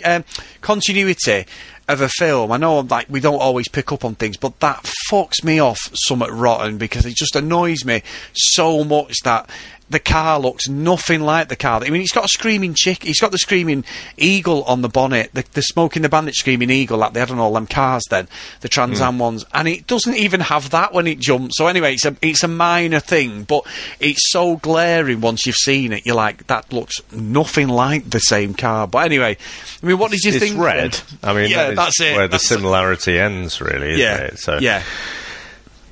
um, 0.04 0.24
continuity 0.60 1.46
of 1.88 2.00
a 2.00 2.08
film. 2.08 2.52
I 2.52 2.56
know 2.56 2.80
like 2.80 3.06
we 3.08 3.20
don't 3.20 3.40
always 3.40 3.68
pick 3.68 3.92
up 3.92 4.04
on 4.04 4.14
things, 4.14 4.36
but 4.36 4.60
that 4.60 4.88
fucks 5.10 5.42
me 5.44 5.58
off 5.58 5.78
somewhat 5.94 6.32
rotten 6.32 6.78
because 6.78 7.06
it 7.06 7.14
just 7.14 7.36
annoys 7.36 7.84
me 7.84 8.02
so 8.32 8.84
much 8.84 9.16
that 9.24 9.48
the 9.90 9.98
car 9.98 10.38
looks 10.38 10.68
nothing 10.68 11.20
like 11.20 11.48
the 11.48 11.56
car. 11.56 11.82
I 11.82 11.90
mean, 11.90 12.00
he's 12.00 12.12
got 12.12 12.24
a 12.24 12.28
screaming 12.28 12.74
chick. 12.74 13.02
He's 13.02 13.20
got 13.20 13.32
the 13.32 13.38
screaming 13.38 13.84
eagle 14.16 14.62
on 14.64 14.82
the 14.82 14.88
bonnet. 14.88 15.30
The, 15.34 15.44
the 15.52 15.62
smokey 15.62 15.98
and 15.98 16.04
the 16.04 16.08
bandit 16.08 16.36
screaming 16.36 16.70
eagle 16.70 16.98
like 16.98 17.12
they 17.12 17.20
had 17.20 17.30
on 17.30 17.40
all 17.40 17.52
them 17.52 17.66
cars 17.66 18.04
then, 18.08 18.28
the 18.60 18.68
Trans 18.68 19.00
Am 19.00 19.14
hmm. 19.14 19.20
ones, 19.20 19.44
and 19.52 19.66
it 19.68 19.86
doesn't 19.86 20.14
even 20.14 20.40
have 20.40 20.70
that 20.70 20.94
when 20.94 21.06
it 21.06 21.18
jumps. 21.18 21.58
So 21.58 21.66
anyway, 21.66 21.94
it's 21.94 22.04
a 22.04 22.16
it's 22.22 22.44
a 22.44 22.48
minor 22.48 23.00
thing, 23.00 23.42
but 23.42 23.66
it's 23.98 24.30
so 24.30 24.56
glaring 24.56 25.20
once 25.20 25.44
you've 25.44 25.56
seen 25.56 25.92
it. 25.92 26.06
You're 26.06 26.14
like, 26.14 26.46
that 26.46 26.72
looks 26.72 27.00
nothing 27.12 27.68
like 27.68 28.08
the 28.10 28.20
same 28.20 28.54
car. 28.54 28.86
But 28.86 29.06
anyway, 29.06 29.36
I 29.82 29.86
mean, 29.86 29.98
what 29.98 30.12
did 30.12 30.22
you 30.22 30.32
it's 30.32 30.38
think? 30.38 30.56
red. 30.58 30.98
I 31.22 31.34
mean, 31.34 31.50
yeah, 31.50 31.68
that 31.68 31.76
that's 31.76 32.00
it. 32.00 32.16
Where 32.16 32.28
That's- 32.28 32.42
the 32.42 32.54
similarity 32.54 33.18
ends, 33.18 33.60
really, 33.60 33.90
isn't 33.90 34.00
yeah, 34.00 34.16
it? 34.18 34.38
So 34.38 34.58
yeah. 34.58 34.82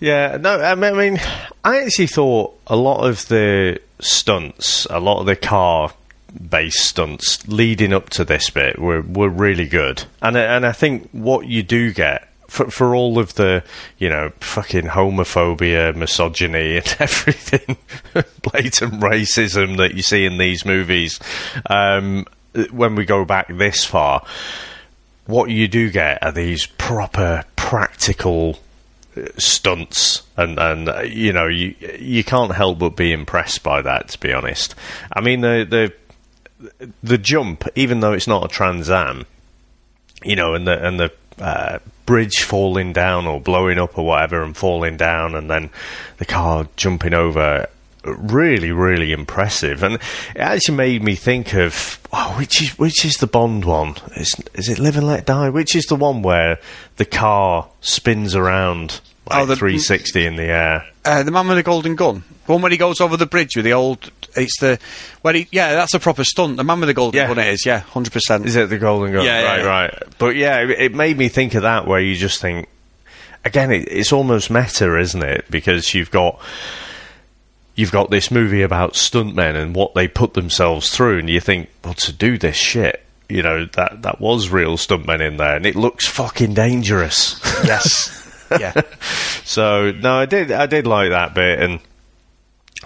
Yeah, 0.00 0.36
no, 0.40 0.60
I 0.60 0.74
mean, 0.74 1.18
I 1.64 1.82
actually 1.82 2.06
thought 2.06 2.58
a 2.66 2.76
lot 2.76 3.04
of 3.04 3.26
the 3.28 3.80
stunts, 4.00 4.86
a 4.90 5.00
lot 5.00 5.20
of 5.20 5.26
the 5.26 5.36
car 5.36 5.92
based 6.48 6.80
stunts 6.80 7.46
leading 7.48 7.92
up 7.92 8.10
to 8.10 8.24
this 8.24 8.50
bit 8.50 8.78
were, 8.78 9.02
were 9.02 9.28
really 9.28 9.66
good. 9.66 10.04
And, 10.22 10.36
and 10.36 10.66
I 10.66 10.72
think 10.72 11.08
what 11.10 11.46
you 11.46 11.62
do 11.62 11.92
get 11.92 12.28
for, 12.48 12.70
for 12.70 12.94
all 12.94 13.18
of 13.18 13.34
the, 13.34 13.62
you 13.98 14.08
know, 14.08 14.30
fucking 14.40 14.86
homophobia, 14.86 15.94
misogyny, 15.94 16.76
and 16.78 16.96
everything, 16.98 17.76
blatant 18.42 19.00
racism 19.00 19.76
that 19.78 19.94
you 19.94 20.02
see 20.02 20.24
in 20.24 20.38
these 20.38 20.64
movies, 20.64 21.18
um, 21.68 22.24
when 22.70 22.94
we 22.94 23.04
go 23.04 23.24
back 23.24 23.48
this 23.48 23.84
far, 23.84 24.24
what 25.26 25.50
you 25.50 25.68
do 25.68 25.90
get 25.90 26.22
are 26.22 26.32
these 26.32 26.66
proper 26.66 27.44
practical 27.56 28.58
stunts 29.38 30.22
and 30.36 30.58
and 30.58 30.88
uh, 30.88 31.00
you 31.02 31.32
know 31.32 31.46
you 31.46 31.74
you 31.98 32.24
can't 32.24 32.54
help 32.54 32.78
but 32.78 32.96
be 32.96 33.12
impressed 33.12 33.62
by 33.62 33.82
that 33.82 34.08
to 34.08 34.18
be 34.20 34.32
honest. 34.32 34.74
I 35.12 35.20
mean 35.20 35.40
the 35.40 35.66
the 35.68 36.82
the 37.02 37.18
jump 37.18 37.66
even 37.74 38.00
though 38.00 38.12
it's 38.12 38.26
not 38.26 38.44
a 38.44 38.48
trans 38.48 38.90
am 38.90 39.26
you 40.24 40.36
know 40.36 40.54
and 40.54 40.66
the 40.66 40.86
and 40.86 40.98
the 40.98 41.12
uh, 41.38 41.78
bridge 42.04 42.42
falling 42.42 42.92
down 42.92 43.26
or 43.26 43.40
blowing 43.40 43.78
up 43.78 43.96
or 43.96 44.04
whatever 44.04 44.42
and 44.42 44.56
falling 44.56 44.96
down 44.96 45.34
and 45.34 45.48
then 45.48 45.70
the 46.16 46.24
car 46.24 46.68
jumping 46.76 47.14
over 47.14 47.68
really 48.04 48.70
really 48.72 49.12
impressive 49.12 49.82
and 49.82 49.94
it 49.96 50.00
actually 50.38 50.76
made 50.76 51.02
me 51.02 51.14
think 51.14 51.52
of 51.54 51.98
oh, 52.12 52.34
which 52.38 52.62
is 52.62 52.78
which 52.78 53.04
is 53.04 53.14
the 53.14 53.26
bond 53.26 53.64
one 53.64 53.94
is 54.16 54.34
is 54.54 54.68
it 54.68 54.78
live 54.78 54.96
and 54.96 55.06
let 55.06 55.26
die 55.26 55.48
which 55.50 55.74
is 55.76 55.84
the 55.86 55.96
one 55.96 56.22
where 56.22 56.58
the 56.96 57.04
car 57.04 57.68
spins 57.80 58.34
around 58.34 59.00
like 59.28 59.42
Oh, 59.42 59.46
the- 59.46 59.56
360 59.56 60.24
in 60.24 60.36
the 60.36 60.44
air 60.44 60.86
Uh, 61.04 61.22
the 61.22 61.30
man 61.30 61.46
with 61.48 61.56
the 61.58 61.62
golden 61.62 61.96
gun. 61.96 62.22
The 62.46 62.52
one 62.52 62.62
when 62.62 62.72
he 62.72 62.78
goes 62.78 63.00
over 63.00 63.16
the 63.16 63.26
bridge 63.26 63.56
with 63.56 63.64
the 63.66 63.72
old. 63.74 64.10
It's 64.36 64.58
the 64.60 64.78
where 65.22 65.34
he. 65.34 65.48
Yeah, 65.50 65.74
that's 65.74 65.92
a 65.94 65.98
proper 65.98 66.24
stunt. 66.24 66.56
The 66.56 66.64
man 66.64 66.80
with 66.80 66.88
the 66.88 66.94
golden 66.94 67.18
Yeah. 67.18 67.26
gun. 67.28 67.38
It 67.38 67.46
is. 67.48 67.64
Yeah, 67.66 67.80
hundred 67.80 68.12
percent. 68.14 68.46
Is 68.46 68.56
it 68.56 68.68
the 68.70 68.78
Golden 68.78 69.12
Gun? 69.12 69.24
Yeah, 69.24 69.40
yeah, 69.40 69.46
right, 69.46 69.58
yeah. 69.60 69.66
right. 69.66 70.02
But 70.18 70.36
yeah, 70.36 70.60
it, 70.60 70.70
it 70.70 70.94
made 70.94 71.16
me 71.18 71.28
think 71.28 71.54
of 71.54 71.62
that 71.62 71.86
where 71.86 72.00
you 72.00 72.14
just 72.16 72.40
think, 72.40 72.68
again, 73.44 73.70
it, 73.70 73.88
it's 73.90 74.12
almost 74.12 74.50
meta, 74.50 74.98
isn't 74.98 75.22
it? 75.22 75.44
Because 75.50 75.92
you've 75.94 76.10
got 76.10 76.40
you've 77.78 77.92
got 77.92 78.10
this 78.10 78.32
movie 78.32 78.62
about 78.62 78.94
stuntmen 78.94 79.54
and 79.54 79.72
what 79.72 79.94
they 79.94 80.08
put 80.08 80.34
themselves 80.34 80.90
through, 80.90 81.20
and 81.20 81.30
you 81.30 81.40
think, 81.40 81.70
well, 81.84 81.94
to 81.94 82.12
do 82.12 82.36
this 82.36 82.56
shit. 82.56 83.04
You 83.28 83.42
know 83.42 83.66
that 83.74 84.02
that 84.02 84.20
was 84.20 84.48
real 84.48 84.76
stuntmen 84.76 85.20
in 85.20 85.36
there, 85.36 85.56
and 85.56 85.66
it 85.66 85.76
looks 85.76 86.06
fucking 86.06 86.54
dangerous. 86.54 87.38
Yes. 87.62 88.14
yeah. 88.58 88.80
So 89.44 89.92
no, 89.92 90.14
I 90.14 90.26
did 90.26 90.50
I 90.50 90.64
did 90.64 90.86
like 90.86 91.10
that 91.10 91.34
bit, 91.34 91.60
and 91.60 91.80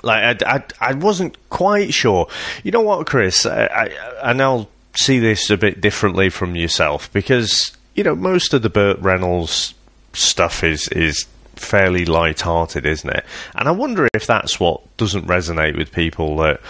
like 0.02 0.42
I, 0.42 0.56
I, 0.56 0.64
I 0.80 0.94
wasn't 0.94 1.36
quite 1.48 1.94
sure. 1.94 2.26
You 2.64 2.72
know 2.72 2.80
what, 2.80 3.06
Chris? 3.06 3.46
I, 3.46 3.66
I 3.66 4.30
and 4.30 4.42
I'll 4.42 4.68
see 4.96 5.20
this 5.20 5.48
a 5.48 5.56
bit 5.56 5.80
differently 5.80 6.28
from 6.28 6.56
yourself 6.56 7.10
because 7.12 7.76
you 7.94 8.02
know 8.02 8.16
most 8.16 8.52
of 8.52 8.62
the 8.62 8.68
Burt 8.68 8.98
Reynolds 8.98 9.74
stuff 10.12 10.64
is 10.64 10.88
is 10.88 11.24
fairly 11.62 12.04
light-hearted, 12.04 12.84
isn't 12.86 13.10
it? 13.10 13.24
And 13.54 13.68
I 13.68 13.72
wonder 13.72 14.08
if 14.14 14.26
that's 14.26 14.58
what 14.60 14.96
doesn't 14.96 15.26
resonate 15.26 15.76
with 15.76 15.92
people 15.92 16.36
that 16.38 16.60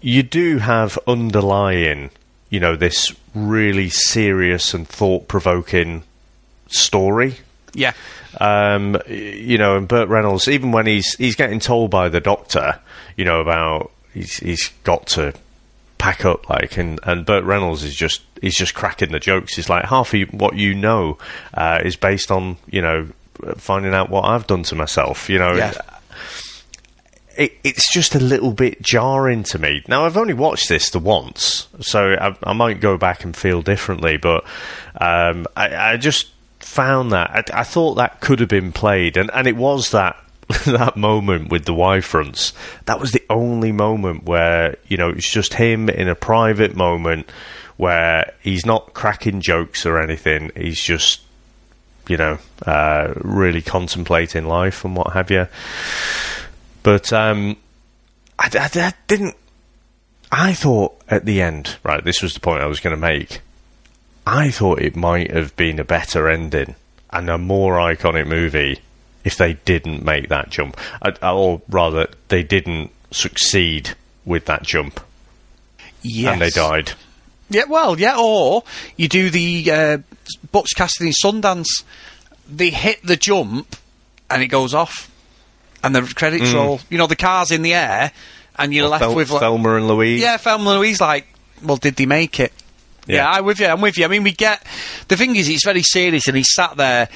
you 0.00 0.22
do 0.22 0.58
have 0.58 0.98
underlying, 1.06 2.10
you 2.50 2.60
know, 2.60 2.76
this 2.76 3.14
really 3.34 3.88
serious 3.88 4.74
and 4.74 4.86
thought-provoking 4.88 6.02
story 6.68 7.36
Yeah. 7.74 7.92
um, 8.40 8.96
you 9.08 9.58
know, 9.58 9.76
and 9.76 9.86
Burt 9.88 10.08
Reynolds, 10.08 10.48
even 10.48 10.72
when 10.72 10.86
he's 10.86 11.14
he's 11.16 11.36
getting 11.36 11.60
told 11.60 11.90
by 11.90 12.08
the 12.08 12.20
doctor, 12.20 12.78
you 13.16 13.24
know, 13.24 13.40
about 13.40 13.90
he's 14.14 14.36
he's 14.38 14.68
got 14.84 15.06
to 15.08 15.34
pack 15.98 16.24
up, 16.24 16.48
like, 16.48 16.76
and 16.78 16.98
and 17.04 17.26
Burt 17.26 17.44
Reynolds 17.44 17.82
is 17.84 17.94
just 17.94 18.22
he's 18.40 18.56
just 18.56 18.74
cracking 18.74 19.12
the 19.12 19.20
jokes. 19.20 19.54
He's 19.56 19.68
like 19.68 19.84
half 19.84 20.14
of 20.14 20.28
what 20.32 20.56
you 20.56 20.74
know 20.74 21.18
uh, 21.54 21.80
is 21.84 21.96
based 21.96 22.30
on 22.30 22.56
you 22.70 22.80
know 22.82 23.08
finding 23.56 23.94
out 23.94 24.10
what 24.10 24.24
I've 24.24 24.46
done 24.46 24.62
to 24.64 24.74
myself. 24.74 25.28
You 25.28 25.38
know, 25.38 25.54
Yeah. 25.54 25.72
it, 27.36 27.52
it's 27.64 27.92
just 27.92 28.14
a 28.14 28.20
little 28.20 28.52
bit 28.52 28.82
jarring 28.82 29.42
to 29.44 29.58
me. 29.58 29.82
Now, 29.88 30.04
I've 30.04 30.16
only 30.16 30.34
watched 30.34 30.68
this 30.68 30.90
the 30.90 30.98
once, 30.98 31.68
so 31.80 32.14
I, 32.20 32.36
I 32.42 32.52
might 32.52 32.80
go 32.80 32.96
back 32.96 33.24
and 33.24 33.34
feel 33.36 33.62
differently, 33.62 34.16
but 34.16 34.44
um, 35.00 35.46
I, 35.56 35.92
I 35.92 35.96
just 35.96 36.28
found 36.58 37.12
that. 37.12 37.50
I, 37.52 37.60
I 37.60 37.64
thought 37.64 37.94
that 37.94 38.20
could 38.20 38.40
have 38.40 38.48
been 38.48 38.72
played, 38.72 39.16
and, 39.16 39.30
and 39.32 39.46
it 39.46 39.56
was 39.56 39.90
that. 39.90 40.16
that 40.66 40.96
moment 40.96 41.48
with 41.48 41.64
the 41.64 41.72
Y 41.72 42.00
fronts, 42.00 42.52
that 42.86 42.98
was 42.98 43.12
the 43.12 43.22
only 43.30 43.70
moment 43.70 44.24
where, 44.24 44.76
you 44.88 44.96
know, 44.96 45.10
it's 45.10 45.30
just 45.30 45.54
him 45.54 45.88
in 45.88 46.08
a 46.08 46.16
private 46.16 46.74
moment 46.74 47.30
where 47.76 48.32
he's 48.42 48.66
not 48.66 48.92
cracking 48.92 49.40
jokes 49.40 49.86
or 49.86 50.00
anything. 50.02 50.50
He's 50.56 50.80
just, 50.82 51.20
you 52.10 52.16
know, 52.16 52.38
uh, 52.66 53.12
really 53.16 53.62
contemplating 53.62 54.46
life 54.46 54.84
and 54.84 54.96
what 54.96 55.12
have 55.14 55.30
you. 55.30 55.46
But 56.82 57.12
um, 57.12 57.56
I, 58.38 58.50
I- 58.52 58.70
I 58.88 58.92
didn't. 59.06 59.36
I 60.32 60.52
thought 60.54 61.00
at 61.08 61.24
the 61.24 61.40
end, 61.42 61.76
right, 61.82 62.04
this 62.04 62.22
was 62.22 62.34
the 62.34 62.40
point 62.40 62.62
I 62.62 62.66
was 62.66 62.80
going 62.80 62.94
to 62.94 63.00
make. 63.00 63.40
I 64.26 64.50
thought 64.50 64.80
it 64.80 64.94
might 64.94 65.30
have 65.32 65.56
been 65.56 65.78
a 65.80 65.84
better 65.84 66.28
ending 66.28 66.74
and 67.10 67.28
a 67.28 67.38
more 67.38 67.74
iconic 67.78 68.26
movie 68.28 68.80
if 69.24 69.36
they 69.36 69.54
didn't 69.54 70.04
make 70.04 70.28
that 70.28 70.50
jump. 70.50 70.76
Or 71.22 71.60
rather, 71.68 72.06
they 72.28 72.42
didn't 72.44 72.90
succeed 73.10 73.90
with 74.24 74.44
that 74.46 74.62
jump 74.62 75.00
Yes. 76.02 76.32
and 76.32 76.40
they 76.40 76.50
died. 76.50 76.92
Yeah, 77.50 77.64
well, 77.68 77.98
yeah, 77.98 78.16
or 78.18 78.62
you 78.96 79.08
do 79.08 79.28
the 79.28 79.70
uh, 79.70 79.98
Butch 80.52 80.74
Cassidy 80.76 81.10
Sundance. 81.12 81.84
They 82.48 82.70
hit 82.70 83.02
the 83.02 83.16
jump 83.16 83.76
and 84.30 84.42
it 84.42 84.46
goes 84.46 84.72
off, 84.72 85.10
and 85.82 85.94
the 85.94 86.02
credits 86.14 86.52
roll. 86.52 86.80
You 86.88 86.98
know, 86.98 87.08
the 87.08 87.16
car's 87.16 87.50
in 87.50 87.62
the 87.62 87.74
air, 87.74 88.12
and 88.56 88.72
you're 88.72 88.88
left 88.88 89.02
Thel- 89.02 89.14
with 89.14 89.30
like, 89.30 89.40
Thelma 89.40 89.74
and 89.74 89.88
Louise. 89.88 90.20
yeah, 90.20 90.36
Thelma 90.36 90.70
and 90.70 90.78
Louise. 90.78 91.00
Like, 91.00 91.26
well, 91.62 91.76
did 91.76 91.96
they 91.96 92.06
make 92.06 92.38
it? 92.40 92.52
Yeah. 93.06 93.16
Yeah. 93.16 93.30
I'm 93.30 93.44
with 93.44 93.58
you. 93.58 93.66
I'm 93.66 93.80
with 93.80 93.98
you. 93.98 94.04
I 94.04 94.08
mean, 94.08 94.22
we 94.22 94.32
get 94.32 94.64
the 95.08 95.16
thing 95.16 95.34
is, 95.34 95.48
it's 95.48 95.64
very 95.64 95.82
serious, 95.82 96.28
and 96.28 96.36
he's 96.36 96.54
sat 96.54 96.76
there. 96.76 97.08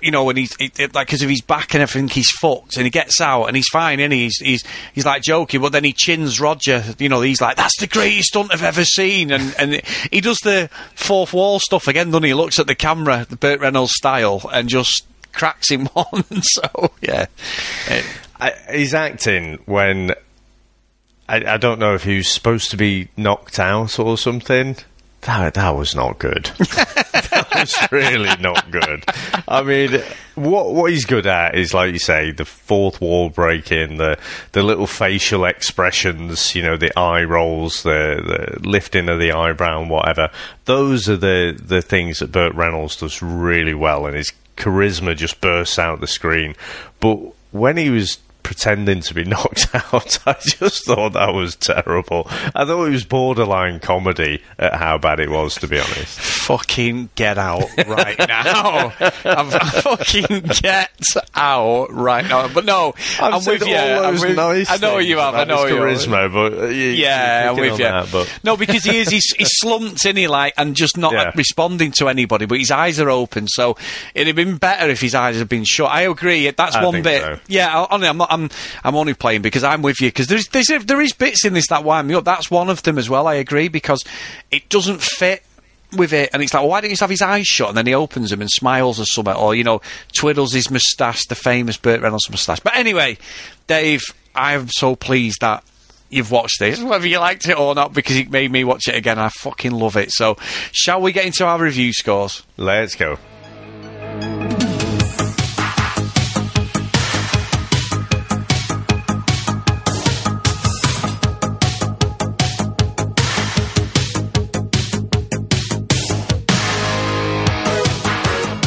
You 0.00 0.10
know, 0.10 0.28
and 0.30 0.38
he's 0.38 0.58
like 0.60 0.92
because 0.92 1.22
of 1.22 1.28
his 1.28 1.42
back 1.42 1.74
and 1.74 1.82
everything, 1.82 2.08
he's 2.08 2.30
fucked, 2.30 2.76
and 2.76 2.84
he 2.86 2.90
gets 2.90 3.20
out, 3.20 3.44
and 3.46 3.56
he's 3.56 3.68
fine, 3.68 4.00
and 4.00 4.12
he's 4.12 4.38
he's 4.38 4.64
he's 4.94 5.04
like 5.04 5.22
joking, 5.22 5.60
but 5.60 5.72
then 5.72 5.84
he 5.84 5.92
chins 5.92 6.40
Roger. 6.40 6.82
You 6.98 7.08
know, 7.10 7.20
he's 7.20 7.40
like, 7.40 7.56
"That's 7.56 7.78
the 7.78 7.86
greatest 7.86 8.28
stunt 8.28 8.52
I've 8.52 8.62
ever 8.62 8.84
seen," 8.84 9.30
and 9.30 9.54
and 9.58 9.82
he 10.10 10.20
does 10.20 10.38
the 10.38 10.70
fourth 10.94 11.32
wall 11.34 11.60
stuff 11.60 11.86
again. 11.88 12.06
Doesn't 12.10 12.22
he? 12.22 12.30
He 12.30 12.34
looks 12.34 12.58
at 12.58 12.66
the 12.66 12.74
camera, 12.74 13.26
the 13.28 13.36
Burt 13.36 13.60
Reynolds 13.60 13.92
style, 13.94 14.40
and 14.52 14.68
just 14.68 15.04
cracks 15.32 15.70
him 15.70 15.88
on. 15.96 16.24
so 16.42 16.92
yeah, 17.02 17.26
Uh, 18.40 18.50
he's 18.72 18.94
acting 18.94 19.58
when 19.66 20.12
I, 21.28 21.54
I 21.54 21.56
don't 21.56 21.78
know 21.78 21.94
if 21.94 22.04
he 22.04 22.16
was 22.16 22.28
supposed 22.28 22.70
to 22.70 22.76
be 22.76 23.08
knocked 23.16 23.58
out 23.58 23.98
or 23.98 24.16
something. 24.18 24.76
That 25.24 25.54
that 25.54 25.74
was 25.74 25.94
not 25.94 26.18
good. 26.18 26.44
that 26.58 27.48
was 27.54 27.74
really 27.90 28.36
not 28.40 28.70
good. 28.70 29.04
I 29.48 29.62
mean, 29.62 30.02
what 30.34 30.74
what 30.74 30.90
he's 30.90 31.06
good 31.06 31.26
at 31.26 31.54
is 31.54 31.72
like 31.72 31.94
you 31.94 31.98
say, 31.98 32.30
the 32.30 32.44
fourth 32.44 33.00
wall 33.00 33.30
breaking, 33.30 33.96
the 33.96 34.18
the 34.52 34.62
little 34.62 34.86
facial 34.86 35.46
expressions, 35.46 36.54
you 36.54 36.62
know, 36.62 36.76
the 36.76 36.96
eye 36.98 37.24
rolls, 37.24 37.84
the, 37.84 38.58
the 38.60 38.68
lifting 38.68 39.08
of 39.08 39.18
the 39.18 39.32
eyebrow, 39.32 39.80
and 39.80 39.90
whatever. 39.90 40.28
Those 40.66 41.08
are 41.08 41.16
the 41.16 41.58
the 41.60 41.80
things 41.80 42.18
that 42.18 42.30
Burt 42.30 42.54
Reynolds 42.54 42.96
does 42.96 43.22
really 43.22 43.74
well, 43.74 44.06
and 44.06 44.16
his 44.16 44.30
charisma 44.58 45.16
just 45.16 45.40
bursts 45.40 45.78
out 45.78 46.00
the 46.00 46.06
screen. 46.06 46.54
But 47.00 47.16
when 47.50 47.78
he 47.78 47.88
was 47.88 48.18
pretending 48.44 49.00
to 49.00 49.14
be 49.14 49.24
knocked 49.34 49.74
out, 49.74 50.18
I 50.26 50.36
just 50.40 50.84
thought 50.86 51.14
that 51.14 51.34
was 51.34 51.56
terrible. 51.56 52.28
I 52.54 52.64
thought 52.64 52.86
it 52.86 52.90
was 52.90 53.04
borderline 53.04 53.80
comedy 53.80 54.40
at 54.58 54.74
how 54.74 54.98
bad 54.98 55.18
it 55.18 55.30
was, 55.30 55.56
to 55.56 55.66
be 55.66 55.78
honest. 55.80 56.20
fucking 56.44 57.10
get 57.16 57.38
out 57.38 57.64
right 57.88 58.18
now. 58.18 58.92
I'm, 59.24 59.50
fucking 59.50 60.42
get 60.62 60.90
out 61.34 61.90
right 61.92 62.24
now. 62.24 62.46
But 62.52 62.64
no, 62.64 62.94
I'm 63.18 63.40
said 63.40 63.60
with 63.60 63.68
you. 63.68 63.74
I'm 63.76 64.14
with- 64.20 64.36
nice 64.36 64.70
I 64.70 64.76
know 64.76 64.98
you 64.98 65.18
have. 65.18 65.34
I 65.34 65.44
know 65.44 65.66
you 65.66 65.74
charisma, 65.76 66.32
but 66.32 66.68
you, 66.68 66.90
Yeah, 66.90 67.48
I'm 67.50 67.56
with 67.58 67.78
you. 67.78 67.84
that, 67.84 68.08
but 68.12 68.40
No, 68.44 68.56
because 68.56 68.84
he 68.84 68.98
is. 68.98 69.08
He's, 69.08 69.32
he's 69.36 69.48
slumped, 69.58 70.04
in 70.04 70.16
he? 70.16 70.28
Like, 70.28 70.54
and 70.56 70.76
just 70.76 70.96
not 70.96 71.12
Yeah. 71.12 71.32
responding 71.34 71.92
to 71.92 72.08
anybody. 72.08 72.46
But 72.46 72.58
his 72.58 72.70
eyes 72.70 73.00
are 73.00 73.10
open, 73.10 73.48
so 73.48 73.76
it'd 74.14 74.26
have 74.26 74.36
been 74.36 74.58
better 74.58 74.88
if 74.90 75.00
his 75.00 75.14
eyes 75.14 75.36
had 75.38 75.48
been 75.48 75.64
shut. 75.64 75.90
I 75.90 76.02
agree. 76.02 76.50
That's 76.50 76.76
I 76.76 76.84
one 76.84 77.02
bit. 77.02 77.22
so. 77.22 77.38
Yeah, 77.48 77.68
I- 77.84 77.94
only 77.94 78.08
I'm, 78.08 78.18
not, 78.18 78.30
I'm 78.34 78.50
I'm 78.82 78.96
only 78.96 79.14
playing 79.14 79.42
because 79.42 79.64
I'm 79.64 79.82
with 79.82 80.00
you 80.00 80.08
because 80.08 80.26
there's 80.26 80.48
there's 80.48 80.68
there 80.84 81.00
is 81.00 81.12
bits 81.12 81.44
in 81.44 81.54
this 81.54 81.68
that 81.68 81.84
wind 81.84 82.08
me 82.08 82.14
up. 82.14 82.24
That's 82.24 82.50
one 82.50 82.68
of 82.68 82.82
them 82.82 82.98
as 82.98 83.08
well. 83.08 83.26
I 83.26 83.34
agree 83.34 83.68
because 83.68 84.04
it 84.50 84.68
doesn't 84.68 85.00
fit 85.00 85.42
with 85.96 86.12
it, 86.12 86.30
and 86.32 86.42
it's 86.42 86.52
like, 86.52 86.62
well, 86.62 86.70
why 86.70 86.80
don't 86.80 86.90
you 86.90 86.94
just 86.94 87.00
have 87.00 87.10
his 87.10 87.22
eyes 87.22 87.46
shut? 87.46 87.68
And 87.68 87.78
then 87.78 87.86
he 87.86 87.94
opens 87.94 88.30
them 88.30 88.40
and 88.40 88.50
smiles 88.50 89.00
or 89.00 89.04
something, 89.04 89.34
or 89.34 89.54
you 89.54 89.64
know, 89.64 89.80
twiddles 90.12 90.52
his 90.52 90.70
moustache, 90.70 91.26
the 91.26 91.34
famous 91.34 91.76
Burt 91.76 92.00
Reynolds 92.00 92.28
moustache. 92.30 92.60
But 92.60 92.76
anyway, 92.76 93.18
Dave, 93.66 94.02
I'm 94.34 94.68
so 94.68 94.96
pleased 94.96 95.40
that. 95.40 95.64
You've 96.10 96.30
watched 96.30 96.60
this, 96.60 96.80
whether 96.82 97.08
you 97.08 97.18
liked 97.18 97.48
it 97.48 97.58
or 97.58 97.74
not, 97.74 97.92
because 97.92 98.14
it 98.14 98.30
made 98.30 98.52
me 98.52 98.62
watch 98.62 98.86
it 98.86 98.94
again. 98.94 99.18
I 99.18 99.30
fucking 99.30 99.72
love 99.72 99.96
it. 99.96 100.12
So, 100.12 100.36
shall 100.70 101.00
we 101.00 101.10
get 101.10 101.24
into 101.24 101.44
our 101.44 101.58
review 101.58 101.92
scores? 101.92 102.44
let's 102.56 102.94
go. 102.94 103.18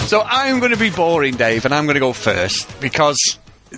So 0.07 0.23
I'm 0.25 0.59
going 0.59 0.71
to 0.71 0.77
be 0.77 0.89
boring, 0.89 1.35
Dave, 1.35 1.65
and 1.65 1.75
I'm 1.75 1.85
going 1.85 1.95
to 1.95 1.99
go 1.99 2.13
first 2.13 2.79
because 2.79 3.37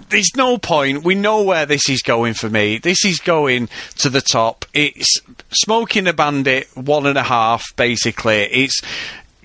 there's 0.10 0.36
no 0.36 0.60
point. 0.60 1.04
We 1.04 1.16
know 1.16 1.42
where 1.42 1.66
this 1.66 1.90
is 1.90 2.04
going 2.04 2.36
for 2.36 2.48
me. 2.52 2.78
This 2.78 3.04
is 3.04 3.20
going 3.20 3.68
to 3.98 4.12
the 4.12 4.22
top. 4.22 4.66
It's 4.72 5.22
Smokey 5.50 5.98
and 5.98 6.08
the 6.08 6.14
Bandit 6.14 6.68
one 6.78 7.08
and 7.08 7.18
a 7.18 7.24
half, 7.24 7.76
basically. 7.76 8.44
It's 8.44 8.80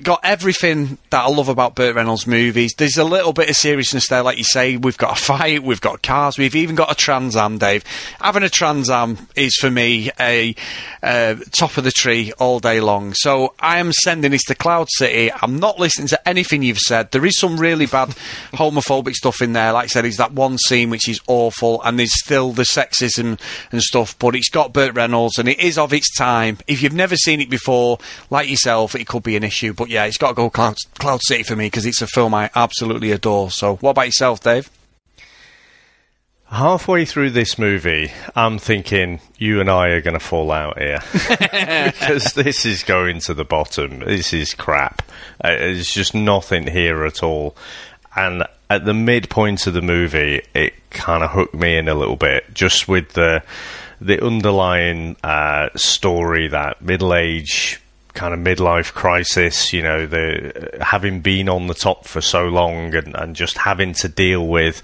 got 0.03 0.20
everything 0.24 0.99
that 1.11 1.24
I 1.24 1.28
love 1.28 1.49
about 1.49 1.76
Burt 1.76 1.95
Reynolds 1.95 2.26
movies. 2.26 2.74
There's 2.76 2.97
a 2.97 3.05
little 3.05 3.32
bit 3.32 3.49
of 3.49 3.57
seriousness 3.57 4.09
there, 4.09 4.22
like 4.22 4.38
you 4.38 4.45
say. 4.45 4.76
We've 4.76 4.99
got 4.99 5.18
a 5.18 5.20
fight, 5.20 5.62
we've 5.62 5.80
got 5.80 6.03
cars, 6.03 6.36
we've 6.36 6.57
even 6.57 6.74
got 6.74 6.90
a 6.90 6.95
Trans 6.95 7.36
Am, 7.36 7.59
Dave. 7.59 7.84
Having 8.20 8.42
a 8.42 8.49
Trans 8.49 8.90
Am 8.90 9.28
is 9.36 9.57
for 9.57 9.70
me 9.70 10.11
a 10.18 10.55
uh, 11.03 11.36
top 11.53 11.76
of 11.76 11.84
the 11.84 11.92
tree 11.92 12.32
all 12.38 12.59
day 12.59 12.80
long. 12.80 13.14
So 13.14 13.55
I 13.61 13.78
am 13.78 13.92
sending 13.92 14.32
this 14.32 14.45
to 14.45 14.55
Cloud 14.55 14.88
City. 14.90 15.30
I'm 15.32 15.61
not 15.61 15.78
listening 15.78 16.09
to 16.09 16.28
anything 16.28 16.62
you've 16.62 16.78
said. 16.78 17.12
There 17.12 17.24
is 17.24 17.38
some 17.38 17.59
really 17.59 17.86
bad 17.86 18.09
homophobic 18.53 19.14
stuff 19.14 19.40
in 19.42 19.53
there. 19.53 19.72
Like 19.72 19.84
I 19.84 19.88
said, 19.88 20.05
there's 20.05 20.16
that 20.16 20.32
one 20.32 20.59
scene 20.59 20.90
which 20.90 21.09
is 21.09 21.20
awful, 21.26 21.82
and 21.82 21.99
there's 21.99 22.18
still 22.18 22.53
the 22.53 22.62
sexism 22.62 23.38
and 23.70 23.82
stuff. 23.82 24.18
But 24.18 24.34
it's 24.34 24.49
got 24.51 24.72
Burt 24.72 24.95
Reynolds, 24.95 25.38
and 25.38 25.49
it 25.49 25.61
is 25.61 25.78
of 25.78 25.92
its 25.92 26.14
time. 26.16 26.59
If 26.66 26.82
you've 26.82 26.92
never 26.92 27.16
seen 27.16 27.40
it 27.40 27.51
before, 27.51 27.99
like 28.30 28.49
yourself, 28.49 28.95
it 28.95 29.07
could 29.07 29.22
be 29.22 29.36
an 29.36 29.45
issue. 29.45 29.72
But 29.72 29.84
yeah, 29.89 30.05
it's 30.05 30.16
got 30.16 30.28
to 30.28 30.35
go 30.35 30.51
Cloud, 30.51 30.76
Cloud 30.99 31.20
City 31.22 31.43
for 31.43 31.57
me 31.57 31.66
because 31.66 31.87
it's 31.87 32.03
a 32.03 32.07
film 32.07 32.35
I 32.35 32.51
absolutely 32.55 33.12
adore. 33.12 33.51
So, 33.51 33.76
what 33.76 33.91
about 33.91 34.07
yourself, 34.07 34.41
Dave? 34.41 34.70
Halfway 36.47 37.05
through 37.05 37.30
this 37.30 37.59
movie, 37.59 38.12
I'm 38.37 38.59
thinking 38.59 39.20
you 39.39 39.61
and 39.61 39.68
I 39.68 39.89
are 39.89 40.01
going 40.01 40.14
to 40.14 40.20
fall 40.20 40.53
out 40.53 40.78
here 40.78 41.01
because 41.28 42.35
this 42.35 42.64
is 42.64 42.85
going 42.85 43.20
to 43.20 43.35
the 43.35 43.45
bottom. 43.45 44.01
This 44.01 44.32
is 44.32 44.55
crap. 44.55 45.03
Uh, 45.43 45.49
There's 45.49 45.91
just 45.91 46.14
nothing 46.14 46.66
here 46.66 47.05
at 47.05 47.22
all. 47.22 47.57
And 48.14 48.45
at 48.70 48.85
the 48.85 48.95
midpoint 48.95 49.66
of 49.66 49.74
the 49.74 49.82
movie, 49.82 50.43
it 50.55 50.74
kind 50.91 51.24
of 51.24 51.30
hooked 51.30 51.55
me 51.55 51.76
in 51.76 51.89
a 51.89 51.95
little 51.95 52.16
bit, 52.16 52.53
just 52.55 52.89
with 52.89 53.12
the 53.14 53.43
the 54.01 54.24
underlying 54.24 55.16
uh, 55.24 55.70
story 55.76 56.49
that 56.49 56.82
middle 56.82 57.14
age 57.14 57.80
kind 58.15 58.33
of 58.33 58.41
midlife 58.41 58.93
crisis. 58.93 59.73
You 59.73 59.83
know, 59.83 60.07
the 60.07 60.79
having 60.81 61.21
been 61.21 61.49
on 61.49 61.67
the 61.67 61.75
top 61.75 62.07
for 62.07 62.21
so 62.21 62.45
long 62.47 62.95
and, 62.95 63.15
and 63.15 63.37
just 63.37 63.59
having 63.59 63.93
to 63.95 64.09
deal 64.09 64.47
with 64.47 64.83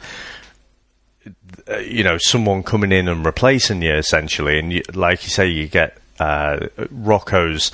you 1.86 2.02
know 2.02 2.16
someone 2.18 2.62
coming 2.62 2.92
in 2.92 3.08
and 3.08 3.24
replacing 3.24 3.82
you 3.82 3.94
essentially. 3.94 4.58
And 4.58 4.72
you, 4.72 4.82
like 4.94 5.22
you 5.24 5.30
say 5.30 5.48
you 5.48 5.68
get 5.68 5.96
uh, 6.18 6.66
Rocco's 6.90 7.70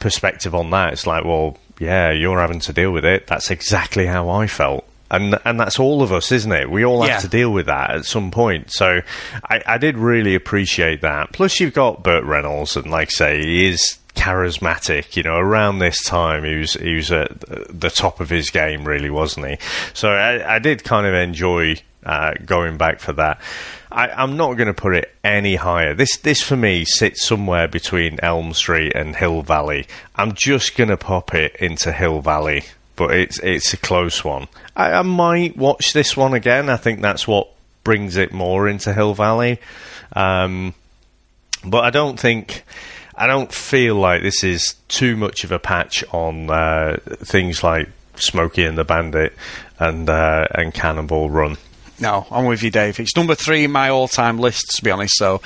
perspective 0.00 0.54
on 0.54 0.70
that. 0.70 0.92
It's 0.92 1.06
like 1.06 1.24
well 1.24 1.58
yeah 1.78 2.10
you're 2.10 2.40
having 2.40 2.60
to 2.60 2.72
deal 2.72 2.90
with 2.92 3.04
it. 3.04 3.26
That's 3.26 3.50
exactly 3.50 4.06
how 4.06 4.28
I 4.28 4.46
felt. 4.46 4.86
And 5.10 5.38
and 5.44 5.58
that's 5.58 5.78
all 5.78 6.02
of 6.02 6.12
us 6.12 6.30
isn't 6.32 6.52
it? 6.52 6.70
We 6.70 6.84
all 6.84 7.02
have 7.02 7.08
Yeah. 7.10 7.18
to 7.18 7.28
deal 7.28 7.52
with 7.52 7.66
that 7.66 7.90
at 7.90 8.04
some 8.04 8.30
point. 8.30 8.70
So 8.72 9.00
I, 9.44 9.62
I 9.66 9.78
did 9.78 9.98
really 9.98 10.34
appreciate 10.34 11.02
that. 11.02 11.32
Plus 11.32 11.58
you've 11.60 11.74
got 11.74 12.02
Burt 12.02 12.24
Reynolds 12.24 12.76
and 12.76 12.90
like 12.90 13.08
I 13.08 13.10
say 13.10 13.40
he 13.42 13.68
is 13.68 13.98
charismatic 14.20 15.16
you 15.16 15.22
know 15.22 15.36
around 15.36 15.78
this 15.78 16.02
time 16.04 16.44
he 16.44 16.56
was 16.56 16.74
he 16.74 16.94
was 16.94 17.10
at 17.10 17.40
the 17.40 17.90
top 17.90 18.20
of 18.20 18.28
his 18.28 18.50
game 18.50 18.84
really 18.84 19.08
wasn't 19.08 19.46
he 19.46 19.56
so 19.94 20.10
I, 20.10 20.56
I 20.56 20.58
did 20.58 20.84
kind 20.84 21.06
of 21.06 21.14
enjoy 21.14 21.76
uh, 22.04 22.32
going 22.44 22.76
back 22.76 23.00
for 23.00 23.12
that. 23.14 23.40
I, 23.90 24.08
I'm 24.08 24.36
not 24.36 24.54
going 24.54 24.68
to 24.68 24.74
put 24.74 24.94
it 24.94 25.14
any 25.24 25.56
higher. 25.56 25.94
This 25.94 26.16
this 26.18 26.42
for 26.42 26.56
me 26.56 26.84
sits 26.84 27.24
somewhere 27.24 27.68
between 27.68 28.18
Elm 28.22 28.54
Street 28.54 28.92
and 28.94 29.16
Hill 29.16 29.42
Valley. 29.42 29.86
I'm 30.14 30.34
just 30.34 30.76
going 30.76 30.90
to 30.90 30.96
pop 30.96 31.34
it 31.34 31.56
into 31.56 31.92
Hill 31.92 32.20
Valley, 32.20 32.64
but 32.96 33.12
it's 33.14 33.38
it's 33.40 33.72
a 33.72 33.76
close 33.76 34.24
one. 34.24 34.48
I, 34.76 34.92
I 34.92 35.02
might 35.02 35.56
watch 35.56 35.92
this 35.92 36.16
one 36.16 36.34
again. 36.34 36.68
I 36.68 36.76
think 36.76 37.00
that's 37.00 37.26
what 37.26 37.48
brings 37.84 38.16
it 38.16 38.32
more 38.32 38.68
into 38.68 38.92
Hill 38.92 39.14
Valley. 39.14 39.60
Um, 40.12 40.74
but 41.64 41.84
I 41.84 41.90
don't 41.90 42.18
think. 42.18 42.64
I 43.20 43.26
don't 43.26 43.52
feel 43.52 43.96
like 43.96 44.22
this 44.22 44.42
is 44.42 44.76
too 44.88 45.14
much 45.14 45.44
of 45.44 45.52
a 45.52 45.58
patch 45.58 46.02
on 46.10 46.48
uh, 46.48 46.96
things 47.06 47.62
like 47.62 47.90
Smokey 48.16 48.64
and 48.64 48.78
the 48.78 48.84
Bandit 48.84 49.34
and 49.78 50.08
uh, 50.08 50.46
and 50.52 50.72
Cannonball 50.72 51.28
Run. 51.28 51.58
No, 52.00 52.26
I'm 52.30 52.46
with 52.46 52.62
you, 52.62 52.70
Dave. 52.70 52.98
It's 52.98 53.14
number 53.14 53.34
three 53.34 53.64
in 53.64 53.72
my 53.72 53.90
all-time 53.90 54.38
list, 54.38 54.76
to 54.76 54.82
be 54.82 54.90
honest. 54.90 55.18
So, 55.18 55.42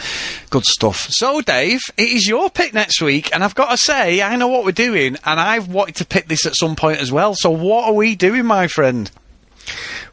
good 0.51 0.65
stuff. 0.65 1.09
So, 1.11 1.41
Dave, 1.41 1.81
it 1.97 2.13
is 2.13 2.29
your 2.29 2.49
pick 2.49 2.73
next 2.75 3.03
week, 3.03 3.35
and 3.35 3.43
I've 3.43 3.57
got 3.57 3.73
to 3.73 3.77
say, 3.77 4.23
I 4.23 4.37
know 4.37 4.47
what 4.47 4.65
we're 4.65 4.71
doing, 4.71 5.17
and 5.25 5.41
I've 5.41 5.67
wanted 5.67 5.97
to 5.97 6.05
pick 6.05 6.29
this 6.29 6.47
at 6.47 6.55
some 6.55 6.77
point 6.77 7.01
as 7.01 7.11
well. 7.11 7.35
So, 7.35 7.51
what 7.51 7.89
are 7.89 7.93
we 7.93 8.15
doing, 8.15 8.45
my 8.45 8.69
friend? 8.69 9.11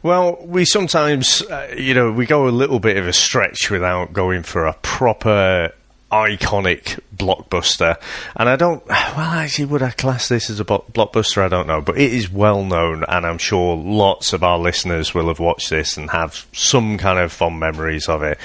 Well, 0.02 0.36
we 0.44 0.64
sometimes, 0.64 1.42
uh, 1.42 1.72
you 1.78 1.94
know, 1.94 2.10
we 2.10 2.26
go 2.26 2.48
a 2.48 2.50
little 2.50 2.80
bit 2.80 2.96
of 2.96 3.06
a 3.06 3.12
stretch 3.12 3.70
without 3.70 4.12
going 4.12 4.42
for 4.42 4.66
a 4.66 4.72
proper 4.72 5.72
iconic 6.12 7.00
blockbuster. 7.16 7.96
And 8.36 8.48
I 8.48 8.56
don't, 8.56 8.86
well, 8.86 9.18
actually, 9.18 9.64
would 9.66 9.82
I 9.82 9.90
class 9.90 10.28
this 10.28 10.50
as 10.50 10.60
a 10.60 10.64
blockbuster? 10.64 11.42
I 11.42 11.48
don't 11.48 11.66
know. 11.66 11.80
But 11.80 11.98
it 11.98 12.12
is 12.12 12.30
well 12.30 12.64
known, 12.64 13.04
and 13.08 13.26
I'm 13.26 13.38
sure 13.38 13.76
lots 13.76 14.32
of 14.32 14.44
our 14.44 14.58
listeners 14.58 15.14
will 15.14 15.28
have 15.28 15.40
watched 15.40 15.70
this 15.70 15.96
and 15.96 16.10
have 16.10 16.46
some 16.52 16.98
kind 16.98 17.18
of 17.18 17.32
fond 17.32 17.58
memories 17.58 18.08
of 18.08 18.22
it. 18.22 18.38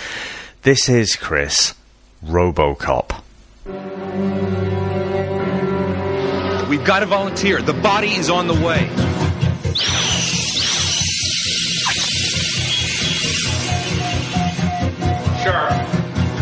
This 0.64 0.90
is, 0.90 1.16
Chris, 1.16 1.76
Robocop. 2.26 3.22
We've 6.70 6.84
got 6.84 7.00
to 7.00 7.06
volunteer. 7.06 7.62
The 7.62 7.74
body 7.74 8.10
is 8.10 8.30
on 8.30 8.48
the 8.48 8.54
way. 8.54 8.90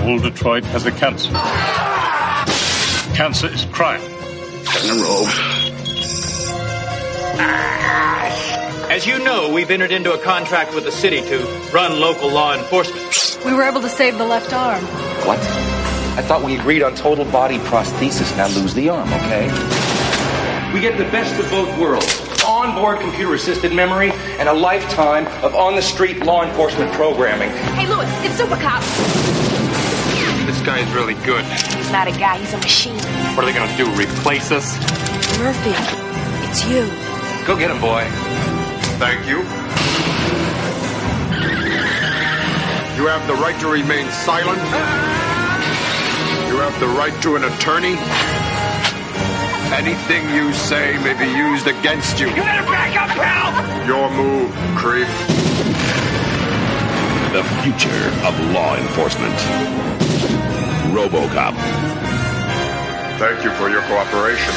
All 0.06 0.20
Detroit 0.20 0.64
has 0.66 0.86
a 0.86 0.92
cancer. 0.92 1.32
Cancer 3.16 3.48
is 3.48 3.66
crime. 3.72 4.02
In 4.02 4.90
a 4.92 5.02
row. 5.02 5.26
As 8.92 9.08
you 9.08 9.18
know, 9.24 9.52
we've 9.52 9.72
entered 9.72 9.92
into 9.92 10.14
a 10.14 10.20
contract 10.20 10.76
with 10.76 10.84
the 10.84 10.92
city 10.92 11.22
to 11.22 11.40
run 11.74 12.00
local 12.00 12.30
law 12.30 12.54
enforcement. 12.56 13.44
We 13.44 13.54
were 13.54 13.64
able 13.64 13.82
to 13.82 13.90
save 13.90 14.20
the 14.20 14.28
left 14.28 14.54
arm. 14.54 14.84
What? 15.26 15.40
I 15.40 16.22
thought 16.22 16.44
we 16.44 16.56
agreed 16.56 16.84
on 16.84 16.94
total 16.94 17.26
body 17.26 17.58
prosthesis. 17.58 18.38
Now 18.38 18.48
lose 18.50 18.76
the 18.76 18.90
arm, 18.90 19.12
okay? 19.12 19.48
We 20.72 20.82
get 20.82 21.00
the 21.00 21.06
best 21.06 21.34
of 21.44 21.50
both 21.50 21.80
worlds. 21.80 22.44
Onboard 22.46 23.00
computer 23.00 23.34
assisted 23.34 23.74
memory 23.74 24.12
and 24.38 24.48
a 24.48 24.54
lifetime 24.54 25.26
of 25.44 25.56
on 25.56 25.76
the 25.76 25.82
street 25.82 26.20
law 26.20 26.44
enforcement 26.46 26.92
programming. 26.94 27.50
Hey, 27.50 27.88
Lewis, 27.88 28.08
it's 28.24 28.38
Super 28.38 28.56
Cop. 28.58 28.84
This 28.84 29.45
guy 30.66 30.80
is 30.80 30.92
really 30.94 31.14
good. 31.26 31.46
He's 31.78 31.92
not 31.92 32.08
a 32.08 32.12
guy, 32.12 32.40
he's 32.40 32.54
a 32.54 32.58
machine. 32.58 32.98
What 33.36 33.44
are 33.44 33.46
they 33.46 33.54
going 33.54 33.70
to 33.70 33.78
do? 33.78 33.86
Replace 33.92 34.52
us? 34.52 34.76
Murphy, 35.38 35.78
it's 36.50 36.66
you. 36.66 36.90
Go 37.46 37.56
get 37.56 37.70
him, 37.70 37.80
boy. 37.80 38.04
Thank 38.98 39.28
you. 39.28 39.38
You 42.98 43.06
have 43.06 43.28
the 43.28 43.36
right 43.36 43.60
to 43.62 43.68
remain 43.68 44.10
silent. 44.10 44.58
You 46.50 46.58
have 46.58 46.80
the 46.80 46.88
right 46.88 47.14
to 47.22 47.36
an 47.36 47.44
attorney. 47.44 47.96
Anything 49.72 50.28
you 50.34 50.52
say 50.52 50.98
may 51.04 51.14
be 51.14 51.30
used 51.32 51.68
against 51.68 52.20
you. 52.20 52.28
You 52.30 52.42
better 52.42 52.66
back 52.72 52.96
up, 52.98 53.10
pal! 53.10 53.86
Your 53.86 54.10
move, 54.10 54.50
creep. 54.76 55.08
The 57.34 57.44
future 57.62 58.26
of 58.26 58.34
law 58.52 58.76
enforcement. 58.78 60.05
Robocop. 60.96 61.54
Thank 63.20 63.44
you 63.44 63.52
for 63.52 63.70
your 63.70 63.82
cooperation. 63.82 64.54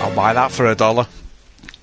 I'll 0.00 0.16
buy 0.16 0.32
that 0.32 0.50
for 0.50 0.64
a 0.64 0.74
dollar. 0.74 1.06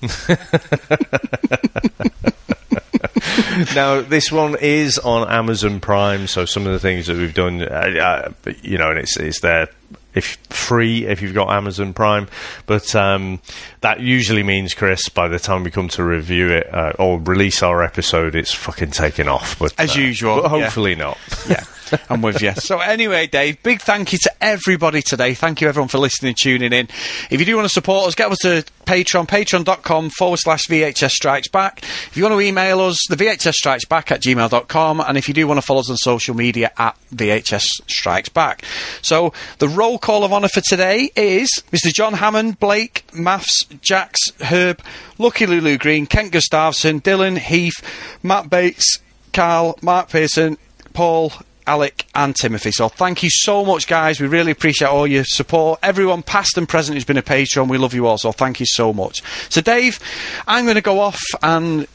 now, 3.76 4.00
this 4.00 4.32
one 4.32 4.56
is 4.60 4.98
on 4.98 5.30
Amazon 5.30 5.78
Prime, 5.78 6.26
so 6.26 6.44
some 6.44 6.66
of 6.66 6.72
the 6.72 6.80
things 6.80 7.06
that 7.06 7.16
we've 7.16 7.32
done, 7.32 7.62
uh, 7.62 8.32
uh, 8.44 8.52
you 8.62 8.76
know, 8.76 8.90
and 8.90 8.98
it's 8.98 9.16
it's 9.16 9.40
there 9.40 9.68
if 10.14 10.36
free 10.50 11.06
if 11.06 11.22
you've 11.22 11.34
got 11.34 11.50
Amazon 11.50 11.92
Prime. 11.92 12.26
But 12.66 12.94
um, 12.96 13.40
that 13.82 14.00
usually 14.00 14.42
means, 14.42 14.74
Chris, 14.74 15.08
by 15.08 15.28
the 15.28 15.38
time 15.38 15.64
we 15.64 15.70
come 15.70 15.88
to 15.90 16.02
review 16.02 16.50
it 16.50 16.74
uh, 16.74 16.92
or 16.98 17.20
release 17.20 17.62
our 17.62 17.82
episode, 17.82 18.34
it's 18.34 18.52
fucking 18.52 18.90
taken 18.90 19.28
off. 19.28 19.58
But 19.58 19.74
As 19.78 19.96
uh, 19.96 20.00
usual, 20.00 20.36
but 20.36 20.44
yeah. 20.44 20.48
hopefully 20.48 20.94
not. 20.94 21.18
Yeah. 21.48 21.62
I'm 22.10 22.22
with 22.22 22.40
you. 22.42 22.52
So 22.54 22.80
anyway, 22.80 23.26
Dave, 23.26 23.62
big 23.62 23.80
thank 23.80 24.12
you 24.12 24.18
to 24.18 24.32
everybody 24.40 25.02
today. 25.02 25.34
Thank 25.34 25.60
you 25.60 25.68
everyone 25.68 25.88
for 25.88 25.98
listening 25.98 26.30
and 26.30 26.38
tuning 26.38 26.72
in. 26.72 26.88
If 27.30 27.40
you 27.40 27.46
do 27.46 27.56
want 27.56 27.66
to 27.66 27.72
support 27.72 28.08
us, 28.08 28.14
get 28.14 28.30
us 28.30 28.38
to 28.42 28.64
Patreon, 28.86 29.26
patreon.com 29.26 30.10
forward 30.10 30.38
slash 30.38 30.66
VHS 30.66 31.10
Strikes 31.10 31.48
Back. 31.48 31.82
If 31.82 32.16
you 32.16 32.24
want 32.24 32.34
to 32.34 32.40
email 32.40 32.80
us, 32.80 32.98
the 33.08 33.16
VHS 33.16 33.54
Strikes 33.54 33.84
Back 33.84 34.12
at 34.12 34.22
gmail.com. 34.22 35.00
And 35.00 35.18
if 35.18 35.28
you 35.28 35.34
do 35.34 35.46
want 35.46 35.58
to 35.58 35.62
follow 35.62 35.80
us 35.80 35.90
on 35.90 35.96
social 35.96 36.34
media 36.34 36.70
at 36.76 36.96
VHS 37.14 37.64
Strikes 37.88 38.28
Back. 38.28 38.64
So 39.02 39.32
the 39.58 39.68
roll 39.68 39.98
call 39.98 40.24
of 40.24 40.32
honour 40.32 40.48
for 40.48 40.60
today 40.60 41.10
is 41.16 41.62
Mr. 41.72 41.92
John 41.92 42.14
Hammond, 42.14 42.58
Blake, 42.58 43.04
Maths, 43.14 43.64
Jax, 43.80 44.20
Herb, 44.40 44.80
Lucky 45.18 45.46
Lulu 45.46 45.78
Green, 45.78 46.06
Kent 46.06 46.32
Gustafson, 46.32 47.00
Dylan, 47.00 47.38
Heath, 47.38 47.82
Matt 48.22 48.50
Bates, 48.50 48.98
Carl, 49.32 49.78
Mark 49.82 50.10
Pearson, 50.10 50.58
Paul, 50.92 51.32
Alec 51.66 52.06
and 52.14 52.34
Timothy. 52.34 52.70
So 52.70 52.88
thank 52.88 53.22
you 53.22 53.30
so 53.30 53.64
much, 53.64 53.86
guys. 53.86 54.20
We 54.20 54.26
really 54.26 54.52
appreciate 54.52 54.88
all 54.88 55.06
your 55.06 55.24
support. 55.24 55.80
Everyone, 55.82 56.22
past 56.22 56.58
and 56.58 56.68
present, 56.68 56.96
who's 56.96 57.04
been 57.04 57.16
a 57.16 57.22
patron, 57.22 57.68
we 57.68 57.78
love 57.78 57.94
you 57.94 58.06
all. 58.06 58.18
So 58.18 58.32
thank 58.32 58.60
you 58.60 58.66
so 58.66 58.92
much. 58.92 59.22
So, 59.50 59.60
Dave, 59.60 59.98
I'm 60.46 60.64
going 60.64 60.76
to 60.76 60.82
go 60.82 61.00
off 61.00 61.22
and 61.42 61.86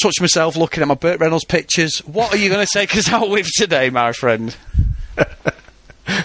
touch 0.00 0.20
myself 0.20 0.56
looking 0.56 0.82
at 0.82 0.88
my 0.88 0.94
Burt 0.94 1.20
Reynolds 1.20 1.44
pictures. 1.44 1.98
What 2.00 2.32
are 2.32 2.36
you 2.36 2.50
going 2.50 2.64
to 2.64 2.72
take 2.72 2.96
us 2.96 3.10
out 3.10 3.30
with 3.30 3.48
today, 3.56 3.90
my 3.90 4.12
friend? 4.12 4.56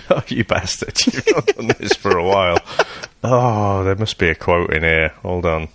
oh, 0.10 0.24
you 0.28 0.44
bastard. 0.44 0.98
You've 1.06 1.28
not 1.36 1.48
done 1.48 1.68
this 1.80 1.94
for 1.94 2.18
a 2.18 2.24
while. 2.24 2.58
Oh, 3.26 3.86
there 3.86 3.96
must 3.96 4.18
be 4.18 4.28
a 4.28 4.36
quote 4.36 4.74
in 4.74 4.84
here. 4.84 5.14
Hold 5.22 5.46
on. 5.46 5.70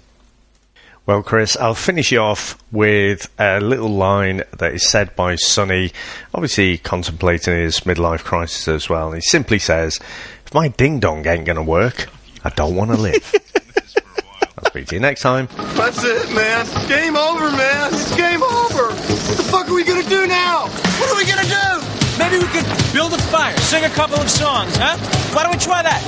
Well, 1.08 1.22
Chris, 1.22 1.56
I'll 1.56 1.72
finish 1.72 2.12
you 2.12 2.20
off 2.20 2.62
with 2.70 3.32
a 3.38 3.60
little 3.60 3.88
line 3.88 4.42
that 4.58 4.74
is 4.74 4.86
said 4.86 5.16
by 5.16 5.36
Sonny, 5.36 5.90
obviously 6.34 6.76
contemplating 6.76 7.54
his 7.56 7.80
midlife 7.80 8.24
crisis 8.24 8.68
as 8.68 8.90
well. 8.90 9.12
He 9.12 9.22
simply 9.22 9.58
says, 9.58 9.98
If 10.44 10.52
my 10.52 10.68
ding 10.68 11.00
dong 11.00 11.26
ain't 11.26 11.46
going 11.46 11.56
to 11.56 11.62
work, 11.62 12.10
I 12.44 12.50
don't 12.50 12.76
want 12.76 12.90
to 12.90 12.98
live. 12.98 13.34
I'll 14.58 14.66
speak 14.66 14.88
to 14.88 14.96
you 14.96 15.00
next 15.00 15.22
time. 15.22 15.48
That's 15.78 16.04
it, 16.04 16.30
man. 16.34 16.66
Game 16.88 17.16
over, 17.16 17.52
man. 17.56 17.88
It's 17.94 18.14
game 18.14 18.42
over. 18.42 18.92
What 18.92 19.36
the 19.38 19.48
fuck 19.50 19.66
are 19.66 19.74
we 19.74 19.84
gonna 19.84 20.02
do 20.02 20.26
now? 20.26 20.66
What 21.00 21.08
are 21.08 21.16
we 21.16 21.24
gonna 21.24 21.48
do? 21.48 21.88
Maybe 22.18 22.38
we 22.38 22.50
could 22.52 22.66
build 22.92 23.14
a 23.14 23.18
fire, 23.32 23.56
sing 23.58 23.84
a 23.84 23.90
couple 23.90 24.20
of 24.20 24.28
songs, 24.28 24.76
huh? 24.76 24.98
Why 25.32 25.44
don't 25.44 25.52
we 25.52 25.58
try 25.58 25.82
that? 25.82 26.02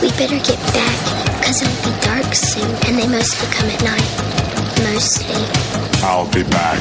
We 0.00 0.08
better 0.10 0.38
get 0.38 0.58
back, 0.72 1.40
because 1.40 1.60
it'll 1.60 1.92
be 1.92 2.00
dark 2.00 2.32
soon, 2.32 2.70
and 2.86 2.96
they 2.96 3.08
mostly 3.08 3.48
come 3.52 3.68
at 3.68 3.82
night. 3.82 4.37
Mostly. 4.84 5.34
I'll 6.02 6.30
be 6.30 6.42
back. 6.44 6.78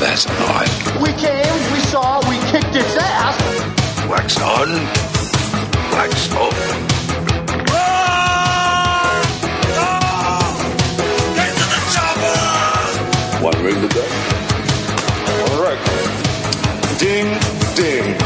That's 0.00 0.26
odd. 0.26 0.68
We 1.02 1.12
came, 1.12 1.72
we 1.72 1.80
saw, 1.80 2.20
we 2.28 2.38
kicked 2.50 2.74
its 2.74 2.96
ass. 2.96 3.36
Wax 4.08 4.40
on, 4.40 4.68
wax 5.92 6.32
off. 6.34 6.54
Get 11.36 11.52
to 11.58 11.66
the 11.74 11.80
chopper! 11.94 13.44
One 13.44 13.58
ring 13.64 13.80
to 13.80 13.88
go. 13.94 14.04
All 15.44 15.62
right. 15.62 15.80
Ding, 16.98 17.28
ding. 17.74 18.16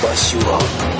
Bust 0.00 0.32
you 0.34 0.40
up. 0.50 0.95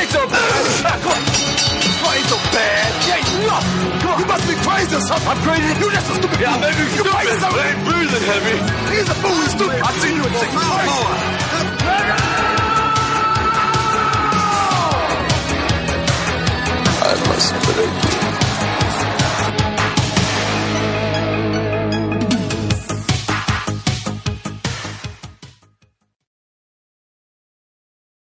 Ain't 0.00 0.08
so 0.08 0.24
bad. 0.26 0.40
Ah, 0.40 0.96
on. 0.96 1.00
Come 1.04 2.08
on, 2.08 2.16
ain't 2.16 2.24
so 2.32 2.38
bad. 2.56 2.88
Yeah, 3.04 3.20
no. 3.44 3.60
Come 4.00 4.16
on. 4.16 4.20
You 4.20 4.26
must 4.32 4.48
be 4.48 4.56
crazy 4.64 4.96
or 4.96 5.04
something. 5.04 5.28
I'm 5.28 5.36
crazy. 5.44 5.76
You're 5.76 5.92
just 5.92 6.08
a 6.08 6.14
stupid 6.14 6.40
Yeah, 6.40 6.56
maybe 6.56 6.88
you 6.96 7.04
crazy. 7.04 7.36
I 7.36 7.68
ain't 7.68 7.84
breathing 7.84 8.24
heavy. 8.24 8.56
He's 8.96 9.08
a 9.12 9.16
fool. 9.20 9.36
He's 9.44 9.52
stupid. 9.52 9.76
I 9.84 9.92
seen 10.00 10.16
you 10.16 10.24
at 10.24 10.32
six. 10.40 10.56
I 17.02 17.12
must 17.28 17.52
break 17.68 18.04
you. 18.04 18.09